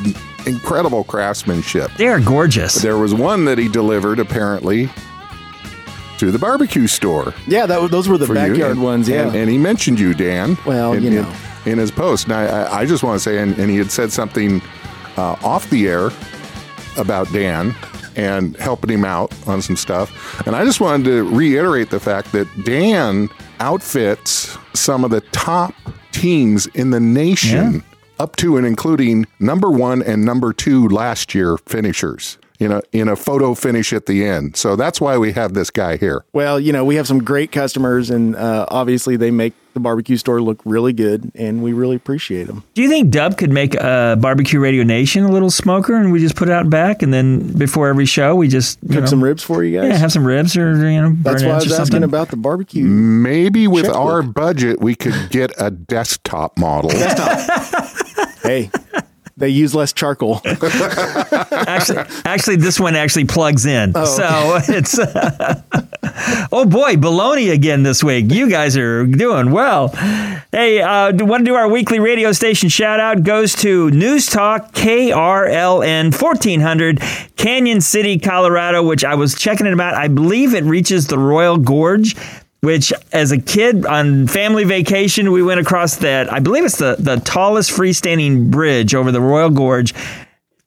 incredible 0.46 1.06
craftsmanship. 1.06 1.90
They 1.94 2.08
are 2.08 2.20
gorgeous. 2.20 2.76
There 2.76 2.98
was 2.98 3.14
one 3.14 3.46
that 3.46 3.58
he 3.58 3.70
delivered 3.70 4.20
apparently 4.20 4.90
to 6.22 6.32
the 6.32 6.40
barbecue 6.40 6.88
store. 6.88 7.34
Yeah, 7.48 7.66
that 7.66 7.92
those 7.92 8.08
were 8.08 8.18
the 8.18 8.26
for 8.28 8.34
you. 8.34 8.40
backyard 8.50 8.72
And- 8.74 8.84
ones. 8.84 9.10
Yeah, 9.10 9.28
and, 9.28 9.36
and 9.36 9.50
he 9.50 9.58
mentioned 9.58 10.00
you, 10.00 10.14
Dan. 10.14 10.58
Well, 10.66 10.94
in, 10.94 11.04
you 11.04 11.10
know. 11.10 11.34
in, 11.66 11.78
his 11.78 11.92
post. 11.92 12.28
Now, 12.28 12.40
I, 12.40 12.46
I- 12.46 12.80
I 12.82 12.86
just 12.86 13.04
want 13.04 13.16
to 13.18 13.24
say, 13.24 13.38
and, 13.40 13.58
and 13.60 13.70
he 13.70 13.78
had 13.78 13.92
said 13.92 14.12
something 14.12 14.62
uh, 15.18 15.36
off 15.44 15.70
the 15.70 15.88
air 15.88 16.10
about 16.98 17.32
Dan 17.34 17.74
and 18.16 18.56
helping 18.58 18.90
him 18.92 19.06
out 19.06 19.34
on 19.48 19.62
some 19.62 19.76
stuff. 19.78 20.46
And 20.46 20.56
I 20.56 20.64
just 20.66 20.80
wanted 20.82 21.06
to 21.06 21.24
reiterate 21.24 21.90
the 21.90 22.00
fact 22.00 22.32
that 22.34 22.48
Dan 22.66 23.30
outfits 23.62 24.58
some 24.74 25.04
of 25.06 25.12
the 25.12 25.22
top 25.32 25.74
teams 26.12 26.68
in 26.68 26.90
the 26.92 27.00
nation, 27.00 27.84
up 28.20 28.36
to 28.36 28.58
and 28.58 28.68
including 28.68 29.26
number 29.40 29.72
one 29.72 30.04
and 30.04 30.26
number 30.26 30.52
two 30.54 30.88
last 30.90 31.34
year 31.34 31.58
finishers. 31.66 32.38
In 32.62 32.72
a, 32.72 32.82
in 32.92 33.08
a 33.08 33.16
photo 33.16 33.56
finish 33.56 33.92
at 33.92 34.06
the 34.06 34.24
end. 34.24 34.56
So 34.56 34.76
that's 34.76 35.02
why 35.02 35.18
we 35.18 35.32
have 35.32 35.56
this 35.56 35.72
guy 35.72 35.98
here. 35.98 36.24
Well, 36.32 36.60
you 36.60 36.72
know, 36.72 36.86
we 36.86 36.94
have 36.96 37.08
some 37.08 37.24
great 37.24 37.52
customers, 37.52 38.12
and 38.12 38.36
uh, 38.36 38.68
obviously 38.70 39.18
they 39.18 39.32
make 39.32 39.54
the 39.74 39.80
barbecue 39.80 40.16
store 40.16 40.42
look 40.42 40.62
really 40.64 40.94
good, 40.94 41.32
and 41.34 41.64
we 41.64 41.74
really 41.74 41.96
appreciate 41.96 42.46
them. 42.46 42.64
Do 42.76 42.84
you 42.84 42.88
think 42.90 43.10
Dub 43.10 43.38
could 43.38 43.50
make 43.50 43.74
a 43.74 44.16
Barbecue 44.20 44.60
Radio 44.60 44.84
Nation 44.84 45.24
a 45.24 45.32
little 45.32 45.50
smoker 45.50 45.96
and 45.96 46.12
we 46.12 46.20
just 46.20 46.36
put 46.36 46.50
it 46.50 46.52
out 46.52 46.70
back 46.70 47.02
and 47.02 47.12
then 47.14 47.54
before 47.58 47.88
every 47.88 48.06
show 48.06 48.36
we 48.36 48.48
just 48.48 48.78
you 48.84 48.90
Cook 48.90 49.00
know, 49.00 49.06
some 49.06 49.24
ribs 49.24 49.42
for 49.44 49.64
you 49.64 49.80
guys. 49.80 49.90
Yeah, 49.90 49.96
have 49.96 50.12
some 50.12 50.28
ribs 50.28 50.56
or 50.58 50.76
you 50.92 51.02
know 51.02 51.10
burn 51.10 51.24
That's 51.24 51.44
why 51.44 51.50
I 51.52 51.56
was 51.56 51.66
asking 51.72 51.86
something. 51.86 52.04
about 52.04 52.30
the 52.30 52.36
barbecue. 52.38 52.84
Maybe 52.86 53.68
with 53.68 53.86
Checkbook. 53.86 54.02
our 54.02 54.22
budget, 54.22 54.82
we 54.82 54.94
could 54.94 55.30
get 55.32 55.52
a 55.58 55.72
desktop 55.72 56.58
model. 56.60 56.92
hey, 58.44 58.70
they 59.42 59.50
use 59.50 59.76
less 59.76 59.92
charcoal. 59.92 60.42
actually, 60.46 61.98
actually, 62.26 62.56
this 62.56 62.80
one 62.80 62.96
actually 62.96 63.26
plugs 63.26 63.66
in, 63.66 63.92
Oh, 63.96 64.06
so 64.06 64.60
it's. 64.74 64.98
oh 66.52 66.66
boy, 66.66 66.96
baloney 66.96 67.52
again 67.52 67.84
this 67.84 68.04
week. 68.04 68.32
You 68.32 68.50
guys 68.50 68.78
are 68.78 69.06
doing 69.06 69.52
well. 69.52 69.90
Hey, 70.52 70.82
uh, 70.82 71.12
want 71.26 71.42
to 71.42 71.46
do 71.46 71.56
our 71.56 71.68
weekly 71.70 72.00
radio 72.00 72.32
station 72.32 72.70
shout 72.70 73.00
out? 73.00 73.24
Goes 73.24 73.56
to 73.58 73.90
News 73.92 74.28
Talk 74.28 74.72
KRLN 74.74 76.20
1400, 76.22 77.00
Cañon 77.36 77.82
City, 77.82 78.20
Colorado, 78.20 78.84
which 78.84 79.04
I 79.04 79.16
was 79.16 79.36
checking 79.36 79.66
it 79.66 79.74
about. 79.74 79.96
I 79.96 80.08
believe 80.08 80.54
it 80.54 80.64
reaches 80.64 81.08
the 81.08 81.18
Royal 81.18 81.58
Gorge 81.58 82.16
which 82.62 82.94
as 83.12 83.32
a 83.32 83.40
kid 83.40 83.86
on 83.88 84.28
family 84.28 84.64
vacation 84.64 85.32
we 85.32 85.42
went 85.42 85.60
across 85.60 85.98
that 85.98 86.32
i 86.32 86.40
believe 86.40 86.64
it's 86.64 86.78
the, 86.78 86.96
the 87.00 87.18
tallest 87.18 87.72
freestanding 87.72 88.50
bridge 88.50 88.94
over 88.94 89.12
the 89.12 89.22
royal 89.22 89.50
gorge 89.50 89.94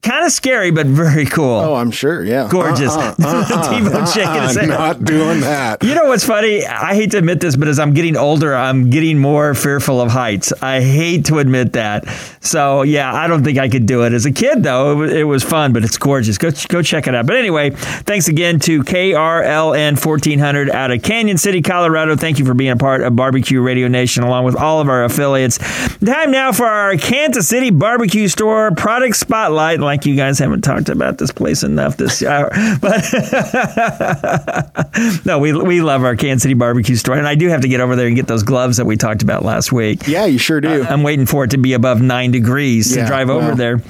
kind 0.04 0.24
of 0.24 0.32
scary, 0.32 0.70
but 0.70 0.86
very 0.86 1.26
cool. 1.26 1.58
Oh, 1.58 1.74
I'm 1.74 1.90
sure. 1.90 2.22
Yeah. 2.24 2.48
Gorgeous. 2.50 2.92
Uh, 2.94 3.14
uh, 3.20 3.44
uh, 3.50 3.70
T-Bone 3.70 4.06
shaking 4.06 4.42
his 4.42 4.56
head. 4.56 4.68
Not 4.68 5.04
doing 5.04 5.40
that. 5.40 5.82
You 5.82 5.94
know 5.94 6.04
what's 6.06 6.24
funny? 6.24 6.64
I 6.66 6.94
hate 6.94 7.10
to 7.12 7.18
admit 7.18 7.40
this, 7.40 7.56
but 7.56 7.68
as 7.68 7.78
I'm 7.78 7.92
getting 7.94 8.16
older, 8.16 8.54
I'm 8.54 8.90
getting 8.90 9.18
more 9.18 9.54
fearful 9.54 10.00
of 10.00 10.10
heights. 10.10 10.52
I 10.62 10.80
hate 10.80 11.24
to 11.26 11.38
admit 11.38 11.72
that. 11.72 12.06
So 12.40 12.82
yeah, 12.82 13.12
I 13.12 13.26
don't 13.26 13.42
think 13.42 13.58
I 13.58 13.68
could 13.68 13.86
do 13.86 14.04
it. 14.04 14.12
As 14.12 14.26
a 14.26 14.32
kid, 14.32 14.62
though, 14.62 14.92
it 14.92 14.94
was, 14.94 15.12
it 15.12 15.24
was 15.24 15.42
fun, 15.42 15.72
but 15.72 15.84
it's 15.84 15.96
gorgeous. 15.96 16.38
Go 16.38 16.50
go 16.68 16.82
check 16.82 17.06
it 17.06 17.14
out. 17.14 17.26
But 17.26 17.36
anyway, 17.36 17.70
thanks 17.70 18.28
again 18.28 18.58
to 18.60 18.82
KRLN 18.82 20.04
1400 20.04 20.70
out 20.70 20.90
of 20.90 21.00
Cañon 21.00 21.38
City, 21.38 21.62
Colorado. 21.62 22.16
Thank 22.16 22.38
you 22.38 22.44
for 22.44 22.54
being 22.54 22.70
a 22.70 22.76
part 22.76 23.02
of 23.02 23.16
Barbecue 23.16 23.60
Radio 23.60 23.88
Nation, 23.88 24.22
along 24.22 24.44
with 24.44 24.56
all 24.56 24.80
of 24.80 24.88
our 24.88 25.04
affiliates. 25.04 25.58
Time 26.04 26.30
now 26.30 26.52
for 26.52 26.66
our 26.66 26.96
Kansas 26.96 27.48
City 27.48 27.70
Barbecue 27.70 28.28
Store 28.28 28.72
product 28.72 29.16
spotlight. 29.16 29.80
Like 29.94 30.06
you 30.06 30.16
guys 30.16 30.40
haven't 30.40 30.62
talked 30.62 30.88
about 30.88 31.18
this 31.18 31.30
place 31.30 31.62
enough 31.62 31.98
this 31.98 32.20
hour. 32.24 32.50
But 32.80 33.04
no, 35.24 35.38
we 35.38 35.52
we 35.52 35.82
love 35.82 36.02
our 36.02 36.16
Kansas 36.16 36.42
City 36.42 36.54
barbecue 36.54 36.96
store, 36.96 37.14
and 37.14 37.28
I 37.28 37.36
do 37.36 37.48
have 37.48 37.60
to 37.60 37.68
get 37.68 37.80
over 37.80 37.94
there 37.94 38.08
and 38.08 38.16
get 38.16 38.26
those 38.26 38.42
gloves 38.42 38.78
that 38.78 38.86
we 38.86 38.96
talked 38.96 39.22
about 39.22 39.44
last 39.44 39.70
week. 39.70 40.08
Yeah, 40.08 40.24
you 40.24 40.38
sure 40.38 40.60
do. 40.60 40.82
I, 40.82 40.92
am 40.92 41.04
waiting 41.04 41.26
for 41.26 41.44
it 41.44 41.52
to 41.52 41.58
be 41.58 41.74
above 41.74 42.02
nine 42.02 42.32
degrees 42.32 42.96
Yeah, 42.96 43.02
to 43.02 43.06
drive 43.06 43.30
over 43.30 43.46
well. 43.46 43.56
there. 43.56 43.80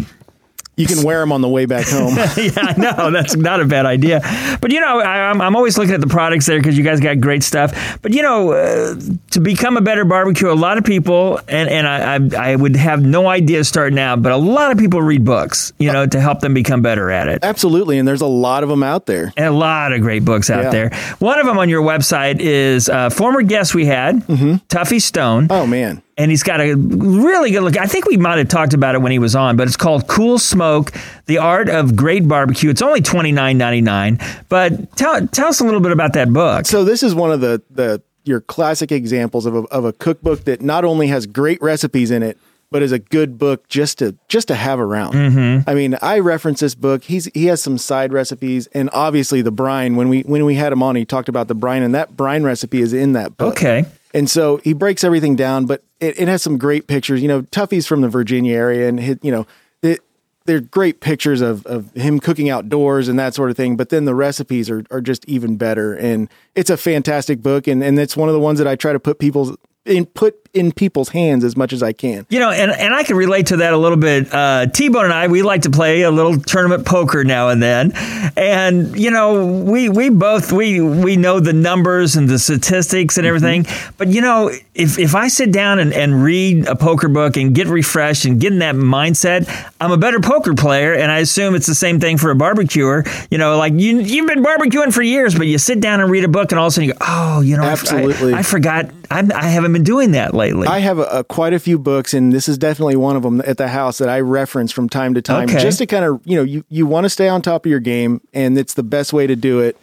You 0.77 0.87
can 0.87 1.03
wear 1.05 1.21
them 1.21 1.31
on 1.33 1.41
the 1.41 1.49
way 1.49 1.67
back 1.67 1.87
home. 1.89 2.15
yeah, 2.17 2.51
I 2.57 2.75
know 2.77 3.11
that's 3.11 3.37
not 3.37 3.61
a 3.61 3.65
bad 3.65 3.87
idea. 3.87 4.21
But 4.61 4.73
you 4.73 4.81
know, 4.81 5.01
I, 5.01 5.31
I'm, 5.31 5.41
I'm 5.41 5.55
always 5.57 5.79
looking 5.79 5.95
at 5.95 6.01
the 6.01 6.07
products 6.09 6.47
there 6.47 6.59
because 6.59 6.77
you 6.77 6.83
guys 6.85 7.01
got 7.01 7.21
great 7.21 7.43
stuff. 7.43 7.99
But 8.03 8.13
you 8.13 8.23
know, 8.23 8.53
uh, 8.53 8.95
to 9.33 9.41
become 9.41 9.77
a 9.77 9.81
better 9.81 10.05
barbecue, 10.05 10.51
a 10.51 10.55
lot 10.55 10.79
of 10.79 10.85
people, 10.85 11.39
and 11.49 11.69
and 11.69 11.87
I, 11.87 12.17
I 12.47 12.53
I 12.53 12.57
would 12.57 12.77
have 12.77 13.03
no 13.03 13.29
idea 13.29 13.63
starting 13.65 13.99
out, 13.99 14.23
but 14.23 14.33
a 14.33 14.37
lot 14.37 14.73
of 14.73 14.79
people 14.79 15.01
read 15.03 15.25
books, 15.25 15.73
you 15.79 15.93
know, 15.93 16.07
to 16.07 16.21
help 16.21 16.41
them 16.41 16.55
become 16.55 16.83
better 16.83 17.11
at 17.11 17.29
it. 17.29 17.41
Absolutely, 17.45 17.99
and 17.99 18.07
there's 18.09 18.21
a 18.23 18.27
lot 18.27 18.63
of 18.63 18.69
them 18.69 18.83
out 18.83 19.07
there. 19.07 19.33
And 19.37 19.47
a 19.47 19.51
lot 19.53 19.93
of 19.93 20.01
great 20.01 20.25
books 20.25 20.51
out 20.51 20.65
Yeah. 20.65 20.71
there. 20.71 20.91
One 21.19 21.39
of 21.39 21.47
them 21.47 21.59
on 21.59 21.69
your 21.69 21.83
website 21.83 22.41
is 22.41 22.89
uh, 22.89 23.11
former 23.11 23.43
guest 23.43 23.75
we 23.75 23.87
had, 23.87 24.21
Tuffy 24.27 25.01
Stone. 25.01 25.45
Mm-hmm. 25.49 25.53
Oh 25.53 25.67
man. 25.67 26.03
And 26.17 26.31
he's 26.31 26.45
got 26.45 26.61
a 26.61 26.75
really 26.75 27.51
good 27.51 27.63
look. 27.63 27.77
I 27.77 27.87
think 27.87 28.07
we 28.07 28.17
might 28.17 28.39
have 28.39 28.49
talked 28.49 28.73
about 28.73 28.95
it 28.95 29.01
when 29.03 29.11
he 29.11 29.19
was 29.19 29.35
on, 29.35 29.57
but 29.57 29.67
it's 29.67 29.77
called 29.77 30.07
Cool 30.07 30.39
Smoke: 30.39 30.93
The 31.27 31.39
Art 31.39 31.69
of 31.69 31.97
Great 31.97 32.29
Barbecue. 32.29 32.71
It's 32.71 32.83
only 32.83 33.01
twenty 33.01 33.33
nine 33.33 33.59
ninety 33.59 33.81
nine. 33.81 34.21
But 34.49 34.97
tell 34.97 35.27
tell 35.27 35.49
us 35.49 35.61
a 35.61 35.65
little 35.65 35.81
bit 35.81 35.91
about 35.91 36.13
that 36.13 36.33
book. 36.33 36.67
So 36.67 36.85
this 36.85 37.03
is 37.03 37.15
one 37.17 37.33
of 37.33 37.41
the 37.41 37.63
the 37.69 38.01
your 38.25 38.41
classic 38.41 38.93
examples 38.93 39.45
of 39.45 39.55
a, 39.57 39.59
of 39.65 39.85
a 39.85 39.93
cookbook 39.93 40.45
that 40.45 40.63
not 40.63 40.85
only 40.85 41.09
has 41.09 41.27
great 41.27 41.61
recipes 41.61 42.11
in 42.11 42.23
it, 42.23 42.39
but 42.71 42.81
is 42.81 42.93
a 42.93 42.99
good 42.99 43.37
book 43.37 43.69
just 43.69 43.99
to 43.99 44.17
just 44.29 44.47
to 44.49 44.55
have 44.55 44.79
around. 44.79 45.15
Mhm. 45.15 45.65
I 45.67 45.75
mean, 45.75 45.97
I 46.01 46.21
reference 46.21 46.61
this 46.61 46.77
book. 46.77 47.03
He's 47.05 47.27
he 47.35 47.47
has 47.47 47.61
some 47.61 47.77
side 47.77 48.13
recipes, 48.13 48.69
and 48.69 48.89
obviously 48.93 49.43
the 49.43 49.51
brine. 49.51 49.97
When 49.97 50.09
we 50.09 50.21
when 50.23 50.45
we 50.45 50.55
had 50.55 50.73
him 50.73 50.83
on, 50.83 50.95
he 50.95 51.05
talked 51.05 51.29
about 51.29 51.49
the 51.49 51.55
brine, 51.57 51.83
and 51.83 51.93
that 51.95 52.17
brine 52.17 52.45
recipe 52.45 52.81
is 52.81 52.93
in 52.93 53.15
that 53.15 53.37
book. 53.37 53.55
Okay. 53.57 53.85
And 54.15 54.31
so 54.31 54.59
he 54.59 54.75
breaks 54.75 55.03
everything 55.03 55.35
down, 55.35 55.67
but 55.67 55.83
it, 56.05 56.21
it 56.21 56.29
has 56.29 56.43
some 56.43 56.59
great 56.59 56.87
pictures. 56.87 57.23
You 57.23 57.29
know, 57.29 57.43
Tuffy's 57.43 57.87
from 57.87 58.01
the 58.01 58.09
Virginia 58.09 58.57
area, 58.57 58.89
and 58.89 59.01
his, 59.01 59.19
you 59.23 59.31
know, 59.31 59.47
it, 59.83 60.01
they're 60.47 60.61
great 60.61 61.01
pictures 61.01 61.41
of, 61.41 61.65
of 61.67 61.93
him 61.95 62.21
cooking 62.21 62.51
outdoors 62.51 63.09
and 63.09 63.19
that 63.19 63.35
sort 63.35 63.51
of 63.51 63.57
thing. 63.57 63.77
But 63.77 63.89
then 63.89 64.05
the 64.05 64.15
recipes 64.15 64.69
are, 64.69 64.85
are 64.91 65.01
just 65.01 65.25
even 65.27 65.57
better, 65.57 65.95
and 65.95 66.29
it's 66.55 66.71
a 66.71 66.77
fantastic 66.77 67.43
book. 67.43 67.67
And, 67.67 67.83
and 67.83 67.99
it's 67.99 68.17
one 68.17 68.29
of 68.29 68.35
the 68.35 68.41
ones 68.41 68.59
that 68.59 68.69
I 68.69 68.77
try 68.77 68.93
to 68.93 69.01
put 69.01 69.19
people's 69.19 69.57
in 69.85 70.07
put 70.07 70.44
in 70.55 70.71
people's 70.73 71.09
hands 71.11 71.43
as 71.45 71.57
much 71.57 71.73
as 71.73 71.83
I 71.83 71.93
can. 71.93 72.25
You 72.31 72.39
know, 72.39 72.51
and, 72.51 72.71
and 72.71 72.95
I 72.95 73.03
can 73.03 73.17
relate 73.17 73.47
to 73.49 73.57
that 73.59 73.73
a 73.73 73.77
little 73.77 73.99
bit. 73.99 74.33
Uh, 74.33 74.67
T 74.67 74.89
Bone 74.89 75.05
and 75.05 75.13
I, 75.13 75.27
we 75.27 75.43
like 75.43 75.63
to 75.63 75.71
play 75.71 76.03
a 76.03 76.11
little 76.11 76.39
tournament 76.39 76.87
poker 76.87 77.25
now 77.25 77.49
and 77.49 77.61
then, 77.63 77.93
and 78.37 78.97
you 78.99 79.11
know, 79.11 79.45
we 79.47 79.89
we 79.89 80.11
both 80.11 80.53
we 80.53 80.81
we 80.81 81.17
know 81.17 81.41
the 81.41 81.53
numbers 81.53 82.15
and 82.17 82.29
the 82.29 82.39
statistics 82.39 83.19
and 83.19 83.27
everything. 83.27 83.67
But 83.99 84.09
you 84.09 84.21
know, 84.21 84.51
if 84.75 84.99
if 84.99 85.15
I 85.17 85.27
sit 85.29 85.51
down 85.53 85.81
and, 85.81 85.93
and 85.93 86.23
read 86.23 86.67
a 86.69 86.77
poker 86.77 87.09
book 87.09 87.37
and 87.37 87.53
get 87.55 87.67
refreshed 87.67 88.25
and 88.25 88.41
get 88.41 88.53
in 88.53 88.61
that 88.61 88.77
mindset, 88.77 89.51
I'm 89.81 89.91
a 89.91 89.97
better 89.99 90.21
poker 90.21 90.55
player. 90.55 90.95
And 90.95 91.11
I 91.11 91.19
assume 91.19 91.57
it's 91.57 91.67
the 91.67 91.75
same 91.75 91.99
thing 91.99 92.17
for 92.17 92.31
a 92.31 92.37
barbecuer. 92.37 93.05
You 93.29 93.39
know, 93.39 93.59
like 93.59 93.73
you 93.73 93.99
you've 93.99 94.29
been 94.29 94.45
barbecuing 94.45 94.95
for 94.95 95.03
years, 95.03 95.35
but 95.35 95.49
you 95.49 95.59
sit 95.59 95.81
down 95.81 96.01
and 96.01 96.09
read 96.11 96.23
a 96.23 96.29
book, 96.29 96.53
and 96.53 96.61
all 96.61 96.69
of 96.69 96.71
a 96.71 96.75
sudden 96.75 96.89
you 96.89 96.93
go, 96.93 96.99
oh, 97.01 97.41
you 97.41 97.57
know, 97.57 97.65
I- 97.65 97.73
Absolutely. 97.75 98.35
I, 98.35 98.39
I 98.39 98.43
forgot. 98.43 98.91
I'm, 99.11 99.31
I 99.33 99.45
haven't 99.49 99.73
been 99.73 99.83
doing 99.85 100.13
that 100.13 100.33
lately. 100.33 100.44
I 100.53 100.79
have 100.81 100.99
a, 100.99 101.03
a, 101.05 101.25
quite 101.25 101.53
a 101.53 101.59
few 101.59 101.79
books, 101.79 102.13
and 102.15 102.33
this 102.33 102.49
is 102.49 102.59
definitely 102.59 102.97
one 102.97 103.17
of 103.17 103.23
them 103.23 103.41
at 103.47 103.57
the 103.59 103.69
house 103.69 103.99
that 103.99 104.09
I 104.09 104.21
reference 104.21 104.73
from 104.73 104.89
time 104.89 105.15
to 105.15 105.23
time, 105.23 105.49
Okay. 105.49 105.61
just 105.61 105.79
to 105.79 105.87
kind 105.87 106.05
of 106.05 106.21
you 106.25 106.37
know 106.37 106.43
you 106.43 106.65
you 106.69 106.87
want 106.87 107.05
to 107.05 107.11
stay 107.11 107.29
on 107.29 107.43
top 107.43 107.65
of 107.67 107.71
your 107.71 107.81
game, 107.81 108.21
and 108.33 108.57
it's 108.59 108.75
the 108.75 108.83
best 108.83 109.13
way 109.13 109.27
to 109.27 109.37
do 109.37 109.61
it. 109.61 109.77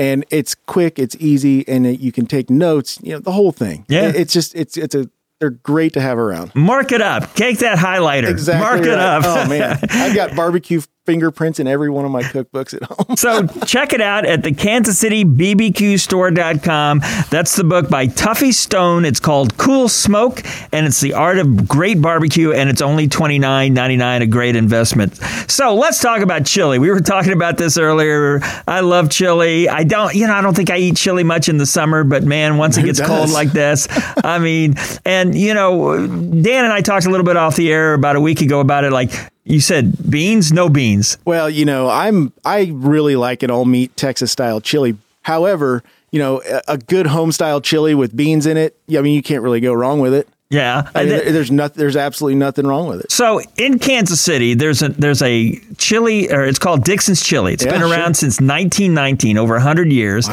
And 0.00 0.24
it's 0.30 0.54
quick, 0.54 0.98
it's 0.98 1.16
easy, 1.18 1.66
and 1.66 1.84
it, 1.86 1.98
you 2.00 2.12
can 2.12 2.26
take 2.26 2.50
notes. 2.50 3.00
You 3.02 3.14
know 3.14 3.18
the 3.18 3.32
whole 3.32 3.50
thing. 3.52 3.84
Yeah. 3.88 4.08
It- 4.08 4.16
it's 4.16 4.32
just 4.32 4.54
it's 4.54 4.76
it's 4.76 4.94
a 4.94 5.08
they're 5.40 5.50
great 5.50 5.92
to 5.92 6.00
have 6.00 6.18
around. 6.18 6.52
Mark 6.56 6.90
it 6.90 7.00
up. 7.00 7.32
Take 7.34 7.58
that 7.60 7.78
highlighter. 7.78 8.28
Exactly. 8.28 8.60
Mark 8.66 8.80
it 8.82 8.98
up. 8.98 9.22
Oh 9.24 9.48
man, 9.48 9.78
I've 9.90 10.14
got 10.14 10.34
barbecue 10.34 10.80
fingerprints 11.08 11.58
in 11.58 11.66
every 11.66 11.88
one 11.88 12.04
of 12.04 12.10
my 12.10 12.22
cookbooks 12.22 12.74
at 12.74 12.82
home. 12.82 13.16
so 13.16 13.46
check 13.64 13.94
it 13.94 14.02
out 14.02 14.26
at 14.26 14.42
the 14.42 14.52
Kansas 14.52 14.98
City 14.98 15.24
BBQ 15.24 15.98
store.com. 15.98 16.98
That's 17.30 17.56
the 17.56 17.64
book 17.64 17.88
by 17.88 18.08
Tuffy 18.08 18.52
Stone. 18.52 19.06
It's 19.06 19.18
called 19.18 19.56
Cool 19.56 19.88
Smoke 19.88 20.42
and 20.70 20.84
it's 20.84 21.00
the 21.00 21.14
art 21.14 21.38
of 21.38 21.66
great 21.66 22.02
barbecue 22.02 22.52
and 22.52 22.68
it's 22.68 22.82
only 22.82 23.08
$29.99, 23.08 24.20
a 24.20 24.26
great 24.26 24.54
investment. 24.54 25.16
So 25.50 25.74
let's 25.74 25.98
talk 26.02 26.20
about 26.20 26.44
chili. 26.44 26.78
We 26.78 26.90
were 26.90 27.00
talking 27.00 27.32
about 27.32 27.56
this 27.56 27.78
earlier. 27.78 28.40
I 28.68 28.80
love 28.80 29.08
chili. 29.08 29.66
I 29.66 29.84
don't, 29.84 30.14
you 30.14 30.26
know, 30.26 30.34
I 30.34 30.42
don't 30.42 30.54
think 30.54 30.68
I 30.68 30.76
eat 30.76 30.98
chili 30.98 31.24
much 31.24 31.48
in 31.48 31.56
the 31.56 31.64
summer, 31.64 32.04
but 32.04 32.22
man, 32.22 32.58
once 32.58 32.76
it 32.76 32.84
gets 32.84 33.00
cold 33.00 33.30
like 33.30 33.52
this, 33.52 33.88
I 34.22 34.38
mean, 34.38 34.74
and 35.06 35.34
you 35.34 35.54
know, 35.54 36.06
Dan 36.06 36.64
and 36.64 36.72
I 36.74 36.82
talked 36.82 37.06
a 37.06 37.10
little 37.10 37.24
bit 37.24 37.38
off 37.38 37.56
the 37.56 37.72
air 37.72 37.94
about 37.94 38.16
a 38.16 38.20
week 38.20 38.42
ago 38.42 38.60
about 38.60 38.84
it. 38.84 38.92
Like 38.92 39.10
you 39.48 39.60
said, 39.60 40.10
beans, 40.10 40.52
no 40.52 40.68
beans. 40.68 41.18
Well, 41.24 41.48
you 41.50 41.64
know, 41.64 41.88
I'm 41.88 42.32
I 42.44 42.70
really 42.72 43.16
like 43.16 43.42
an 43.42 43.50
all 43.50 43.64
meat 43.64 43.96
Texas 43.96 44.30
style 44.32 44.60
chili. 44.60 44.96
However, 45.22 45.82
you 46.10 46.18
know, 46.18 46.40
a, 46.48 46.62
a 46.74 46.78
good 46.78 47.06
home 47.08 47.32
style 47.32 47.60
chili 47.60 47.94
with 47.94 48.16
beans 48.16 48.46
in 48.46 48.56
it. 48.56 48.76
I 48.96 49.00
mean, 49.00 49.14
you 49.14 49.22
can't 49.22 49.42
really 49.42 49.60
go 49.60 49.72
wrong 49.72 50.00
with 50.00 50.14
it. 50.14 50.28
Yeah, 50.50 50.88
I 50.94 51.00
mean, 51.00 51.08
there- 51.10 51.32
there's 51.32 51.50
nothing. 51.50 51.78
there's 51.78 51.96
absolutely 51.96 52.36
nothing 52.36 52.66
wrong 52.66 52.88
with 52.88 53.00
it. 53.00 53.12
So 53.12 53.42
in 53.58 53.78
Kansas 53.78 54.18
City, 54.20 54.54
there's 54.54 54.80
a 54.80 54.88
there's 54.88 55.20
a 55.20 55.56
chili, 55.76 56.30
or 56.32 56.44
it's 56.46 56.58
called 56.58 56.84
Dixon's 56.84 57.22
Chili. 57.22 57.52
It's 57.52 57.64
Yeah, 57.66 57.72
been 57.72 57.82
around 57.82 58.16
sure. 58.16 58.30
since 58.30 58.40
1919, 58.40 59.36
over 59.36 59.54
100 59.54 59.92
years, 59.92 60.26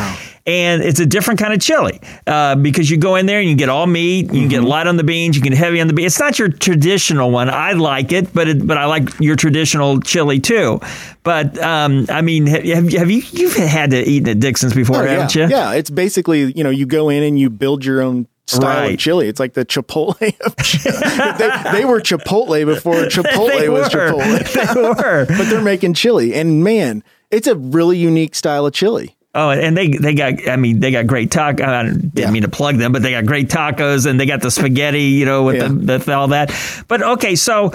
and 0.45 0.83
it's 0.83 0.99
a 0.99 1.05
different 1.05 1.39
kind 1.39 1.53
of 1.53 1.59
chili 1.59 1.99
uh, 2.27 2.55
because 2.55 2.89
you 2.89 2.97
go 2.97 3.15
in 3.15 3.25
there 3.25 3.39
and 3.39 3.49
you 3.49 3.55
get 3.55 3.69
all 3.69 3.87
meat, 3.87 4.31
you 4.33 4.41
Mm-hmm. 4.41 4.47
get 4.49 4.63
light 4.63 4.85
on 4.87 4.95
the 4.97 5.03
beans, 5.03 5.35
you 5.35 5.41
can 5.41 5.51
get 5.53 5.57
heavy 5.57 5.81
on 5.81 5.87
the 5.87 5.93
beans. 5.93 6.13
It's 6.13 6.19
not 6.19 6.37
your 6.37 6.49
traditional 6.49 7.31
one. 7.31 7.49
I 7.49 7.73
like 7.73 8.11
it, 8.11 8.33
but 8.33 8.47
it, 8.47 8.65
but 8.67 8.77
I 8.77 8.85
like 8.85 9.09
your 9.19 9.35
traditional 9.35 9.99
chili 10.01 10.39
too. 10.39 10.79
But 11.23 11.57
um, 11.61 12.05
I 12.09 12.21
mean, 12.21 12.45
have, 12.47 12.63
have 12.93 13.09
you 13.09 13.17
you 13.17 13.23
you've 13.31 13.55
had 13.55 13.91
to 13.91 13.97
eat 14.07 14.27
at 14.27 14.39
Dixon's 14.39 14.73
before, 14.75 14.97
Oh, 14.97 15.03
yeah. 15.03 15.11
haven't 15.11 15.35
you? 15.35 15.47
Yeah, 15.47 15.73
it's 15.73 15.89
basically 15.89 16.51
you 16.53 16.63
know 16.63 16.69
you 16.69 16.85
go 16.85 17.09
in 17.09 17.23
and 17.23 17.39
you 17.39 17.49
build 17.49 17.83
your 17.83 18.01
own 18.01 18.27
style 18.47 18.81
Right. 18.81 18.93
of 18.93 18.99
chili. 18.99 19.27
It's 19.27 19.39
like 19.39 19.53
the 19.53 19.65
Chipotle 19.65 20.39
of 20.41 20.55
chili. 20.57 20.95
they, 21.39 21.79
they 21.79 21.85
were 21.85 21.99
Chipotle 21.99 22.63
before 22.65 22.93
Chipotle 23.05 23.69
was. 23.69 23.89
Chipotle. 23.89 24.73
They 24.75 24.81
were. 24.81 25.25
but 25.25 25.49
they're 25.49 25.61
making 25.63 25.95
chili, 25.95 26.35
and 26.35 26.63
man, 26.63 27.03
it's 27.31 27.47
a 27.47 27.55
really 27.55 27.97
unique 27.97 28.35
style 28.35 28.67
of 28.67 28.73
chili. 28.73 29.14
Oh, 29.37 29.49
and 29.49 29.75
they 29.75 29.89
they 29.89 30.13
got 30.13 30.47
I 30.47 30.55
mean 30.55 30.79
they 30.79 30.91
got 30.91 31.05
great 31.07 31.29
taco. 31.29 31.63
I 31.65 31.83
didn't 31.91 32.31
mean 32.31 32.43
to 32.43 32.47
plug 32.49 32.77
them, 32.77 32.91
but 32.93 33.01
they 33.01 33.11
got 33.11 33.25
great 33.25 33.49
tacos 33.49 34.05
and 34.09 34.17
they 34.19 34.25
got 34.25 34.41
the 34.41 34.49
spaghetti, 34.49 35.03
you 35.03 35.25
know, 35.25 35.43
with 35.43 35.57
Yeah. 35.57 35.67
the, 35.67 35.97
the 35.97 36.13
all 36.13 36.29
that. 36.29 36.51
But 36.87 37.03
okay, 37.03 37.35
so 37.35 37.71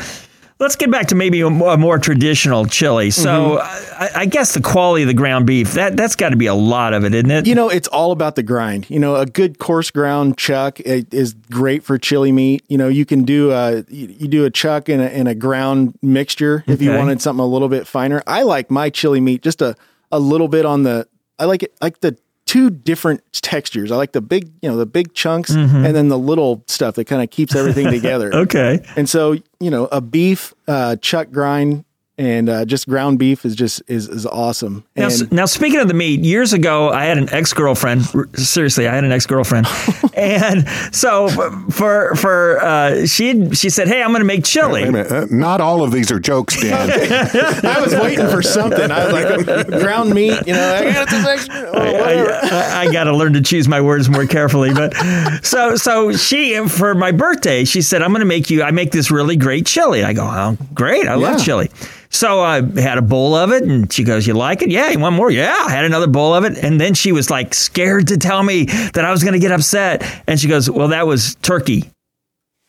let's 0.58 0.76
get 0.76 0.90
back 0.90 1.06
to 1.08 1.14
maybe 1.14 1.40
a 1.42 1.48
more, 1.50 1.72
a 1.74 1.76
more 1.76 1.98
traditional 1.98 2.64
chili. 2.66 3.10
So 3.10 3.58
Mm-hmm. 3.58 4.02
I, 4.02 4.22
I 4.22 4.26
guess 4.26 4.54
the 4.54 4.62
quality 4.62 5.02
of 5.02 5.08
the 5.08 5.14
ground 5.14 5.46
beef 5.46 5.74
that 5.74 5.96
that's 5.98 6.16
got 6.16 6.30
to 6.30 6.36
be 6.36 6.46
a 6.46 6.54
lot 6.54 6.94
of 6.94 7.04
it, 7.04 7.14
isn't 7.14 7.30
it? 7.30 7.46
You 7.46 7.54
know, 7.54 7.68
it's 7.68 7.88
all 7.88 8.12
about 8.12 8.34
the 8.36 8.42
grind. 8.42 8.88
You 8.88 8.98
know, 8.98 9.16
a 9.16 9.26
good 9.26 9.58
coarse 9.58 9.90
ground 9.90 10.38
chuck 10.38 10.80
is 10.80 11.34
great 11.50 11.82
for 11.84 11.98
chili 11.98 12.32
meat. 12.32 12.64
You 12.68 12.78
know, 12.78 12.88
you 12.88 13.04
can 13.04 13.24
do 13.24 13.50
a 13.52 13.84
you 13.90 14.28
do 14.28 14.46
a 14.46 14.50
chuck 14.50 14.88
and 14.88 15.02
a, 15.02 15.10
and 15.14 15.28
a 15.28 15.34
ground 15.34 15.98
mixture 16.00 16.64
if 16.66 16.80
you 16.80 16.92
wanted 16.92 17.20
something 17.20 17.42
a 17.44 17.46
little 17.46 17.68
bit 17.68 17.86
finer. 17.86 18.22
I 18.26 18.42
like 18.44 18.70
my 18.70 18.88
chili 18.88 19.20
meat 19.20 19.42
just 19.42 19.60
a 19.60 19.76
a 20.10 20.18
little 20.18 20.48
bit 20.48 20.64
on 20.64 20.84
the. 20.84 21.06
I 21.40 21.46
like 21.46 21.62
it 21.64 21.74
like 21.80 22.00
the 22.00 22.16
two 22.46 22.68
different 22.70 23.22
textures. 23.32 23.90
I 23.92 23.96
like 23.96 24.12
the 24.12 24.20
big, 24.20 24.50
you 24.60 24.68
know, 24.68 24.76
the 24.76 24.86
big 24.86 25.14
chunks 25.14 25.50
Mhm. 25.52 25.86
and 25.86 25.94
then 25.96 26.08
the 26.08 26.18
little 26.18 26.64
stuff 26.66 26.96
that 26.96 27.04
kind 27.06 27.22
of 27.22 27.30
keeps 27.30 27.54
everything 27.54 27.90
together. 27.90 28.34
Okay. 28.34 28.84
And 28.96 29.08
so, 29.08 29.36
you 29.60 29.70
know, 29.70 29.86
a 29.92 30.00
beef 30.00 30.52
uh, 30.68 30.96
chuck 30.96 31.30
grind 31.30 31.84
and 32.20 32.50
uh, 32.50 32.64
just 32.66 32.86
ground 32.86 33.18
beef 33.18 33.46
is 33.46 33.56
just 33.56 33.82
is 33.88 34.06
is 34.06 34.26
awesome. 34.26 34.84
Now, 34.94 35.06
And 35.06 35.32
now, 35.32 35.46
speaking 35.46 35.80
of 35.80 35.88
the 35.88 35.94
meat, 35.94 36.20
years 36.20 36.52
ago, 36.52 36.90
I 36.90 37.06
had 37.06 37.16
an 37.16 37.30
ex 37.32 37.54
girlfriend. 37.54 38.04
Seriously, 38.34 38.86
I 38.86 38.94
had 38.94 39.04
an 39.04 39.10
ex 39.12 39.24
girlfriend, 39.24 39.66
and 40.14 40.68
so 40.94 41.28
for 41.70 42.14
for 42.16 42.60
uh, 42.62 43.06
she 43.06 43.54
she 43.54 43.70
said, 43.70 43.88
"Hey, 43.88 44.02
I'm 44.02 44.10
going 44.10 44.20
to 44.20 44.26
make 44.26 44.44
chili." 44.44 44.84
Wait 44.90 45.06
a. 45.06 45.22
Uh, 45.22 45.26
not 45.30 45.62
all 45.62 45.82
of 45.82 45.92
these 45.92 46.12
are 46.12 46.20
jokes, 46.20 46.60
Dan. 46.60 46.90
I 47.64 47.80
was 47.80 47.94
waiting 47.94 48.28
for 48.28 48.42
something. 48.42 48.90
I 48.90 49.04
was 49.06 49.12
like 49.14 49.66
ground 49.80 50.10
meat, 50.10 50.46
you 50.46 50.52
know. 50.52 50.74
I 50.74 50.92
got. 50.92 51.08
Oh, 51.50 51.72
whatever. 51.72 52.32
I, 52.42 52.82
I 52.82 52.92
got 52.92 53.04
to 53.04 53.16
learn 53.16 53.32
to 53.32 53.40
choose 53.40 53.66
my 53.66 53.80
words 53.80 54.10
more 54.10 54.26
carefully. 54.26 54.74
But 54.74 54.94
so 55.42 55.76
so 55.76 56.12
she 56.12 56.68
for 56.68 56.94
my 56.94 57.12
birthday, 57.12 57.64
she 57.64 57.80
said, 57.80 58.02
"I'm 58.02 58.10
going 58.10 58.20
to 58.20 58.26
make 58.26 58.50
you. 58.50 58.62
I 58.62 58.72
make 58.72 58.90
this 58.90 59.10
really 59.10 59.36
great 59.36 59.64
chili." 59.64 60.04
I 60.04 60.12
go, 60.12 60.24
"Oh, 60.24 60.58
great! 60.74 61.08
I 61.08 61.14
love 61.14 61.42
chili." 61.42 61.70
So 62.12 62.40
I 62.40 62.60
had 62.80 62.98
a 62.98 63.02
bowl 63.02 63.34
of 63.36 63.52
it, 63.52 63.62
and 63.62 63.90
she 63.92 64.02
goes, 64.02 64.26
"You 64.26 64.34
like 64.34 64.62
it? 64.62 64.70
Yeah, 64.70 64.90
you 64.90 64.98
want 64.98 65.14
more? 65.14 65.30
Yeah." 65.30 65.56
I 65.66 65.70
had 65.70 65.84
another 65.84 66.08
bowl 66.08 66.34
of 66.34 66.44
it, 66.44 66.58
and 66.58 66.80
then 66.80 66.92
she 66.94 67.12
was 67.12 67.30
like 67.30 67.54
scared 67.54 68.08
to 68.08 68.16
tell 68.16 68.42
me 68.42 68.64
that 68.64 69.04
I 69.04 69.10
was 69.12 69.22
going 69.22 69.34
to 69.34 69.38
get 69.38 69.52
upset, 69.52 70.02
and 70.26 70.38
she 70.38 70.48
goes, 70.48 70.68
"Well, 70.68 70.88
that 70.88 71.06
was 71.06 71.36
turkey." 71.36 71.90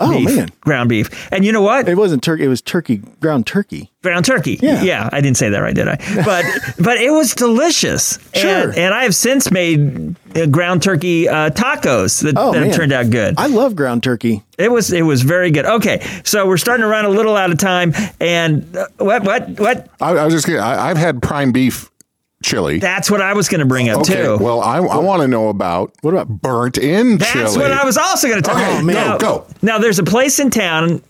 Oh, 0.01 0.17
beef, 0.17 0.35
man. 0.35 0.49
ground 0.61 0.89
beef, 0.89 1.29
and 1.31 1.45
you 1.45 1.51
know 1.51 1.61
what? 1.61 1.87
It 1.87 1.95
wasn't 1.97 2.23
turkey. 2.23 2.43
It 2.43 2.47
was 2.47 2.61
turkey, 2.61 2.97
ground 3.19 3.45
turkey. 3.47 3.89
Ground 4.01 4.25
turkey. 4.25 4.57
Yeah. 4.63 4.81
yeah. 4.81 5.09
I 5.11 5.21
didn't 5.21 5.37
say 5.37 5.49
that 5.49 5.59
right, 5.59 5.75
did 5.75 5.87
I? 5.87 5.95
But 6.25 6.43
but 6.83 6.97
it 6.97 7.11
was 7.11 7.35
delicious. 7.35 8.17
Sure. 8.33 8.69
And, 8.69 8.75
and 8.75 8.93
I 8.95 9.03
have 9.03 9.13
since 9.13 9.51
made 9.51 10.15
uh, 10.35 10.47
ground 10.47 10.81
turkey 10.81 11.29
uh, 11.29 11.51
tacos 11.51 12.23
that, 12.23 12.33
Oh, 12.35 12.51
that 12.51 12.63
have 12.65 12.75
turned 12.75 12.93
out 12.93 13.11
good. 13.11 13.35
I 13.37 13.45
love 13.45 13.75
ground 13.75 14.01
turkey. 14.01 14.41
It 14.57 14.71
was 14.71 14.91
it 14.91 15.03
was 15.03 15.21
very 15.21 15.51
good. 15.51 15.65
Okay, 15.65 16.01
so 16.23 16.47
we're 16.47 16.57
starting 16.57 16.81
to 16.81 16.87
run 16.87 17.05
a 17.05 17.09
little 17.09 17.35
out 17.37 17.51
of 17.51 17.59
time. 17.59 17.93
And 18.19 18.75
uh, 18.75 18.87
what 18.97 19.23
what 19.23 19.59
what? 19.59 19.87
I, 20.01 20.13
I 20.13 20.25
was 20.25 20.33
just 20.33 20.47
kidding. 20.47 20.61
I, 20.61 20.89
I've 20.89 20.97
had 20.97 21.21
prime 21.21 21.51
beef 21.51 21.90
chili. 22.43 22.79
That's 22.79 23.09
what 23.09 23.21
I 23.21 23.33
was 23.33 23.49
going 23.49 23.59
to 23.59 23.65
bring 23.65 23.89
up 23.89 24.01
okay, 24.01 24.23
too. 24.23 24.37
well, 24.37 24.61
I, 24.61 24.77
I 24.77 24.97
want 24.97 25.21
to 25.21 25.27
know 25.27 25.49
about 25.49 25.93
what 26.01 26.13
about 26.13 26.27
burnt 26.29 26.77
in 26.77 27.17
That's 27.17 27.31
chili? 27.31 27.43
That's 27.45 27.57
what 27.57 27.71
I 27.71 27.85
was 27.85 27.97
also 27.97 28.27
going 28.27 28.41
to 28.41 28.47
talk 28.49 28.57
Okay, 28.57 28.79
about. 28.81 28.85
go, 28.85 28.91
now, 28.93 29.17
go. 29.17 29.47
Now, 29.61 29.77
there's 29.79 29.99
a 29.99 30.03
place 30.03 30.39
in 30.39 30.49
town. 30.49 31.01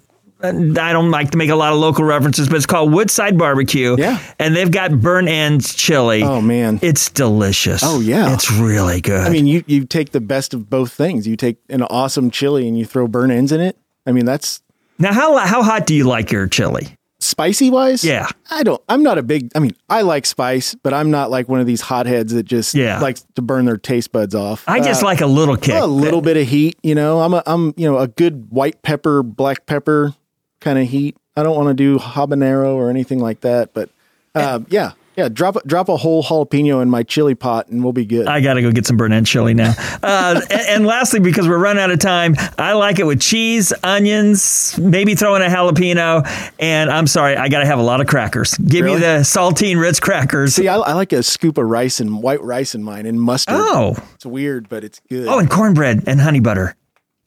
I 0.43 0.51
don't 0.91 1.11
like 1.11 1.31
to 1.31 1.37
make 1.37 1.51
a 1.51 1.55
lot 1.55 1.71
of 1.71 1.77
local 1.79 2.03
references, 2.03 2.47
but 2.47 2.55
it's 2.57 2.65
called 2.65 2.91
Woodside 2.91 3.37
Barbecue. 3.37 3.95
Yeah. 3.99 4.17
And 4.39 4.55
they've 4.55 4.71
got 4.71 4.99
burnt 4.99 5.27
ends 5.27 5.75
chili. 5.75 6.23
Oh 6.23 6.41
man, 6.41 6.79
it's 6.81 7.11
delicious. 7.11 7.81
Oh 7.85 7.99
yeah, 7.99 8.33
it's 8.33 8.49
really 8.51 9.01
good. 9.01 9.21
I 9.27 9.29
mean, 9.29 9.45
you 9.45 9.63
you 9.67 9.85
take 9.85 10.13
the 10.13 10.19
best 10.19 10.55
of 10.55 10.67
both 10.67 10.93
things. 10.93 11.27
You 11.27 11.35
take 11.35 11.57
an 11.69 11.83
awesome 11.83 12.31
chili 12.31 12.67
and 12.67 12.75
you 12.75 12.85
throw 12.85 13.07
burnt 13.07 13.31
ends 13.31 13.51
in 13.51 13.61
it. 13.61 13.77
I 14.07 14.13
mean, 14.13 14.25
that's 14.25 14.63
now 14.97 15.13
how 15.13 15.37
how 15.37 15.61
hot 15.61 15.85
do 15.85 15.93
you 15.93 16.05
like 16.05 16.31
your 16.31 16.47
chili? 16.47 16.97
Spicy 17.23 17.69
wise, 17.69 18.03
Yeah. 18.03 18.27
I 18.49 18.63
don't. 18.63 18.81
I'm 18.89 19.03
not 19.03 19.17
a 19.19 19.23
big. 19.23 19.51
I 19.55 19.59
mean, 19.59 19.75
I 19.89 20.01
like 20.01 20.25
spice, 20.25 20.73
but 20.75 20.91
I'm 20.93 21.11
not 21.11 21.29
like 21.29 21.47
one 21.47 21.59
of 21.59 21.67
these 21.67 21.79
hotheads 21.81 22.33
that 22.33 22.43
just 22.43 22.73
Yeah. 22.73 22.99
likes 22.99 23.23
to 23.35 23.43
burn 23.43 23.65
their 23.65 23.77
taste 23.77 24.11
buds 24.11 24.33
off. 24.33 24.63
I 24.67 24.79
just 24.79 25.03
like 25.03 25.21
a 25.21 25.27
little 25.27 25.55
kick. 25.55 25.75
a 25.79 25.85
little 25.85 26.21
bit 26.21 26.35
of 26.35 26.47
heat. 26.47 26.77
You 26.81 26.95
know, 26.95 27.19
I'm 27.21 27.33
a 27.35 27.43
I'm 27.45 27.73
you 27.77 27.87
know 27.89 27.99
a 27.99 28.07
good 28.07 28.47
white 28.49 28.81
pepper, 28.81 29.21
black 29.21 29.67
pepper 29.67 30.15
kind 30.61 30.79
of 30.79 30.87
heat. 30.89 31.15
I 31.37 31.43
don't 31.43 31.55
want 31.55 31.69
to 31.69 31.73
do 31.75 31.99
habanero 31.99 32.73
or 32.73 32.89
anything 32.89 33.19
like 33.19 33.41
that, 33.41 33.73
but 33.73 33.89
uh, 34.35 34.61
yeah, 34.69 34.93
yeah. 35.23 35.29
Drop 35.29 35.55
a- 35.57 35.61
drop 35.67 35.89
a 35.89 35.97
whole 35.97 36.23
jalapeno 36.23 36.81
in 36.81 36.89
my 36.89 37.03
chili 37.03 37.35
pot, 37.35 37.67
and 37.67 37.83
we'll 37.83 37.93
be 37.93 38.05
good. 38.05 38.27
I 38.27 38.41
got 38.41 38.55
to 38.55 38.61
go 38.61 38.71
get 38.71 38.85
some 38.85 38.97
burnt 38.97 39.13
end 39.13 39.27
chili 39.27 39.53
now. 39.53 39.73
Uh, 40.03 40.41
and, 40.49 40.61
and 40.61 40.85
lastly, 40.85 41.19
because 41.19 41.47
we're 41.47 41.59
running 41.59 41.81
out 41.83 41.91
of 41.91 41.99
time, 41.99 42.35
I 42.57 42.73
like 42.73 42.97
it 42.97 43.05
with 43.05 43.21
cheese, 43.21 43.71
onions, 43.83 44.77
maybe 44.79 45.13
throw 45.15 45.35
in 45.35 45.41
a 45.43 45.47
jalapeno. 45.47 46.27
And 46.59 46.89
I'm 46.89 47.05
sorry, 47.07 47.35
I 47.37 47.49
got 47.49 47.59
to 47.59 47.65
have 47.67 47.77
a 47.77 47.83
lot 47.83 48.01
of 48.01 48.07
crackers. 48.07 48.55
Give 48.55 48.85
Really? 48.85 48.95
me 48.95 49.01
the 49.01 49.19
saltine 49.23 49.79
Ritz 49.79 49.99
crackers. 49.99 50.55
See, 50.55 50.67
I, 50.67 50.75
I 50.77 50.93
like 50.93 51.13
a 51.13 51.21
scoop 51.21 51.57
of 51.59 51.65
rice 51.67 51.99
and 51.99 52.23
white 52.23 52.41
rice 52.41 52.73
in 52.73 52.83
mine 52.83 53.05
and 53.05 53.21
mustard. 53.21 53.55
Oh. 53.57 53.95
it's 54.15 54.25
weird, 54.25 54.69
but 54.69 54.83
it's 54.83 54.99
good. 55.07 55.27
Oh, 55.27 55.37
and 55.39 55.49
cornbread 55.49 56.03
and 56.07 56.19
honey 56.19 56.39
butter. 56.39 56.75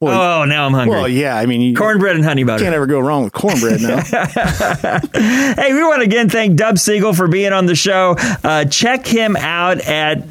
Well, 0.05 0.43
oh, 0.43 0.45
now 0.45 0.67
I'm 0.67 0.73
hungry. 0.73 0.97
Well, 0.97 1.09
yeah. 1.09 1.37
I 1.37 1.47
mean, 1.47 1.61
you 1.61 1.75
cornbread 1.75 2.17
and 2.17 2.25
honey 2.25 2.45
butter. 2.45 2.63
can't 2.63 2.75
ever 2.75 2.87
go 2.87 3.01
wrong 3.01 3.25
with 3.25 3.33
cornbread 3.33 3.81
now. 3.81 4.01
hey, 4.03 5.73
we 5.73 5.83
want 5.83 6.01
to 6.01 6.05
again 6.05 6.29
thank 6.29 6.57
Dub 6.57 6.79
Siegel 6.79 7.13
for 7.13 7.29
being 7.29 7.53
on 7.53 7.67
the 7.67 7.75
show. 7.75 8.17
Uh, 8.43 8.65
check 8.65 9.07
him 9.07 9.37
out 9.37 9.81
at, 9.81 10.25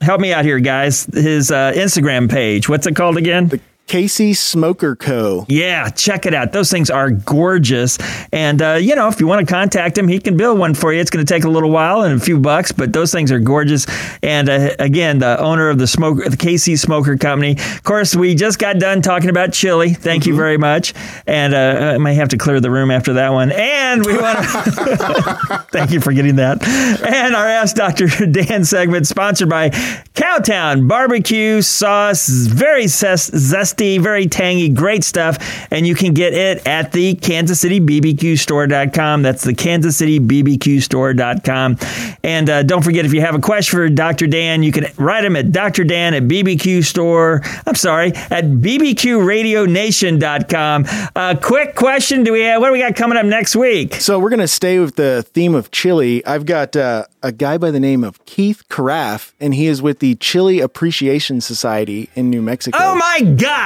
help 0.00 0.20
me 0.20 0.32
out 0.32 0.44
here, 0.44 0.60
guys, 0.60 1.04
his 1.12 1.50
uh, 1.50 1.72
Instagram 1.74 2.30
page. 2.30 2.68
What's 2.68 2.86
it 2.86 2.96
called 2.96 3.16
again? 3.16 3.48
The 3.48 3.60
KC 3.86 4.36
Smoker 4.36 4.96
Co. 4.96 5.46
Yeah, 5.48 5.88
check 5.90 6.26
it 6.26 6.34
out. 6.34 6.52
Those 6.52 6.70
things 6.70 6.90
are 6.90 7.10
gorgeous. 7.10 7.98
And, 8.32 8.60
uh, 8.60 8.74
you 8.74 8.96
know, 8.96 9.06
if 9.06 9.20
you 9.20 9.28
want 9.28 9.46
to 9.46 9.52
contact 9.52 9.96
him, 9.96 10.08
he 10.08 10.18
can 10.18 10.36
build 10.36 10.58
one 10.58 10.74
for 10.74 10.92
you. 10.92 11.00
It's 11.00 11.10
going 11.10 11.24
to 11.24 11.32
take 11.32 11.44
a 11.44 11.48
little 11.48 11.70
while 11.70 12.02
and 12.02 12.20
a 12.20 12.24
few 12.24 12.38
bucks, 12.38 12.72
but 12.72 12.92
those 12.92 13.12
things 13.12 13.30
are 13.30 13.38
gorgeous. 13.38 13.86
And 14.24 14.48
uh, 14.48 14.70
again, 14.80 15.18
the 15.20 15.38
owner 15.40 15.68
of 15.68 15.78
the 15.78 15.86
smoker, 15.86 16.28
the 16.28 16.36
KC 16.36 16.76
Smoker 16.78 17.16
Company. 17.16 17.52
Of 17.52 17.84
course, 17.84 18.16
we 18.16 18.34
just 18.34 18.58
got 18.58 18.78
done 18.80 19.02
talking 19.02 19.30
about 19.30 19.52
chili. 19.52 19.94
Thank 19.94 20.26
you 20.26 20.34
very 20.34 20.58
much. 20.58 20.92
And 21.26 21.54
uh, 21.54 21.92
I 21.94 21.98
may 21.98 22.14
have 22.14 22.30
to 22.30 22.38
clear 22.38 22.58
the 22.58 22.70
room 22.72 22.90
after 22.90 23.12
that 23.14 23.32
one. 23.32 23.52
And 23.52 24.04
we 24.04 24.16
want 24.18 24.38
to 24.38 25.66
thank 25.70 25.92
you 25.92 26.00
for 26.00 26.12
getting 26.12 26.36
that. 26.36 26.66
And 26.66 27.36
our 27.36 27.46
Ask 27.46 27.76
Dr. 27.76 28.08
Dan 28.26 28.64
segment, 28.64 29.06
sponsored 29.06 29.48
by 29.48 29.70
Cowtown 29.70 30.88
Barbecue 30.88 31.62
Sauce. 31.62 32.26
Very 32.28 32.88
zest- 32.88 33.32
zesty, 33.32 33.75
very 33.78 34.26
tangy, 34.26 34.68
great 34.68 35.04
stuff. 35.04 35.38
And 35.70 35.86
you 35.86 35.94
can 35.94 36.14
get 36.14 36.32
it 36.32 36.66
at 36.66 36.92
the 36.92 37.14
Kansas 37.14 37.60
City 37.60 37.80
BBQ 37.80 38.38
store.com. 38.38 39.22
That's 39.22 39.44
the 39.44 39.54
Kansas 39.54 39.96
City 39.96 40.20
BBQ 40.20 40.82
store.com. 40.82 41.76
And 42.22 42.50
uh, 42.50 42.62
don't 42.62 42.82
forget, 42.82 43.04
if 43.04 43.12
you 43.12 43.20
have 43.20 43.34
a 43.34 43.40
question 43.40 43.78
for 43.78 43.88
Dr. 43.88 44.26
Dan, 44.26 44.62
you 44.62 44.72
can 44.72 44.86
write 44.96 45.24
him 45.24 45.36
at 45.36 45.52
Dr. 45.52 45.84
Dan 45.84 46.14
at 46.14 46.24
BBQ 46.24 46.84
store. 46.84 47.42
I'm 47.66 47.74
sorry, 47.74 48.12
at 48.30 48.44
BBQRadioNation.com. 48.44 50.84
Uh, 51.14 51.34
quick 51.40 51.74
question. 51.74 52.24
Do 52.24 52.32
we 52.32 52.42
have, 52.42 52.60
what 52.60 52.68
do 52.68 52.72
we 52.72 52.80
got 52.80 52.96
coming 52.96 53.18
up 53.18 53.26
next 53.26 53.56
week? 53.56 53.94
So 53.94 54.18
we're 54.18 54.30
going 54.30 54.40
to 54.40 54.48
stay 54.48 54.78
with 54.78 54.96
the 54.96 55.22
theme 55.22 55.54
of 55.54 55.70
chili. 55.70 56.24
I've 56.26 56.46
got 56.46 56.76
uh, 56.76 57.04
a 57.22 57.32
guy 57.32 57.58
by 57.58 57.70
the 57.70 57.80
name 57.80 58.04
of 58.04 58.24
Keith 58.24 58.68
Caraff, 58.68 59.34
and 59.40 59.54
he 59.54 59.66
is 59.66 59.82
with 59.82 59.98
the 59.98 60.14
Chili 60.16 60.60
Appreciation 60.60 61.40
Society 61.40 62.08
in 62.14 62.30
New 62.30 62.42
Mexico. 62.42 62.78
Oh 62.80 62.94
my 62.94 63.20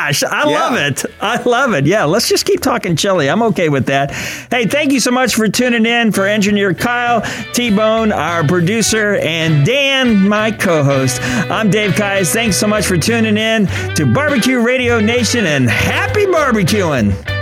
gosh, 0.07 0.23
I 0.23 0.49
Yeah. 0.49 0.59
love 0.59 0.75
it. 0.77 1.05
I 1.21 1.43
love 1.43 1.75
it. 1.75 1.87
Yeah, 1.87 2.05
let's 2.05 2.29
just 2.29 2.45
keep 2.45 2.61
talking 2.61 2.97
chili. 2.97 3.29
I'm 3.29 3.43
okay 3.43 3.69
with 3.69 3.87
that. 3.87 4.13
Hey, 4.51 4.67
thank 4.67 4.93
you 4.93 5.01
so 5.01 5.11
much 5.11 5.35
for 5.35 5.49
tuning 5.49 5.87
in 5.87 6.13
for 6.13 6.27
engineer 6.27 6.73
Kyle, 6.75 7.23
T 7.53 7.71
Bone, 7.71 8.13
our 8.13 8.45
producer, 8.45 9.17
and 9.17 9.65
Dan, 9.67 10.29
my 10.29 10.51
co 10.51 10.83
host. 10.83 11.21
I'm 11.51 11.71
Dave 11.71 11.95
Kais. 11.97 12.33
Thanks 12.33 12.57
so 12.57 12.67
much 12.67 12.87
for 12.87 12.97
tuning 12.97 13.37
in 13.37 13.67
to 13.95 14.07
Barbecue 14.07 14.61
Radio 14.61 15.01
Nation 15.01 15.47
and 15.47 15.69
happy 15.69 16.27
barbecuing. 16.27 17.40